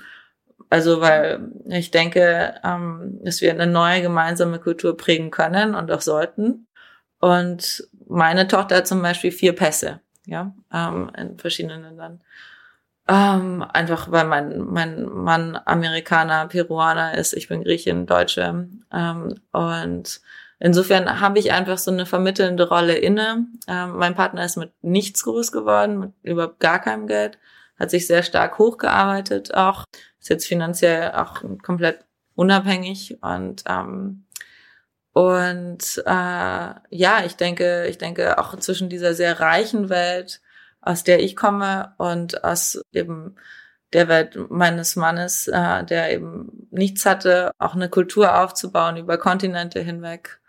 also 0.70 1.02
weil 1.02 1.52
ich 1.68 1.92
denke, 1.92 2.56
ähm, 2.64 3.20
dass 3.24 3.42
wir 3.42 3.52
eine 3.52 3.68
neue 3.68 4.02
gemeinsame 4.02 4.60
Kultur 4.60 4.98
prägen 4.98 5.32
können 5.32 5.76
und 5.76 5.92
auch 5.92 6.02
sollten. 6.02 6.68
Und 7.20 7.88
meine 8.08 8.48
Tochter 8.48 8.78
hat 8.78 8.88
zum 8.88 9.02
Beispiel 9.02 9.32
vier 9.32 9.54
Pässe, 9.54 10.02
ja, 10.26 10.54
ähm, 10.74 11.12
in 11.18 11.38
verschiedenen 11.38 11.84
Ländern. 11.84 12.22
Ähm, 13.08 13.64
einfach 13.72 14.12
weil 14.12 14.26
mein, 14.26 14.60
mein 14.60 15.06
Mann 15.06 15.60
Amerikaner, 15.66 16.48
Peruaner 16.48 17.16
ist, 17.16 17.34
ich 17.34 17.48
bin 17.48 17.64
Griechin, 17.64 18.08
Deutsche. 18.08 18.68
Ähm, 18.92 19.36
und 19.52 20.22
insofern 20.60 21.20
habe 21.20 21.40
ich 21.40 21.52
einfach 21.52 21.78
so 21.78 21.92
eine 21.92 22.06
vermittelnde 22.06 22.68
Rolle 22.68 22.96
inne. 22.96 23.48
Ähm, 23.68 23.98
mein 23.98 24.16
Partner 24.16 24.46
ist 24.46 24.58
mit 24.58 24.72
nichts 24.82 25.24
groß 25.24 25.52
geworden, 25.52 26.00
mit 26.00 26.14
überhaupt 26.24 26.60
gar 26.60 26.80
keinem 26.80 27.08
Geld, 27.08 27.38
hat 27.80 27.92
sich 27.92 28.08
sehr 28.08 28.24
stark 28.24 28.58
hochgearbeitet 28.58 29.54
auch, 29.54 29.86
ist 30.20 30.30
jetzt 30.30 30.48
finanziell 30.48 31.12
auch 31.12 31.44
komplett 31.62 32.06
unabhängig 32.36 33.18
und 33.22 33.64
ähm, 33.68 34.26
und 35.14 36.04
äh, 36.06 36.10
ja, 36.90 37.24
ich 37.26 37.38
denke, 37.38 37.88
ich 37.88 37.98
denke 37.98 38.38
auch 38.38 38.58
zwischen 38.60 38.90
dieser 38.90 39.14
sehr 39.14 39.40
reichen 39.40 39.88
Welt 39.90 40.42
aus 40.86 41.04
der 41.04 41.22
ich 41.22 41.36
komme 41.36 41.94
und 41.98 42.44
aus 42.44 42.82
eben 42.94 43.36
der 43.92 44.08
Welt 44.08 44.38
meines 44.50 44.96
Mannes, 44.96 45.48
äh, 45.48 45.84
der 45.84 46.14
eben 46.14 46.68
nichts 46.72 47.06
hatte, 47.06 47.52
auch 47.58 47.76
eine 47.76 47.90
Kultur 47.90 48.40
aufzubauen 48.42 48.98
über 48.98 49.18
Kontinente 49.18 49.80
hinweg, 49.80 50.40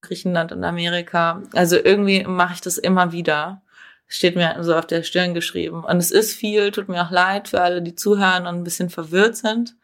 Griechenland 0.00 0.52
und 0.52 0.64
Amerika. 0.64 1.42
Also 1.52 1.76
irgendwie 1.76 2.24
mache 2.24 2.54
ich 2.54 2.60
das 2.60 2.78
immer 2.78 3.12
wieder. 3.12 3.62
Steht 4.08 4.36
mir 4.36 4.56
so 4.62 4.74
auf 4.74 4.86
der 4.86 5.02
Stirn 5.02 5.34
geschrieben. 5.34 5.82
Und 5.84 5.96
es 5.96 6.10
ist 6.10 6.34
viel, 6.34 6.70
tut 6.70 6.88
mir 6.88 7.04
auch 7.04 7.10
leid 7.10 7.48
für 7.48 7.60
alle, 7.60 7.82
die 7.82 7.94
zuhören 7.94 8.46
und 8.46 8.54
ein 8.54 8.64
bisschen 8.64 8.88
verwirrt 8.88 9.36
sind. 9.36 9.76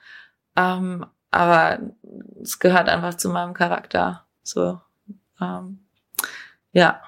Ähm, 0.57 1.07
aber 1.31 1.81
es 2.43 2.59
gehört 2.59 2.89
einfach 2.89 3.15
zu 3.15 3.31
meinem 3.31 3.55
Charakter. 3.55 4.27
So, 4.43 4.81
ähm, 5.41 5.81
ja, 6.73 7.01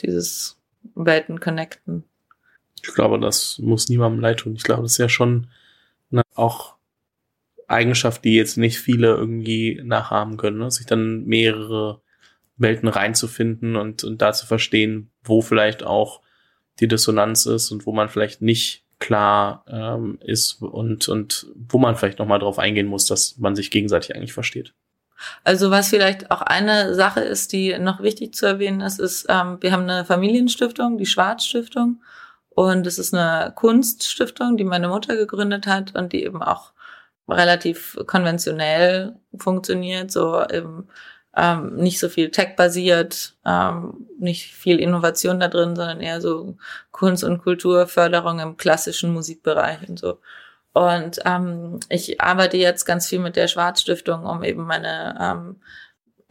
dieses 0.00 0.58
Welten 0.94 1.40
connecten. 1.40 2.04
Ich 2.82 2.94
glaube, 2.94 3.18
das 3.18 3.58
muss 3.58 3.88
niemandem 3.88 4.20
leid 4.20 4.40
tun. 4.40 4.54
Ich 4.54 4.62
glaube, 4.62 4.82
das 4.82 4.92
ist 4.92 4.98
ja 4.98 5.08
schon 5.08 5.48
eine, 6.10 6.22
auch 6.34 6.76
Eigenschaft, 7.68 8.24
die 8.24 8.36
jetzt 8.36 8.56
nicht 8.56 8.78
viele 8.78 9.08
irgendwie 9.08 9.80
nachahmen 9.84 10.36
können, 10.36 10.58
ne? 10.58 10.70
sich 10.70 10.86
dann 10.86 11.24
mehrere 11.24 12.00
Welten 12.56 12.88
reinzufinden 12.88 13.76
und, 13.76 14.04
und 14.04 14.22
da 14.22 14.32
zu 14.32 14.46
verstehen, 14.46 15.10
wo 15.22 15.42
vielleicht 15.42 15.84
auch 15.84 16.22
die 16.80 16.88
Dissonanz 16.88 17.46
ist 17.46 17.70
und 17.70 17.86
wo 17.86 17.92
man 17.92 18.08
vielleicht 18.08 18.42
nicht 18.42 18.84
klar 18.98 19.64
ähm, 19.68 20.18
ist 20.22 20.62
und, 20.62 21.08
und 21.08 21.46
wo 21.54 21.78
man 21.78 21.96
vielleicht 21.96 22.18
nochmal 22.18 22.38
drauf 22.38 22.58
eingehen 22.58 22.86
muss, 22.86 23.06
dass 23.06 23.36
man 23.38 23.54
sich 23.54 23.70
gegenseitig 23.70 24.14
eigentlich 24.14 24.32
versteht. 24.32 24.72
Also 25.44 25.70
was 25.70 25.88
vielleicht 25.88 26.30
auch 26.30 26.42
eine 26.42 26.94
Sache 26.94 27.20
ist, 27.20 27.52
die 27.52 27.78
noch 27.78 28.02
wichtig 28.02 28.34
zu 28.34 28.46
erwähnen 28.46 28.80
ist, 28.80 28.98
ist, 28.98 29.26
ähm, 29.28 29.58
wir 29.60 29.72
haben 29.72 29.82
eine 29.82 30.04
Familienstiftung, 30.04 30.98
die 30.98 31.06
Schwarzstiftung. 31.06 32.02
Und 32.50 32.86
es 32.86 32.98
ist 32.98 33.14
eine 33.14 33.52
Kunststiftung, 33.54 34.56
die 34.56 34.64
meine 34.64 34.88
Mutter 34.88 35.14
gegründet 35.14 35.66
hat 35.66 35.94
und 35.94 36.12
die 36.12 36.24
eben 36.24 36.42
auch 36.42 36.72
relativ 37.28 37.98
konventionell 38.06 39.16
funktioniert, 39.36 40.10
so 40.10 40.42
eben 40.48 40.88
ähm, 41.36 41.76
nicht 41.76 41.98
so 41.98 42.08
viel 42.08 42.30
tech-basiert, 42.30 43.34
ähm, 43.44 44.06
nicht 44.18 44.52
viel 44.52 44.80
Innovation 44.80 45.38
da 45.38 45.48
drin, 45.48 45.76
sondern 45.76 46.00
eher 46.00 46.20
so 46.20 46.56
Kunst- 46.92 47.24
und 47.24 47.42
Kulturförderung 47.42 48.40
im 48.40 48.56
klassischen 48.56 49.12
Musikbereich 49.12 49.88
und 49.88 49.98
so. 49.98 50.18
Und 50.72 51.20
ähm, 51.24 51.80
ich 51.88 52.20
arbeite 52.20 52.56
jetzt 52.56 52.84
ganz 52.84 53.08
viel 53.08 53.18
mit 53.18 53.36
der 53.36 53.48
Schwarzstiftung, 53.48 54.24
um 54.24 54.42
eben 54.44 54.66
meine 54.66 55.16
ähm, 55.20 55.56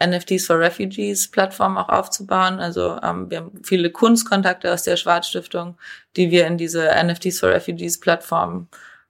NFTs 0.03 0.45
for 0.45 0.59
Refugees 0.59 1.31
Plattform 1.31 1.77
auch 1.77 1.89
aufzubauen. 1.89 2.59
Also 2.59 2.99
ähm, 3.01 3.29
wir 3.29 3.39
haben 3.39 3.59
viele 3.63 3.91
Kunstkontakte 3.91 4.71
aus 4.73 4.83
der 4.83 4.97
Schwarzstiftung, 4.97 5.77
die 6.15 6.31
wir 6.31 6.47
in 6.47 6.57
diese 6.57 6.91
NFTs 7.03 7.39
for 7.39 7.49
Refugees 7.49 7.99
Plattform 7.99 8.67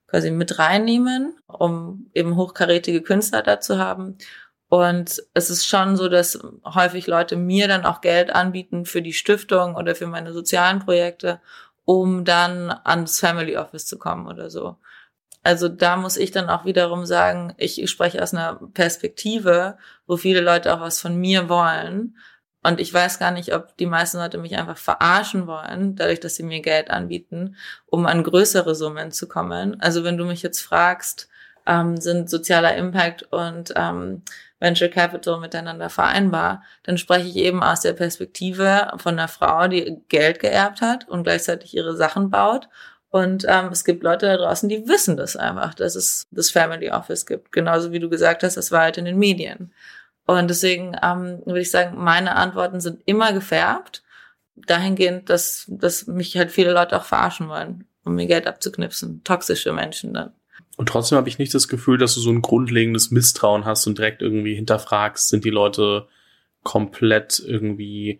quasi 0.08 0.32
mit 0.32 0.60
reinnehmen, 0.60 1.36
um 1.48 2.10
eben 2.14 2.36
hochkarätige 2.36 3.02
Künstler 3.02 3.42
da 3.42 3.60
zu 3.60 3.78
haben. 3.78 4.18
Und 4.76 5.24
es 5.34 5.50
ist 5.50 5.66
schon 5.66 5.96
so, 5.96 6.10
dass 6.10 6.38
häufig 6.66 7.08
Leute 7.08 7.38
mir 7.38 7.70
dann 7.70 7.86
auch 7.86 8.02
Geld 8.02 8.36
anbieten 8.36 8.84
für 8.84 9.02
die 9.02 9.14
Stiftung 9.14 9.76
oder 9.76 9.96
für 9.96 10.06
meine 10.06 10.34
sozialen 10.34 10.80
Projekte, 10.80 11.40
um 11.86 12.26
dann 12.26 12.76
ans 12.84 13.22
Family 13.22 13.56
Office 13.56 13.86
zu 13.86 13.98
kommen 13.98 14.28
oder 14.28 14.50
so. 14.50 14.76
Also 15.44 15.70
da 15.70 15.96
muss 15.96 16.18
ich 16.18 16.32
dann 16.32 16.50
auch 16.50 16.66
wiederum 16.66 17.06
sagen, 17.06 17.54
ich 17.56 17.90
spreche 17.90 18.22
aus 18.22 18.34
einer 18.34 18.56
Perspektive, 18.74 19.78
wo 20.08 20.18
viele 20.18 20.42
Leute 20.42 20.74
auch 20.74 20.82
was 20.82 21.00
von 21.00 21.16
mir 21.16 21.48
wollen. 21.48 22.18
Und 22.62 22.82
ich 22.82 22.94
weiß 22.94 23.18
gar 23.18 23.32
nicht, 23.32 23.56
ob 23.56 23.78
die 23.78 23.86
meisten 23.86 24.18
Leute 24.18 24.38
mich 24.40 24.58
einfach 24.58 24.78
verarschen 24.78 25.48
wollen, 25.48 25.96
dadurch, 25.96 26.20
dass 26.20 26.36
sie 26.36 26.44
mir 26.44 26.60
Geld 26.60 26.92
anbieten, 26.92 27.56
um 27.86 28.08
an 28.08 28.24
größere 28.24 28.76
Summen 28.76 29.14
zu 29.14 29.30
kommen. 29.30 29.80
Also 29.80 30.04
wenn 30.04 30.18
du 30.18 30.26
mich 30.26 30.42
jetzt 30.42 30.60
fragst, 30.60 31.30
ähm, 31.66 31.98
sind 31.98 32.30
sozialer 32.30 32.76
Impact 32.76 33.24
und 33.32 33.74
ähm, 33.76 34.22
Venture 34.60 34.90
Capital 34.90 35.40
miteinander 35.40 35.90
vereinbar, 35.90 36.64
dann 36.84 36.98
spreche 36.98 37.28
ich 37.28 37.36
eben 37.36 37.62
aus 37.62 37.82
der 37.82 37.94
Perspektive 37.94 38.92
von 38.98 39.20
einer 39.20 39.28
Frau, 39.28 39.68
die 39.68 40.02
Geld 40.08 40.40
geerbt 40.40 40.82
hat 40.82 41.08
und 41.10 41.24
gleichzeitig 41.24 41.76
ihre 41.76 41.96
Sachen 41.96 42.30
baut 42.30 42.70
und 43.16 43.46
ähm, 43.48 43.68
es 43.72 43.86
gibt 43.86 44.04
Leute 44.04 44.26
da 44.26 44.36
draußen, 44.36 44.68
die 44.68 44.90
wissen 44.90 45.16
das 45.16 45.38
einfach, 45.38 45.74
dass 45.74 45.96
es 45.96 46.28
das 46.32 46.52
Family 46.52 46.92
Office 46.92 47.26
gibt. 47.26 47.54
Genauso 47.54 47.94
wie 47.94 48.00
du 48.00 48.10
gesagt 48.10 48.44
hast, 48.44 48.58
das 48.58 48.74
war 48.74 48.82
halt 48.82 48.98
in 48.98 49.06
den 49.06 49.18
Medien. 49.18 49.74
Und 50.26 50.50
deswegen 50.50 50.98
ähm, 51.02 51.42
würde 51.46 51.62
ich 51.62 51.72
sagen, 51.72 51.96
meine 51.98 52.36
Antworten 52.36 52.82
sind 52.82 53.02
immer 53.06 53.32
gefärbt. 53.32 54.04
Dahingehend, 54.56 55.30
dass, 55.30 55.64
dass 55.70 56.08
mich 56.08 56.36
halt 56.36 56.52
viele 56.52 56.74
Leute 56.74 56.98
auch 56.98 57.06
verarschen 57.06 57.48
wollen, 57.48 57.88
um 58.04 58.16
mir 58.16 58.28
Geld 58.28 58.48
abzuknipsen. 58.48 59.24
Toxische 59.24 59.72
Menschen 59.72 60.14
dann. 60.14 60.34
Und 60.78 60.90
trotzdem 60.90 61.18
habe 61.18 61.30
ich 61.30 61.40
nicht 61.40 61.54
das 61.54 61.68
Gefühl, 61.68 61.98
dass 61.98 62.16
du 62.16 62.20
so 62.20 62.32
ein 62.32 62.42
grundlegendes 62.42 63.12
Misstrauen 63.12 63.66
hast 63.66 63.88
und 63.88 63.98
direkt 63.98 64.22
irgendwie 64.22 64.56
hinterfragst, 64.56 65.30
sind 65.30 65.46
die 65.46 65.50
Leute 65.50 66.08
komplett 66.64 67.42
irgendwie 67.46 68.20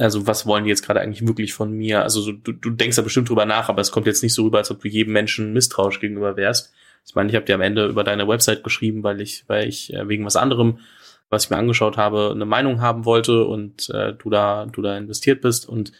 also 0.00 0.26
was 0.26 0.46
wollen 0.46 0.64
die 0.64 0.70
jetzt 0.70 0.84
gerade 0.84 1.00
eigentlich 1.00 1.26
wirklich 1.26 1.52
von 1.52 1.72
mir? 1.72 2.02
Also 2.02 2.20
so, 2.22 2.32
du, 2.32 2.52
du 2.52 2.70
denkst 2.70 2.96
da 2.96 3.02
bestimmt 3.02 3.28
drüber 3.28 3.44
nach, 3.44 3.68
aber 3.68 3.82
es 3.82 3.92
kommt 3.92 4.06
jetzt 4.06 4.22
nicht 4.22 4.32
so 4.32 4.44
rüber, 4.44 4.58
als 4.58 4.70
ob 4.70 4.80
du 4.80 4.88
jedem 4.88 5.12
Menschen 5.12 5.52
misstrauisch 5.52 6.00
gegenüber 6.00 6.36
wärst. 6.36 6.72
Ich 7.06 7.14
meine, 7.14 7.28
ich 7.28 7.34
habe 7.36 7.44
dir 7.44 7.54
am 7.54 7.60
Ende 7.60 7.86
über 7.86 8.02
deine 8.02 8.26
Website 8.26 8.64
geschrieben, 8.64 9.02
weil 9.02 9.20
ich, 9.20 9.44
weil 9.46 9.68
ich 9.68 9.92
äh, 9.92 10.08
wegen 10.08 10.24
was 10.24 10.36
anderem, 10.36 10.78
was 11.28 11.44
ich 11.44 11.50
mir 11.50 11.58
angeschaut 11.58 11.96
habe, 11.96 12.30
eine 12.34 12.46
Meinung 12.46 12.80
haben 12.80 13.04
wollte 13.04 13.44
und 13.44 13.90
äh, 13.90 14.14
du 14.14 14.30
da, 14.30 14.66
du 14.66 14.80
da 14.80 14.96
investiert 14.96 15.42
bist 15.42 15.68
und 15.68 15.92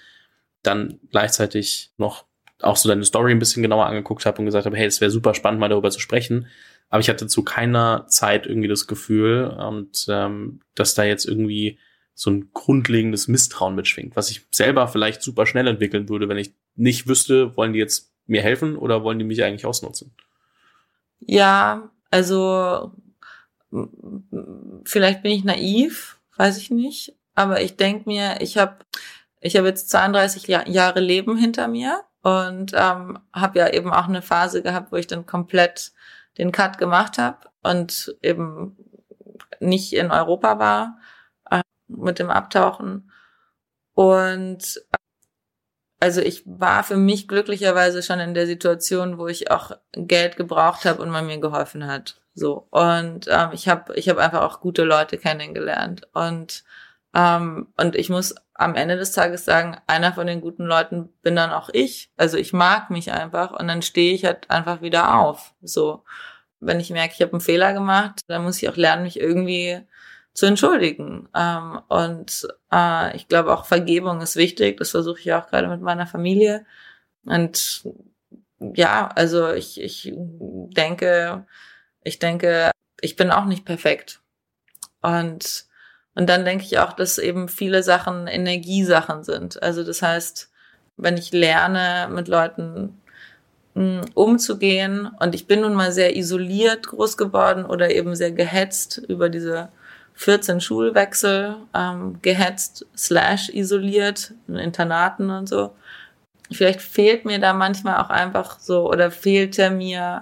dann 0.63 0.99
gleichzeitig 1.11 1.93
noch 1.99 2.25
auch 2.63 2.77
so 2.77 2.89
deine 2.89 3.05
Story 3.05 3.33
ein 3.33 3.39
bisschen 3.39 3.63
genauer 3.63 3.87
angeguckt 3.87 4.27
habe 4.27 4.39
und 4.39 4.47
gesagt 4.47 4.67
habe, 4.67 4.77
hey, 4.77 4.87
es 4.87 5.01
wäre 5.01 5.11
super 5.11 5.35
spannend, 5.35 5.61
mal 5.61 5.69
darüber 5.69 5.91
zu 5.91 6.01
sprechen. 6.01 6.47
Aber 6.89 7.01
ich 7.01 7.09
hatte 7.09 7.27
zu 7.27 7.45
keiner 7.45 8.07
Zeit 8.09 8.47
irgendwie 8.47 8.69
das 8.69 8.87
Gefühl 8.87 9.45
und 9.47 10.07
ähm, 10.09 10.61
dass 10.75 10.95
da 10.95 11.05
jetzt 11.05 11.25
irgendwie 11.25 11.79
so 12.15 12.31
ein 12.31 12.51
grundlegendes 12.53 13.29
Misstrauen 13.29 13.75
mitschwingt, 13.75 14.17
was 14.17 14.31
ich 14.31 14.47
selber 14.51 14.89
vielleicht 14.89 15.23
super 15.23 15.47
schnell 15.47 15.67
entwickeln 15.69 16.09
würde, 16.09 16.29
wenn 16.29 16.37
ich 16.37 16.53
nicht 16.75 17.07
wüsste, 17.07 17.57
wollen 17.57 17.73
die 17.73 17.79
jetzt 17.79 18.13
mir 18.27 18.43
helfen 18.43 18.77
oder 18.77 19.03
wollen 19.05 19.19
die 19.19 19.25
mich 19.25 19.43
eigentlich 19.43 19.67
ausnutzen? 19.67 20.13
Ja, 21.21 21.91
also 22.11 22.93
vielleicht 24.85 25.23
bin 25.23 25.33
ich 25.33 25.45
naiv, 25.45 26.19
weiß 26.37 26.59
ich 26.59 26.71
nicht, 26.71 27.15
aber 27.35 27.63
ich 27.63 27.77
denke 27.77 28.09
mir, 28.09 28.41
ich 28.41 28.59
habe 28.59 28.77
ich 29.41 29.57
habe 29.57 29.69
jetzt 29.69 29.89
32 29.91 30.47
Jahr, 30.49 30.69
Jahre 30.69 31.01
Leben 31.01 31.37
hinter 31.37 31.69
mir 31.69 32.03
und 32.23 32.73
ähm, 32.75 33.19
habe 33.33 33.59
ja 33.59 33.69
eben 33.73 33.93
auch 33.93 34.09
eine 34.09 34.23
Phase 34.23 34.63
gehabt, 34.63 34.93
wo 34.93 34.97
ich 34.97 35.07
dann 35.07 35.27
komplett 35.27 35.93
den 36.39 36.53
Cut 36.53 36.79
gemacht 36.79 37.19
habe 37.19 37.49
und 37.63 38.15
eben 38.23 38.77
nicht 39.61 39.93
in 39.93 40.11
Europa 40.11 40.59
war 40.59 41.01
mit 41.91 42.19
dem 42.19 42.31
Abtauchen. 42.31 43.11
Und 43.95 44.83
also 45.99 46.23
ich 46.23 46.43
war 46.47 46.83
für 46.83 46.97
mich 46.97 47.29
glücklicherweise 47.29 48.03
schon 48.03 48.21
in 48.21 48.33
der 48.33 48.47
Situation, 48.47 49.19
wo 49.19 49.27
ich 49.27 49.51
auch 49.51 49.73
Geld 49.93 50.37
gebraucht 50.37 50.85
habe 50.87 51.03
und 51.03 51.11
man 51.11 51.27
mir 51.27 51.39
geholfen 51.39 51.87
hat. 51.87 52.21
So 52.33 52.69
und 52.71 53.27
ähm, 53.29 53.51
ich 53.53 53.69
habe 53.69 53.95
ich 53.97 54.09
habe 54.09 54.23
einfach 54.23 54.43
auch 54.43 54.61
gute 54.61 54.85
Leute 54.85 55.19
kennengelernt 55.19 56.09
und 56.15 56.65
ähm, 57.15 57.69
und 57.77 57.97
ich 57.97 58.11
muss 58.11 58.35
am 58.55 58.75
Ende 58.75 58.97
des 58.97 59.13
Tages 59.13 59.45
sagen, 59.45 59.77
einer 59.87 60.13
von 60.13 60.27
den 60.27 60.41
guten 60.41 60.65
Leuten 60.65 61.09
bin 61.23 61.37
dann 61.37 61.51
auch 61.51 61.71
ich. 61.73 62.11
Also 62.17 62.37
ich 62.37 62.53
mag 62.53 62.91
mich 62.91 63.13
einfach 63.13 63.53
und 63.53 63.69
dann 63.69 63.83
stehe 63.83 64.15
ich 64.15 64.25
halt 64.25 64.51
einfach 64.51 64.83
wieder 64.83 65.19
auf. 65.19 65.55
So 65.63 66.05
wenn 66.61 66.79
ich 66.79 66.91
merke, 66.91 67.15
ich 67.15 67.23
habe 67.23 67.33
einen 67.33 67.41
Fehler 67.41 67.73
gemacht, 67.73 68.21
dann 68.29 68.45
muss 68.45 68.63
ich 68.63 68.69
auch 68.69 68.77
lernen, 68.77 69.03
mich 69.03 69.19
irgendwie 69.19 69.81
zu 70.35 70.47
entschuldigen. 70.47 71.29
Ähm, 71.35 71.81
und 71.89 72.49
äh, 72.71 73.17
ich 73.17 73.29
glaube 73.29 73.53
auch 73.53 73.65
Vergebung 73.65 74.21
ist 74.21 74.37
wichtig. 74.37 74.77
Das 74.77 74.91
versuche 74.91 75.19
ich 75.21 75.33
auch 75.33 75.49
gerade 75.49 75.69
mit 75.69 75.81
meiner 75.81 76.07
Familie. 76.07 76.65
Und 77.25 77.85
ja, 78.59 79.09
also 79.09 79.53
ich, 79.53 79.81
ich 79.81 80.13
denke, 80.15 81.47
ich 82.05 82.19
denke, 82.19 82.71
ich 83.01 83.17
bin 83.17 83.31
auch 83.31 83.47
nicht 83.47 83.65
perfekt. 83.65 84.21
Und, 85.01 85.67
und 86.15 86.29
dann 86.29 86.45
denke 86.45 86.65
ich 86.65 86.79
auch, 86.79 86.93
dass 86.93 87.19
eben 87.19 87.49
viele 87.49 87.83
Sachen 87.83 88.27
Energiesachen 88.27 89.25
sind. 89.25 89.63
Also 89.63 89.85
das 89.85 90.03
heißt, 90.03 90.51
wenn 90.97 91.17
ich 91.17 91.33
lerne, 91.33 92.09
mit 92.13 92.29
Leuten 92.29 93.01
hm, 93.75 94.03
umzugehen 94.15 95.11
und 95.21 95.35
ich 95.35 95.47
bin 95.47 95.61
nun 95.61 95.75
mal 95.75 95.93
sehr 95.93 96.17
isoliert 96.17 96.89
groß 96.89 97.17
geworden 97.17 97.65
oder 97.65 97.91
eben 97.91 98.15
sehr 98.17 98.33
gehetzt 98.33 98.99
über 99.09 99.29
diese 99.29 99.71
14 100.15 100.61
Schulwechsel, 100.61 101.57
ähm, 101.75 102.21
gehetzt 102.21 102.87
slash 102.97 103.49
isoliert 103.51 104.35
in 104.49 104.57
Internaten 104.57 105.31
und 105.31 105.49
so. 105.49 105.75
Vielleicht 106.53 106.83
fehlt 106.83 107.25
mir 107.25 107.39
da 107.39 107.55
manchmal 107.55 107.99
auch 108.05 108.11
einfach 108.11 108.59
so 108.61 108.91
oder 108.91 109.11
fehlte 109.11 109.71
mir, 109.71 110.21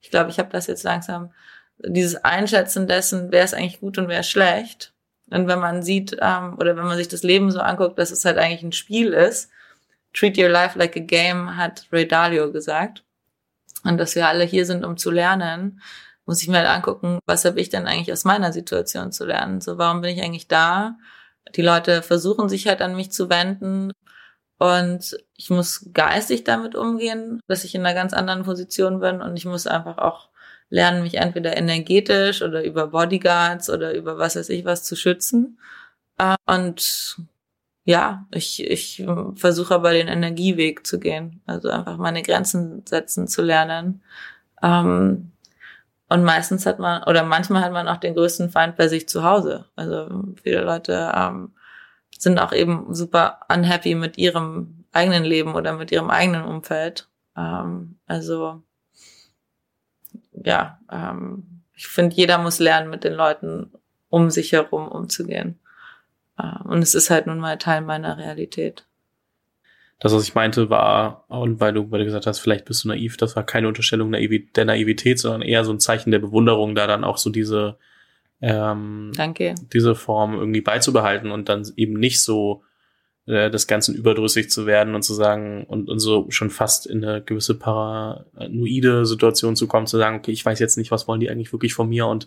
ich 0.00 0.10
glaube, 0.10 0.30
ich 0.30 0.38
habe 0.38 0.50
das 0.50 0.68
jetzt 0.68 0.84
langsam, 0.84 1.32
dieses 1.78 2.24
Einschätzen 2.24 2.86
dessen, 2.86 3.32
wer 3.32 3.44
ist 3.44 3.54
eigentlich 3.54 3.80
gut 3.80 3.98
und 3.98 4.08
wer 4.08 4.20
ist 4.20 4.30
schlecht. 4.30 4.93
Und 5.34 5.48
wenn 5.48 5.58
man 5.58 5.82
sieht 5.82 6.16
ähm, 6.20 6.56
oder 6.58 6.76
wenn 6.76 6.84
man 6.84 6.96
sich 6.96 7.08
das 7.08 7.24
Leben 7.24 7.50
so 7.50 7.58
anguckt, 7.58 7.98
dass 7.98 8.12
es 8.12 8.24
halt 8.24 8.38
eigentlich 8.38 8.62
ein 8.62 8.72
Spiel 8.72 9.12
ist, 9.12 9.50
treat 10.12 10.38
your 10.38 10.48
life 10.48 10.78
like 10.78 10.96
a 10.96 11.00
game, 11.00 11.56
hat 11.56 11.88
Ray 11.90 12.06
Dalio 12.06 12.52
gesagt. 12.52 13.02
Und 13.82 13.98
dass 13.98 14.14
wir 14.14 14.28
alle 14.28 14.44
hier 14.44 14.64
sind, 14.64 14.84
um 14.84 14.96
zu 14.96 15.10
lernen, 15.10 15.80
muss 16.24 16.40
ich 16.40 16.48
mir 16.48 16.58
halt 16.58 16.68
angucken, 16.68 17.18
was 17.26 17.44
habe 17.44 17.60
ich 17.60 17.68
denn 17.68 17.86
eigentlich 17.86 18.12
aus 18.12 18.24
meiner 18.24 18.52
Situation 18.52 19.10
zu 19.10 19.26
lernen? 19.26 19.60
So, 19.60 19.76
warum 19.76 20.02
bin 20.02 20.16
ich 20.16 20.22
eigentlich 20.22 20.46
da? 20.46 20.96
Die 21.56 21.62
Leute 21.62 22.02
versuchen 22.02 22.48
sich 22.48 22.68
halt 22.68 22.80
an 22.80 22.94
mich 22.94 23.10
zu 23.10 23.28
wenden 23.28 23.92
und 24.58 25.18
ich 25.36 25.50
muss 25.50 25.90
geistig 25.92 26.44
damit 26.44 26.76
umgehen, 26.76 27.40
dass 27.48 27.64
ich 27.64 27.74
in 27.74 27.84
einer 27.84 27.94
ganz 27.94 28.12
anderen 28.14 28.44
Position 28.44 29.00
bin 29.00 29.20
und 29.20 29.36
ich 29.36 29.44
muss 29.44 29.66
einfach 29.66 29.98
auch 29.98 30.28
lernen, 30.74 31.04
mich 31.04 31.14
entweder 31.14 31.56
energetisch 31.56 32.42
oder 32.42 32.64
über 32.64 32.88
Bodyguards 32.88 33.70
oder 33.70 33.94
über 33.94 34.18
was 34.18 34.34
weiß 34.34 34.48
ich 34.48 34.64
was 34.64 34.82
zu 34.82 34.96
schützen. 34.96 35.60
Äh, 36.18 36.34
und 36.46 37.18
ja, 37.84 38.26
ich, 38.32 38.62
ich 38.68 39.06
versuche 39.36 39.74
aber 39.74 39.92
den 39.92 40.08
Energieweg 40.08 40.84
zu 40.86 40.98
gehen. 40.98 41.42
Also 41.46 41.70
einfach 41.70 41.96
meine 41.96 42.22
Grenzen 42.22 42.84
setzen 42.86 43.28
zu 43.28 43.42
lernen. 43.42 44.02
Ähm, 44.62 45.30
und 46.08 46.24
meistens 46.24 46.66
hat 46.66 46.80
man, 46.80 47.04
oder 47.04 47.22
manchmal 47.22 47.62
hat 47.62 47.72
man 47.72 47.86
auch 47.88 47.98
den 47.98 48.14
größten 48.14 48.50
Feind 48.50 48.76
bei 48.76 48.88
sich 48.88 49.08
zu 49.08 49.22
Hause. 49.22 49.66
Also 49.76 50.24
viele 50.42 50.62
Leute 50.62 51.12
ähm, 51.14 51.52
sind 52.18 52.40
auch 52.40 52.52
eben 52.52 52.92
super 52.94 53.40
unhappy 53.48 53.94
mit 53.94 54.18
ihrem 54.18 54.86
eigenen 54.92 55.24
Leben 55.24 55.54
oder 55.54 55.72
mit 55.74 55.92
ihrem 55.92 56.10
eigenen 56.10 56.44
Umfeld. 56.44 57.08
Ähm, 57.36 57.98
also 58.06 58.62
ja, 60.42 60.78
ähm, 60.90 61.62
ich 61.74 61.86
finde, 61.86 62.16
jeder 62.16 62.38
muss 62.38 62.58
lernen, 62.58 62.90
mit 62.90 63.04
den 63.04 63.14
Leuten 63.14 63.70
um 64.08 64.30
sich 64.30 64.52
herum 64.52 64.88
umzugehen. 64.88 65.58
Äh, 66.38 66.62
und 66.64 66.82
es 66.82 66.94
ist 66.94 67.10
halt 67.10 67.26
nun 67.26 67.38
mal 67.38 67.58
Teil 67.58 67.80
meiner 67.80 68.18
Realität. 68.18 68.86
Das, 70.00 70.12
was 70.12 70.24
ich 70.24 70.34
meinte, 70.34 70.70
war, 70.70 71.24
und 71.28 71.60
weil 71.60 71.72
du, 71.72 71.90
weil 71.90 72.00
du 72.00 72.04
gesagt 72.04 72.26
hast, 72.26 72.40
vielleicht 72.40 72.64
bist 72.64 72.84
du 72.84 72.88
naiv, 72.88 73.16
das 73.16 73.36
war 73.36 73.44
keine 73.44 73.68
Unterstellung 73.68 74.12
der 74.12 74.64
Naivität, 74.64 75.18
sondern 75.18 75.42
eher 75.42 75.64
so 75.64 75.72
ein 75.72 75.80
Zeichen 75.80 76.10
der 76.10 76.18
Bewunderung, 76.18 76.74
da 76.74 76.86
dann 76.86 77.04
auch 77.04 77.16
so 77.16 77.30
diese, 77.30 77.78
ähm, 78.40 79.12
Danke. 79.16 79.54
diese 79.72 79.94
Form 79.94 80.34
irgendwie 80.34 80.60
beizubehalten 80.60 81.30
und 81.30 81.48
dann 81.48 81.66
eben 81.76 81.94
nicht 81.94 82.20
so 82.22 82.62
äh, 83.26 83.50
des 83.50 83.66
Ganzen 83.66 83.94
überdrüssig 83.94 84.50
zu 84.50 84.66
werden 84.66 84.94
und 84.94 85.02
zu 85.02 85.14
sagen 85.14 85.64
und, 85.64 85.88
und 85.88 85.98
so 85.98 86.26
schon 86.30 86.50
fast 86.50 86.86
in 86.86 87.04
eine 87.04 87.22
gewisse 87.22 87.54
paranoide 87.54 89.06
Situation 89.06 89.56
zu 89.56 89.66
kommen, 89.66 89.86
zu 89.86 89.98
sagen, 89.98 90.16
okay, 90.16 90.32
ich 90.32 90.44
weiß 90.44 90.58
jetzt 90.58 90.76
nicht, 90.76 90.90
was 90.90 91.08
wollen 91.08 91.20
die 91.20 91.30
eigentlich 91.30 91.52
wirklich 91.52 91.74
von 91.74 91.88
mir 91.88 92.06
und 92.06 92.26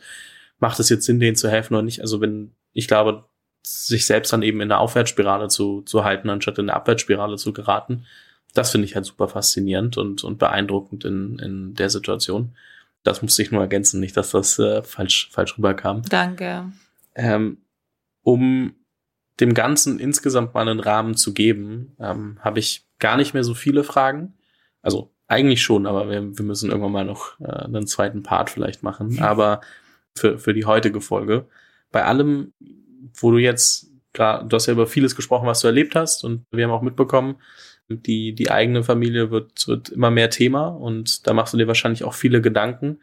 macht 0.60 0.80
es 0.80 0.90
jetzt 0.90 1.06
Sinn, 1.06 1.20
denen 1.20 1.36
zu 1.36 1.50
helfen 1.50 1.76
oder 1.76 1.84
nicht? 1.84 2.02
Also 2.02 2.20
wenn, 2.22 2.52
ich 2.74 2.88
glaube, 2.88 3.26
sich 3.68 4.06
selbst 4.06 4.32
dann 4.32 4.44
eben 4.44 4.62
in 4.62 4.70
der 4.70 4.80
Aufwärtsspirale 4.80 5.50
zu, 5.50 5.82
zu 5.82 6.04
halten, 6.04 6.30
anstatt 6.30 6.58
in 6.58 6.68
der 6.68 6.76
Abwärtsspirale 6.76 7.36
zu 7.36 7.54
geraten. 7.54 8.06
Das 8.54 8.72
finde 8.72 8.86
ich 8.86 8.96
halt 8.96 9.06
super 9.06 9.28
faszinierend 9.28 9.98
und, 9.98 10.24
und 10.24 10.40
beeindruckend 10.40 11.04
in, 11.06 11.38
in 11.40 11.74
der 11.76 11.90
Situation. 11.90 12.56
Das 13.04 13.22
musste 13.22 13.42
ich 13.42 13.52
nur 13.52 13.62
ergänzen, 13.62 14.00
nicht, 14.00 14.16
dass 14.16 14.32
das 14.32 14.58
äh, 14.58 14.82
falsch, 14.84 15.30
falsch 15.32 15.58
rüberkam. 15.58 16.02
Danke. 16.04 16.72
Ähm, 17.16 17.58
um 18.24 18.74
dem 19.40 19.54
Ganzen 19.54 20.00
insgesamt 20.00 20.54
mal 20.54 20.68
einen 20.68 20.80
Rahmen 20.80 21.16
zu 21.16 21.34
geben, 21.34 21.96
ähm, 22.00 22.40
habe 22.42 22.60
ich 22.60 22.88
gar 23.00 23.18
nicht 23.18 23.34
mehr 23.34 23.44
so 23.44 23.54
viele 23.54 23.84
Fragen. 23.84 24.34
Also 24.82 25.14
eigentlich 25.28 25.62
schon, 25.62 25.86
aber 25.86 26.10
wir, 26.10 26.38
wir 26.38 26.46
müssen 26.46 26.70
irgendwann 26.70 26.92
mal 26.92 27.06
noch 27.06 27.40
äh, 27.40 27.46
einen 27.46 27.88
zweiten 27.88 28.24
Part 28.24 28.50
vielleicht 28.50 28.84
machen. 28.84 29.20
Aber 29.22 29.62
für, 30.16 30.40
für 30.40 30.54
die 30.54 30.66
heutige 30.66 31.02
Folge. 31.02 31.48
Bei 31.92 32.06
allem 32.06 32.54
wo 33.14 33.32
du 33.32 33.38
jetzt, 33.38 33.92
du 34.14 34.24
hast 34.24 34.68
ja 34.68 34.74
über 34.74 34.88
vieles 34.88 35.16
gesprochen, 35.16 35.48
was 35.48 35.62
du 35.62 35.68
erlebt 35.68 35.96
hast 35.96 36.24
und 36.24 36.46
wir 36.52 36.66
haben 36.66 36.72
auch 36.72 36.82
mitbekommen, 36.82 37.38
die, 37.90 38.34
die 38.34 38.52
eigene 38.52 38.84
Familie 38.84 39.32
wird, 39.32 39.68
wird 39.68 39.90
immer 39.90 40.12
mehr 40.12 40.30
Thema 40.30 40.68
und 40.68 41.26
da 41.26 41.34
machst 41.34 41.54
du 41.54 41.58
dir 41.58 41.68
wahrscheinlich 41.68 42.04
auch 42.04 42.14
viele 42.14 42.42
Gedanken. 42.42 43.00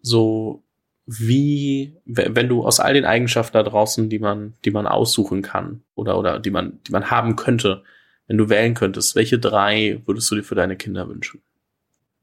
So 0.00 0.63
wie, 1.06 1.96
wenn 2.06 2.48
du 2.48 2.64
aus 2.64 2.80
all 2.80 2.94
den 2.94 3.04
Eigenschaften 3.04 3.54
da 3.54 3.62
draußen, 3.62 4.08
die 4.08 4.18
man, 4.18 4.54
die 4.64 4.70
man 4.70 4.86
aussuchen 4.86 5.42
kann 5.42 5.82
oder, 5.94 6.18
oder 6.18 6.38
die 6.38 6.50
man, 6.50 6.80
die 6.86 6.92
man 6.92 7.10
haben 7.10 7.36
könnte, 7.36 7.82
wenn 8.26 8.38
du 8.38 8.48
wählen 8.48 8.74
könntest, 8.74 9.14
welche 9.14 9.38
drei 9.38 10.00
würdest 10.06 10.30
du 10.30 10.36
dir 10.36 10.44
für 10.44 10.54
deine 10.54 10.76
Kinder 10.76 11.08
wünschen? 11.08 11.42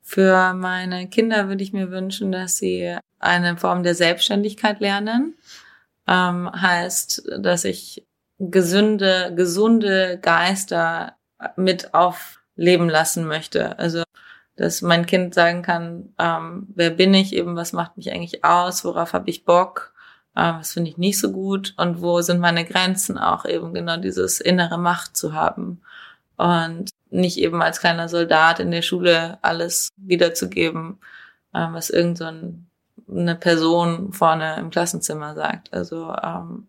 Für 0.01 0.53
meine 0.53 1.07
Kinder 1.07 1.47
würde 1.47 1.63
ich 1.63 1.73
mir 1.73 1.91
wünschen, 1.91 2.31
dass 2.31 2.57
sie 2.57 2.97
eine 3.19 3.55
Form 3.57 3.83
der 3.83 3.93
Selbstständigkeit 3.93 4.79
lernen 4.79 5.35
ähm, 6.07 6.51
heißt, 6.51 7.23
dass 7.39 7.63
ich 7.65 8.05
gesunde, 8.39 9.33
gesunde 9.35 10.19
Geister 10.21 11.15
mit 11.55 11.93
aufleben 11.93 12.89
lassen 12.89 13.27
möchte. 13.27 13.77
Also, 13.77 14.03
dass 14.61 14.83
mein 14.83 15.07
Kind 15.07 15.33
sagen 15.33 15.63
kann, 15.63 16.13
ähm, 16.19 16.67
wer 16.75 16.91
bin 16.91 17.15
ich 17.15 17.33
eben, 17.33 17.55
was 17.55 17.73
macht 17.73 17.97
mich 17.97 18.11
eigentlich 18.11 18.45
aus, 18.45 18.85
worauf 18.85 19.13
habe 19.13 19.27
ich 19.31 19.43
Bock, 19.43 19.91
äh, 20.35 20.53
was 20.53 20.73
finde 20.73 20.91
ich 20.91 20.99
nicht 20.99 21.19
so 21.19 21.31
gut 21.31 21.73
und 21.77 22.03
wo 22.03 22.21
sind 22.21 22.39
meine 22.39 22.63
Grenzen 22.63 23.17
auch 23.17 23.45
eben 23.45 23.73
genau 23.73 23.97
dieses 23.97 24.39
innere 24.39 24.77
Macht 24.77 25.17
zu 25.17 25.33
haben 25.33 25.81
und 26.37 26.91
nicht 27.09 27.39
eben 27.39 27.59
als 27.63 27.79
kleiner 27.79 28.07
Soldat 28.07 28.59
in 28.59 28.69
der 28.69 28.83
Schule 28.83 29.39
alles 29.41 29.89
wiederzugeben, 29.97 30.99
äh, 31.55 31.65
was 31.71 31.89
irgend 31.89 32.19
so 32.19 32.25
ein 32.25 32.67
eine 33.09 33.35
Person 33.35 34.13
vorne 34.13 34.57
im 34.57 34.69
Klassenzimmer 34.69 35.33
sagt. 35.33 35.73
Also 35.73 36.15
ähm, 36.23 36.67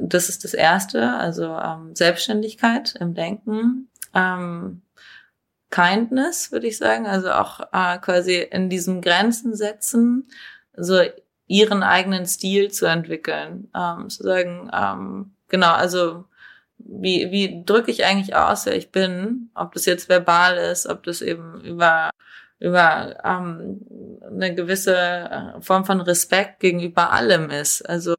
das 0.00 0.28
ist 0.28 0.44
das 0.44 0.54
Erste, 0.54 1.14
also 1.14 1.46
ähm, 1.46 1.94
Selbstständigkeit 1.94 2.94
im 3.00 3.12
Denken, 3.12 3.88
ähm, 4.14 4.82
Kindness, 5.76 6.52
würde 6.52 6.68
ich 6.68 6.78
sagen, 6.78 7.06
also 7.06 7.30
auch 7.32 7.60
äh, 7.72 7.98
quasi 7.98 8.36
in 8.50 8.70
diesem 8.70 9.02
Grenzen 9.02 9.54
setzen, 9.54 10.26
so 10.74 11.02
ihren 11.46 11.82
eigenen 11.82 12.24
Stil 12.24 12.70
zu 12.70 12.86
entwickeln, 12.86 13.70
ähm, 13.76 14.08
zu 14.08 14.22
sagen, 14.22 14.70
ähm, 14.72 15.34
genau, 15.48 15.72
also 15.72 16.24
wie, 16.78 17.30
wie 17.30 17.62
drücke 17.64 17.90
ich 17.90 18.06
eigentlich 18.06 18.34
aus, 18.34 18.64
wer 18.64 18.74
ich 18.74 18.90
bin, 18.90 19.50
ob 19.54 19.74
das 19.74 19.84
jetzt 19.84 20.08
verbal 20.08 20.56
ist, 20.56 20.86
ob 20.86 21.02
das 21.02 21.20
eben 21.20 21.60
über 21.60 22.10
über 22.58 23.18
ähm, 23.22 23.82
eine 24.30 24.54
gewisse 24.54 24.96
äh, 24.96 25.60
Form 25.60 25.84
von 25.84 26.00
Respekt 26.00 26.60
gegenüber 26.60 27.12
allem 27.12 27.50
ist. 27.50 27.82
Also 27.82 28.14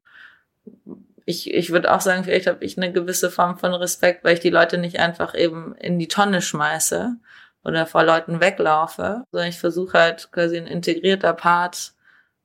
ich, 1.24 1.52
ich 1.52 1.72
würde 1.72 1.92
auch 1.92 2.00
sagen, 2.00 2.22
vielleicht 2.22 2.46
habe 2.46 2.64
ich 2.64 2.76
eine 2.76 2.92
gewisse 2.92 3.32
Form 3.32 3.58
von 3.58 3.74
Respekt, 3.74 4.22
weil 4.22 4.34
ich 4.34 4.40
die 4.40 4.48
Leute 4.48 4.78
nicht 4.78 5.00
einfach 5.00 5.34
eben 5.34 5.74
in 5.74 5.98
die 5.98 6.06
Tonne 6.06 6.40
schmeiße 6.40 7.16
oder 7.68 7.86
vor 7.86 8.04
Leuten 8.04 8.40
weglaufe, 8.40 9.24
sondern 9.30 9.48
ich 9.48 9.58
versuche 9.58 9.98
halt 9.98 10.30
quasi 10.32 10.56
ein 10.56 10.66
integrierter 10.66 11.34
Part 11.34 11.92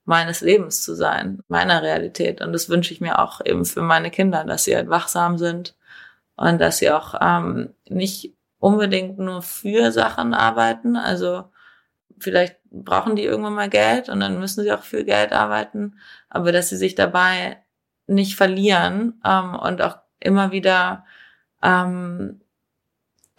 meines 0.05 0.41
Lebens 0.41 0.84
zu 0.84 0.95
sein, 0.95 1.41
meiner 1.47 1.82
Realität. 1.82 2.41
Und 2.41 2.53
das 2.53 2.69
wünsche 2.69 2.93
ich 2.93 3.01
mir 3.01 3.19
auch 3.19 3.41
eben 3.43 3.65
für 3.65 3.82
meine 3.82 4.11
Kinder, 4.11 4.43
dass 4.43 4.65
sie 4.65 4.76
halt 4.76 4.89
wachsam 4.89 5.38
sind 5.38 5.76
und 6.36 6.59
dass 6.59 6.78
sie 6.80 6.91
auch 6.91 7.15
ähm, 7.21 7.74
nicht 7.88 8.36
unbedingt 8.59 9.17
nur 9.19 9.41
für 9.41 9.91
Sachen 9.91 10.34
arbeiten, 10.34 10.95
also 10.95 11.45
vielleicht 12.19 12.57
brauchen 12.71 13.15
die 13.15 13.24
irgendwann 13.24 13.53
mal 13.53 13.69
Geld 13.69 14.09
und 14.09 14.19
dann 14.19 14.39
müssen 14.39 14.63
sie 14.63 14.71
auch 14.71 14.84
für 14.84 15.03
Geld 15.03 15.34
arbeiten, 15.34 15.99
aber 16.30 16.51
dass 16.51 16.69
sie 16.69 16.78
sich 16.78 16.95
dabei 16.95 17.61
nicht 18.07 18.36
verlieren 18.36 19.21
ähm, 19.26 19.55
und 19.55 19.82
auch 19.82 19.97
immer 20.19 20.51
wieder 20.51 21.05
ähm, 21.61 22.41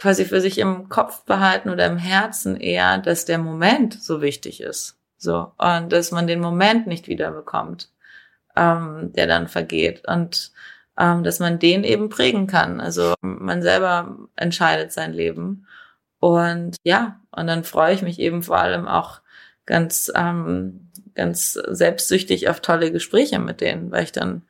quasi 0.05 0.27
für 0.27 0.43
sich 0.43 0.59
im 0.59 0.91
Kopf 0.91 1.25
behalten 1.25 1.71
oder 1.71 1.87
im 1.87 1.97
Herzen 1.97 2.59
eher, 2.59 2.99
dass 2.99 3.25
der 3.25 3.39
Moment 3.39 4.03
so 4.03 4.21
wichtig 4.21 4.61
ist. 4.61 4.99
So. 5.17 5.53
Und 5.57 5.93
dass 5.93 6.11
man 6.11 6.27
den 6.27 6.41
Moment 6.41 6.87
nicht 6.87 7.09
wiederbekommt, 7.09 7.89
ähm, 8.55 9.15
der 9.15 9.27
dann 9.27 9.49
vergeht. 9.49 10.07
Und 10.07 10.53
ähm, 10.99 11.25
dass 11.25 11.41
man 11.41 11.59
den 11.59 11.85
eben 11.85 12.11
prägen 12.11 12.47
kann. 12.47 12.83
Also 12.83 13.15
man 13.23 13.63
selber 13.63 14.19
entscheidet 14.37 14.93
sein 14.93 15.15
Leben. 15.15 15.67
Und 16.21 16.77
ja, 16.83 17.19
und 17.31 17.47
dann 17.47 17.65
freue 17.65 17.95
ich 17.95 18.03
mich 18.03 18.19
eben 18.19 18.43
vor 18.43 18.59
allem 18.59 18.87
auch 18.87 19.23
ganz, 19.65 20.13
ähm, 20.15 20.91
ganz 21.15 21.55
selbstsüchtig 21.55 22.51
auf 22.51 22.61
tolle 22.61 22.93
Gespräche 22.93 23.39
mit 23.39 23.63
denen, 23.63 23.91
weil 23.91 24.05
ich 24.05 24.13
dann 24.13 24.43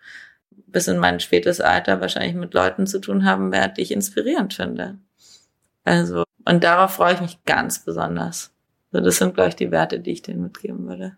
bis 0.51 0.89
in 0.89 0.99
mein 0.99 1.21
spätes 1.21 1.61
Alter 1.61 2.01
wahrscheinlich 2.01 2.35
mit 2.35 2.55
Leuten 2.55 2.89
zu 2.89 2.99
tun 2.99 3.25
haben 3.25 3.53
werde, 3.53 3.75
die 3.75 3.83
ich 3.83 3.93
inspirierend 3.93 4.53
finde. 4.55 4.99
Also, 5.85 6.25
und 6.45 6.65
darauf 6.65 6.95
freue 6.95 7.15
ich 7.15 7.21
mich 7.21 7.45
ganz 7.45 7.85
besonders. 7.85 8.53
Also 8.93 9.05
das 9.05 9.17
sind, 9.17 9.35
glaube 9.35 9.51
ich, 9.51 9.57
die 9.57 9.71
Werte, 9.71 10.01
die 10.01 10.13
ich 10.13 10.23
denen 10.23 10.43
mitgeben 10.43 10.87
würde. 10.87 11.17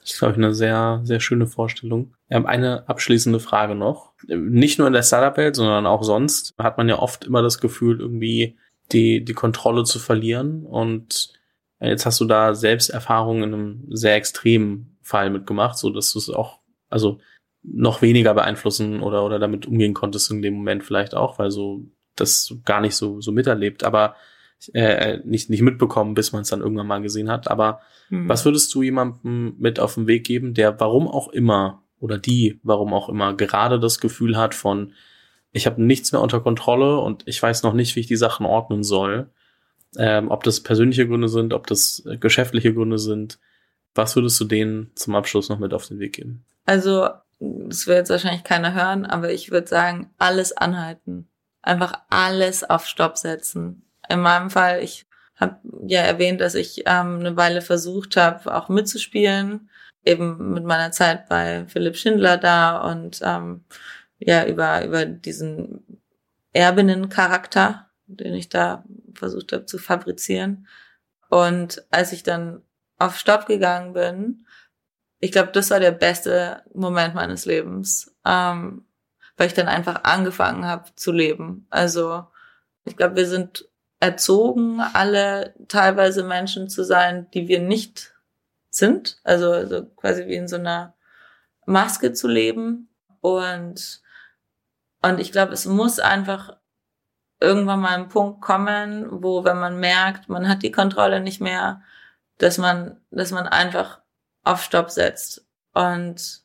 Das 0.00 0.12
ist, 0.12 0.18
glaube 0.18 0.32
ich, 0.32 0.38
eine 0.38 0.52
sehr, 0.52 1.00
sehr 1.04 1.20
schöne 1.20 1.46
Vorstellung. 1.46 2.14
Wir 2.26 2.36
haben 2.36 2.46
eine 2.46 2.88
abschließende 2.88 3.38
Frage 3.38 3.74
noch. 3.74 4.12
Nicht 4.26 4.78
nur 4.78 4.88
in 4.88 4.92
der 4.92 5.04
Startup-Welt, 5.04 5.54
sondern 5.54 5.86
auch 5.86 6.02
sonst 6.02 6.54
hat 6.58 6.76
man 6.76 6.88
ja 6.88 6.98
oft 6.98 7.24
immer 7.24 7.40
das 7.42 7.58
Gefühl, 7.58 8.00
irgendwie 8.00 8.56
die, 8.90 9.24
die 9.24 9.34
Kontrolle 9.34 9.84
zu 9.84 10.00
verlieren. 10.00 10.66
Und 10.66 11.32
jetzt 11.80 12.04
hast 12.04 12.20
du 12.20 12.24
da 12.24 12.54
selbst 12.54 12.90
Erfahrungen 12.90 13.44
in 13.44 13.54
einem 13.54 13.86
sehr 13.90 14.16
extremen 14.16 14.98
Fall 15.02 15.30
mitgemacht, 15.30 15.78
so 15.78 15.90
dass 15.90 16.12
du 16.12 16.18
es 16.18 16.28
auch, 16.28 16.58
also 16.90 17.20
noch 17.62 18.02
weniger 18.02 18.34
beeinflussen 18.34 19.02
oder, 19.02 19.24
oder 19.24 19.38
damit 19.38 19.66
umgehen 19.66 19.94
konntest 19.94 20.32
in 20.32 20.42
dem 20.42 20.54
Moment 20.54 20.82
vielleicht 20.82 21.14
auch, 21.14 21.38
weil 21.38 21.52
so 21.52 21.84
das 22.22 22.54
gar 22.64 22.80
nicht 22.80 22.94
so, 22.94 23.20
so 23.20 23.32
miterlebt, 23.32 23.84
aber 23.84 24.16
äh, 24.72 25.18
nicht, 25.24 25.50
nicht 25.50 25.62
mitbekommen, 25.62 26.14
bis 26.14 26.32
man 26.32 26.42
es 26.42 26.48
dann 26.48 26.60
irgendwann 26.60 26.86
mal 26.86 27.02
gesehen 27.02 27.30
hat. 27.30 27.50
Aber 27.50 27.80
mhm. 28.10 28.28
was 28.28 28.44
würdest 28.44 28.74
du 28.74 28.82
jemandem 28.82 29.56
mit 29.58 29.80
auf 29.80 29.94
den 29.94 30.06
Weg 30.06 30.24
geben, 30.24 30.54
der 30.54 30.78
warum 30.80 31.08
auch 31.08 31.28
immer 31.28 31.82
oder 31.98 32.18
die, 32.18 32.60
warum 32.62 32.92
auch 32.94 33.08
immer, 33.08 33.34
gerade 33.34 33.78
das 33.78 34.00
Gefühl 34.00 34.36
hat 34.36 34.54
von, 34.54 34.92
ich 35.52 35.66
habe 35.66 35.82
nichts 35.82 36.12
mehr 36.12 36.20
unter 36.20 36.40
Kontrolle 36.40 36.98
und 36.98 37.22
ich 37.26 37.40
weiß 37.42 37.62
noch 37.62 37.74
nicht, 37.74 37.94
wie 37.94 38.00
ich 38.00 38.06
die 38.06 38.16
Sachen 38.16 38.46
ordnen 38.46 38.82
soll. 38.82 39.30
Ähm, 39.98 40.30
ob 40.30 40.42
das 40.42 40.60
persönliche 40.60 41.06
Gründe 41.06 41.28
sind, 41.28 41.52
ob 41.52 41.66
das 41.66 42.02
geschäftliche 42.18 42.72
Gründe 42.72 42.98
sind. 42.98 43.38
Was 43.94 44.16
würdest 44.16 44.40
du 44.40 44.44
denen 44.46 44.90
zum 44.94 45.14
Abschluss 45.14 45.50
noch 45.50 45.58
mit 45.58 45.74
auf 45.74 45.86
den 45.86 45.98
Weg 45.98 46.14
geben? 46.14 46.44
Also, 46.64 47.08
das 47.38 47.86
wird 47.86 47.98
jetzt 47.98 48.10
wahrscheinlich 48.10 48.42
keiner 48.42 48.72
hören, 48.72 49.04
aber 49.04 49.30
ich 49.32 49.50
würde 49.50 49.66
sagen, 49.66 50.10
alles 50.16 50.56
anhalten. 50.56 51.28
Einfach 51.62 52.00
alles 52.10 52.64
auf 52.64 52.86
Stopp 52.86 53.16
setzen. 53.18 53.84
In 54.08 54.20
meinem 54.20 54.50
Fall, 54.50 54.82
ich 54.82 55.06
habe 55.36 55.58
ja 55.86 56.00
erwähnt, 56.02 56.40
dass 56.40 56.54
ich 56.54 56.82
ähm, 56.86 57.20
eine 57.20 57.36
Weile 57.36 57.62
versucht 57.62 58.16
habe, 58.16 58.54
auch 58.54 58.68
mitzuspielen, 58.68 59.70
eben 60.04 60.52
mit 60.52 60.64
meiner 60.64 60.90
Zeit 60.92 61.28
bei 61.28 61.66
Philipp 61.68 61.96
Schindler 61.96 62.36
da 62.36 62.78
und 62.90 63.20
ähm, 63.22 63.64
ja 64.18 64.46
über 64.46 64.84
über 64.84 65.06
diesen 65.06 66.00
Erbinnencharakter, 66.52 67.90
den 68.06 68.34
ich 68.34 68.48
da 68.48 68.84
versucht 69.14 69.52
habe 69.52 69.66
zu 69.66 69.78
fabrizieren. 69.78 70.66
Und 71.28 71.84
als 71.90 72.12
ich 72.12 72.22
dann 72.22 72.62
auf 72.98 73.16
Stopp 73.16 73.46
gegangen 73.46 73.94
bin, 73.94 74.46
ich 75.18 75.32
glaube, 75.32 75.52
das 75.52 75.70
war 75.70 75.80
der 75.80 75.92
beste 75.92 76.62
Moment 76.74 77.14
meines 77.14 77.46
Lebens, 77.46 78.14
ähm, 78.26 78.84
weil 79.36 79.46
ich 79.46 79.54
dann 79.54 79.68
einfach 79.68 80.04
angefangen 80.04 80.66
habe 80.66 80.94
zu 80.94 81.12
leben. 81.12 81.66
Also 81.70 82.26
ich 82.84 82.96
glaube, 82.96 83.16
wir 83.16 83.26
sind 83.26 83.68
erzogen, 84.00 84.80
alle 84.80 85.54
teilweise 85.68 86.24
Menschen 86.24 86.68
zu 86.68 86.84
sein, 86.84 87.30
die 87.32 87.48
wir 87.48 87.60
nicht 87.60 88.14
sind. 88.68 89.20
Also, 89.22 89.52
also 89.52 89.84
quasi 89.86 90.26
wie 90.26 90.34
in 90.34 90.48
so 90.48 90.56
einer 90.56 90.94
Maske 91.66 92.12
zu 92.12 92.26
leben. 92.26 92.88
Und, 93.20 94.02
und 95.02 95.20
ich 95.20 95.30
glaube, 95.30 95.52
es 95.52 95.66
muss 95.66 96.00
einfach 96.00 96.56
irgendwann 97.40 97.80
mal 97.80 97.94
ein 97.94 98.08
Punkt 98.08 98.40
kommen, 98.40 99.06
wo, 99.22 99.44
wenn 99.44 99.58
man 99.58 99.78
merkt, 99.78 100.28
man 100.28 100.48
hat 100.48 100.62
die 100.62 100.72
Kontrolle 100.72 101.20
nicht 101.20 101.40
mehr, 101.40 101.82
dass 102.38 102.58
man, 102.58 103.00
dass 103.10 103.30
man 103.30 103.46
einfach 103.46 104.00
auf 104.42 104.62
Stopp 104.62 104.90
setzt. 104.90 105.46
Und, 105.74 106.41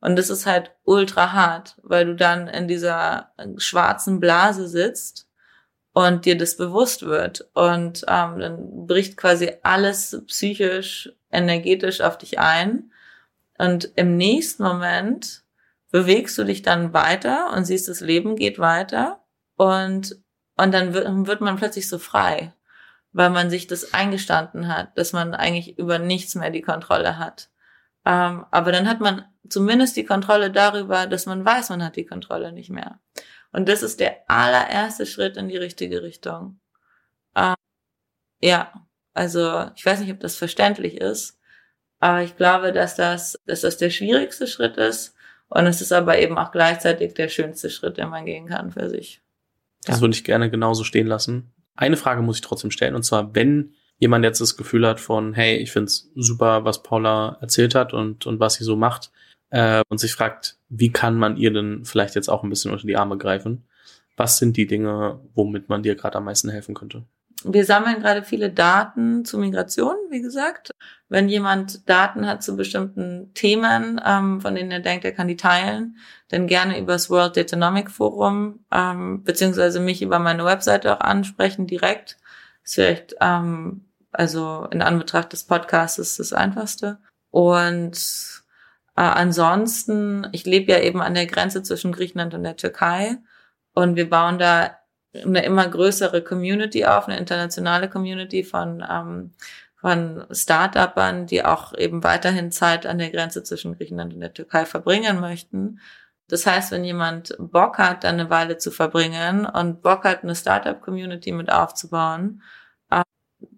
und 0.00 0.16
das 0.16 0.30
ist 0.30 0.46
halt 0.46 0.72
ultra 0.84 1.32
hart, 1.32 1.76
weil 1.82 2.06
du 2.06 2.16
dann 2.16 2.48
in 2.48 2.68
dieser 2.68 3.32
schwarzen 3.58 4.18
Blase 4.18 4.66
sitzt 4.66 5.28
und 5.92 6.24
dir 6.24 6.38
das 6.38 6.56
bewusst 6.56 7.02
wird. 7.02 7.48
Und 7.52 8.04
ähm, 8.08 8.38
dann 8.38 8.86
bricht 8.86 9.16
quasi 9.16 9.52
alles 9.62 10.22
psychisch, 10.26 11.12
energetisch 11.30 12.00
auf 12.00 12.16
dich 12.16 12.38
ein. 12.38 12.90
Und 13.58 13.92
im 13.96 14.16
nächsten 14.16 14.62
Moment 14.62 15.42
bewegst 15.90 16.38
du 16.38 16.44
dich 16.44 16.62
dann 16.62 16.94
weiter 16.94 17.52
und 17.54 17.66
siehst, 17.66 17.88
das 17.88 18.00
Leben 18.00 18.36
geht 18.36 18.58
weiter. 18.58 19.20
Und, 19.56 20.16
und 20.56 20.72
dann 20.72 20.94
wird, 20.94 21.08
wird 21.26 21.42
man 21.42 21.56
plötzlich 21.56 21.88
so 21.88 21.98
frei, 21.98 22.54
weil 23.12 23.28
man 23.28 23.50
sich 23.50 23.66
das 23.66 23.92
eingestanden 23.92 24.74
hat, 24.74 24.96
dass 24.96 25.12
man 25.12 25.34
eigentlich 25.34 25.76
über 25.76 25.98
nichts 25.98 26.34
mehr 26.36 26.50
die 26.50 26.62
Kontrolle 26.62 27.18
hat. 27.18 27.50
Ähm, 28.04 28.46
aber 28.50 28.72
dann 28.72 28.88
hat 28.88 29.00
man 29.00 29.24
zumindest 29.48 29.96
die 29.96 30.04
Kontrolle 30.04 30.50
darüber, 30.50 31.06
dass 31.06 31.26
man 31.26 31.44
weiß, 31.44 31.70
man 31.70 31.84
hat 31.84 31.96
die 31.96 32.06
Kontrolle 32.06 32.52
nicht 32.52 32.70
mehr. 32.70 33.00
Und 33.52 33.68
das 33.68 33.82
ist 33.82 34.00
der 34.00 34.18
allererste 34.28 35.06
Schritt 35.06 35.36
in 35.36 35.48
die 35.48 35.56
richtige 35.56 36.02
Richtung. 36.02 36.60
Ähm, 37.36 37.54
ja, 38.40 38.86
also 39.12 39.70
ich 39.74 39.84
weiß 39.84 40.00
nicht, 40.00 40.12
ob 40.12 40.20
das 40.20 40.36
verständlich 40.36 41.00
ist, 41.00 41.38
aber 41.98 42.22
ich 42.22 42.36
glaube, 42.36 42.72
dass 42.72 42.96
das, 42.96 43.38
dass 43.46 43.60
das 43.60 43.76
der 43.76 43.90
schwierigste 43.90 44.46
Schritt 44.46 44.76
ist. 44.76 45.14
Und 45.48 45.66
es 45.66 45.80
ist 45.80 45.92
aber 45.92 46.18
eben 46.18 46.38
auch 46.38 46.52
gleichzeitig 46.52 47.14
der 47.14 47.28
schönste 47.28 47.70
Schritt, 47.70 47.98
den 47.98 48.08
man 48.08 48.24
gehen 48.24 48.46
kann 48.46 48.70
für 48.70 48.88
sich. 48.88 49.20
Das 49.82 49.96
ja. 49.96 50.00
würde 50.00 50.14
ich 50.14 50.24
gerne 50.24 50.48
genauso 50.48 50.84
stehen 50.84 51.08
lassen. 51.08 51.52
Eine 51.74 51.96
Frage 51.96 52.22
muss 52.22 52.36
ich 52.36 52.42
trotzdem 52.42 52.70
stellen, 52.70 52.94
und 52.94 53.02
zwar, 53.02 53.34
wenn 53.34 53.74
jemand 54.00 54.24
jetzt 54.24 54.40
das 54.40 54.56
Gefühl 54.56 54.86
hat 54.86 54.98
von, 54.98 55.34
hey, 55.34 55.56
ich 55.58 55.70
find's 55.70 56.10
super, 56.16 56.64
was 56.64 56.82
Paula 56.82 57.38
erzählt 57.40 57.76
hat 57.76 57.94
und, 57.94 58.26
und 58.26 58.40
was 58.40 58.54
sie 58.54 58.64
so 58.64 58.74
macht, 58.74 59.12
äh, 59.50 59.82
und 59.88 59.98
sich 59.98 60.12
fragt, 60.12 60.56
wie 60.68 60.90
kann 60.90 61.16
man 61.16 61.36
ihr 61.36 61.52
denn 61.52 61.84
vielleicht 61.84 62.14
jetzt 62.14 62.28
auch 62.28 62.42
ein 62.42 62.50
bisschen 62.50 62.72
unter 62.72 62.86
die 62.86 62.96
Arme 62.96 63.18
greifen? 63.18 63.64
Was 64.16 64.38
sind 64.38 64.56
die 64.56 64.66
Dinge, 64.66 65.20
womit 65.34 65.68
man 65.68 65.82
dir 65.82 65.94
gerade 65.94 66.18
am 66.18 66.24
meisten 66.24 66.50
helfen 66.50 66.74
könnte? 66.74 67.04
Wir 67.42 67.64
sammeln 67.64 68.00
gerade 68.00 68.22
viele 68.22 68.50
Daten 68.50 69.24
zu 69.24 69.38
Migration, 69.38 69.94
wie 70.10 70.20
gesagt. 70.20 70.72
Wenn 71.08 71.28
jemand 71.28 71.88
Daten 71.88 72.26
hat 72.26 72.42
zu 72.42 72.54
bestimmten 72.54 73.32
Themen, 73.32 74.00
ähm, 74.04 74.42
von 74.42 74.54
denen 74.54 74.70
er 74.70 74.80
denkt, 74.80 75.06
er 75.06 75.12
kann 75.12 75.28
die 75.28 75.38
teilen, 75.38 75.96
dann 76.28 76.46
gerne 76.46 76.78
übers 76.78 77.08
World 77.08 77.36
Datanomic 77.36 77.90
Forum, 77.90 78.60
ähm, 78.70 79.24
beziehungsweise 79.24 79.80
mich 79.80 80.02
über 80.02 80.18
meine 80.18 80.44
Webseite 80.44 80.94
auch 80.94 81.00
ansprechen 81.00 81.66
direkt. 81.66 82.18
ist 82.62 82.74
vielleicht, 82.74 83.14
ähm, 83.22 83.86
also 84.12 84.66
in 84.70 84.82
Anbetracht 84.82 85.32
des 85.32 85.44
Podcasts 85.44 85.98
ist 85.98 86.18
das 86.18 86.32
einfachste. 86.32 86.98
Und 87.30 88.42
äh, 88.96 89.02
ansonsten, 89.02 90.28
ich 90.32 90.44
lebe 90.46 90.72
ja 90.72 90.80
eben 90.80 91.00
an 91.00 91.14
der 91.14 91.26
Grenze 91.26 91.62
zwischen 91.62 91.92
Griechenland 91.92 92.34
und 92.34 92.42
der 92.42 92.56
Türkei 92.56 93.18
und 93.74 93.96
wir 93.96 94.10
bauen 94.10 94.38
da 94.38 94.76
eine 95.14 95.44
immer 95.44 95.66
größere 95.68 96.22
Community 96.22 96.84
auf, 96.84 97.08
eine 97.08 97.18
internationale 97.18 97.88
Community 97.88 98.44
von, 98.44 98.84
ähm, 98.88 99.32
von 99.76 100.26
Start-upern, 100.30 101.26
die 101.26 101.44
auch 101.44 101.76
eben 101.76 102.04
weiterhin 102.04 102.52
Zeit 102.52 102.86
an 102.86 102.98
der 102.98 103.10
Grenze 103.10 103.42
zwischen 103.42 103.76
Griechenland 103.76 104.14
und 104.14 104.20
der 104.20 104.34
Türkei 104.34 104.66
verbringen 104.66 105.20
möchten. 105.20 105.80
Das 106.28 106.46
heißt, 106.46 106.70
wenn 106.70 106.84
jemand 106.84 107.34
Bock 107.38 107.78
hat, 107.78 108.04
dann 108.04 108.20
eine 108.20 108.30
Weile 108.30 108.58
zu 108.58 108.70
verbringen 108.70 109.46
und 109.46 109.82
Bock 109.82 110.04
hat, 110.04 110.22
eine 110.22 110.36
Startup-Community 110.36 111.32
mit 111.32 111.50
aufzubauen, 111.50 112.42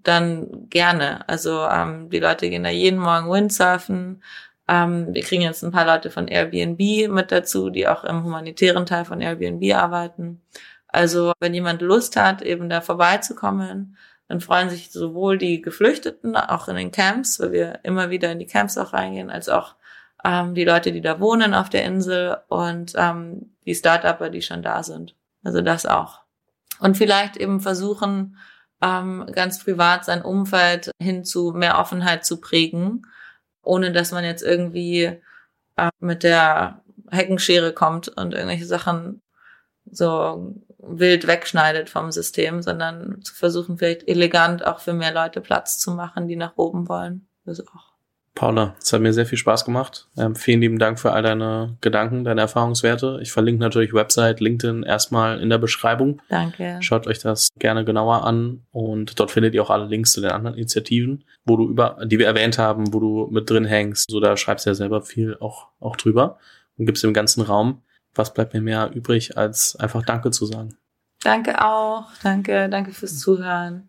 dann 0.03 0.68
gerne. 0.68 1.28
Also 1.28 1.66
ähm, 1.66 2.11
die 2.11 2.18
Leute 2.18 2.51
gehen 2.51 2.64
da 2.64 2.70
jeden 2.70 2.99
Morgen 2.99 3.30
Windsurfen, 3.30 4.22
ähm, 4.68 5.12
wir 5.12 5.22
kriegen 5.22 5.43
jetzt 5.43 5.62
ein 5.62 5.72
paar 5.72 5.87
Leute 5.87 6.11
von 6.11 6.28
Airbnb 6.28 7.09
mit 7.11 7.33
dazu, 7.33 7.70
die 7.70 7.89
auch 7.89 8.05
im 8.05 8.24
humanitären 8.24 8.87
Teil 8.87 9.05
von 9.05 9.20
Airbnb 9.20 9.74
arbeiten. 9.74 10.41
Also 10.89 11.33
wenn 11.41 11.55
jemand 11.55 11.83
Lust 11.83 12.16
hat, 12.16 12.43
eben 12.43 12.68
da 12.68 12.80
vorbeizukommen, 12.80 13.97
dann 14.28 14.41
freuen 14.41 14.70
sich 14.70 14.91
sowohl 14.91 15.37
die 15.37 15.61
Geflüchteten, 15.61 16.37
auch 16.37 16.68
in 16.68 16.76
den 16.76 16.91
Camps, 16.91 17.41
weil 17.41 17.53
wir 17.53 17.80
immer 17.83 18.11
wieder 18.11 18.30
in 18.33 18.39
die 18.39 18.47
Camps 18.47 18.78
auch 18.78 18.93
reingehen, 18.93 19.30
als 19.30 19.49
auch 19.49 19.74
ähm, 20.24 20.55
die 20.55 20.64
Leute, 20.64 20.93
die 20.93 21.01
da 21.01 21.18
wohnen 21.20 21.55
auf 21.55 21.68
der 21.68 21.85
Insel 21.85 22.39
und 22.49 22.93
ähm, 22.97 23.55
die 23.66 23.74
Start-Upper, 23.74 24.30
die 24.30 24.43
schon 24.43 24.62
da 24.62 24.83
sind. 24.83 25.16
Also 25.43 25.61
das 25.61 25.87
auch. 25.87 26.20
Und 26.78 26.97
vielleicht 26.97 27.37
eben 27.37 27.61
versuchen, 27.61 28.37
ähm, 28.83 29.26
ganz 29.33 29.62
privat 29.62 30.05
sein 30.05 30.22
Umfeld 30.22 30.91
hin 31.01 31.24
zu 31.24 31.53
mehr 31.53 31.78
Offenheit 31.78 32.24
zu 32.24 32.41
prägen 32.41 33.07
ohne 33.62 33.93
dass 33.93 34.12
man 34.12 34.24
jetzt 34.24 34.43
irgendwie 34.43 35.20
äh, 35.76 35.91
mit 36.01 36.22
der 36.22 36.83
Heckenschere 37.11 37.72
kommt 37.72 38.09
und 38.09 38.35
irgendwelche 38.35 38.66
Sachen 38.66 39.22
so 39.91 40.55
wild 40.78 41.26
wegschneidet 41.26 41.91
vom 41.91 42.11
System, 42.11 42.62
sondern 42.62 43.22
zu 43.22 43.35
versuchen, 43.35 43.78
vielleicht 43.78 44.09
elegant 44.09 44.64
auch 44.66 44.80
für 44.80 44.93
mehr 44.93 45.12
Leute 45.12 45.41
Platz 45.41 45.78
zu 45.78 45.93
machen, 45.93 46.28
die 46.28 46.37
nach 46.37 46.55
oben 46.57 46.89
wollen. 46.89 47.26
Das 47.45 47.61
auch. 47.61 47.91
Paula, 48.35 48.74
es 48.80 48.93
hat 48.93 49.03
mir 49.03 49.12
sehr 49.12 49.26
viel 49.26 49.37
Spaß 49.37 49.64
gemacht. 49.66 50.09
Ähm, 50.16 50.35
vielen 50.35 50.62
lieben 50.62 50.78
Dank 50.78 50.99
für 50.99 51.12
all 51.12 51.22
deine 51.22 51.76
Gedanken, 51.83 52.24
deine 52.24 52.41
Erfahrungswerte. 52.41 53.18
Ich 53.20 53.30
verlinke 53.30 53.61
natürlich 53.61 53.93
Website, 53.93 54.41
LinkedIn 54.41 54.85
erstmal 54.85 55.39
in 55.41 55.51
der 55.51 55.59
Beschreibung. 55.59 56.22
Danke. 56.30 56.78
Schaut 56.80 57.07
euch 57.07 57.18
das 57.18 57.51
gerne 57.59 57.85
genauer 57.85 58.24
an 58.24 58.62
und 58.70 59.20
dort 59.20 59.30
findet 59.30 59.55
ihr 59.55 59.62
auch 59.62 59.68
alle 59.70 59.85
Links 59.85 60.12
zu 60.12 60.22
den 60.22 60.30
anderen 60.30 60.57
Initiativen, 60.57 61.24
wo 61.45 61.57
du 61.57 61.68
über, 61.68 61.99
die 62.05 62.18
wir 62.18 62.26
erwähnt 62.26 62.57
haben, 62.57 62.95
wo 62.95 63.01
du 63.01 63.28
mit 63.30 63.51
drin 63.51 63.66
hängst. 63.66 64.11
So, 64.11 64.18
da 64.18 64.37
schreibst 64.37 64.64
du 64.64 64.70
ja 64.70 64.74
selber 64.74 65.03
viel 65.03 65.37
auch, 65.39 65.68
auch 65.78 65.97
drüber 65.97 66.39
und 66.78 66.87
gibst 66.87 67.05
im 67.05 67.12
ganzen 67.12 67.43
Raum. 67.43 67.83
Was 68.14 68.33
bleibt 68.33 68.55
mir 68.55 68.62
mehr 68.62 68.91
übrig, 68.95 69.37
als 69.37 69.76
einfach 69.76 70.03
Danke 70.05 70.30
zu 70.30 70.47
sagen? 70.47 70.76
Danke 71.22 71.64
auch. 71.64 72.07
Danke, 72.22 72.68
danke 72.68 72.93
fürs 72.93 73.18
Zuhören. 73.18 73.89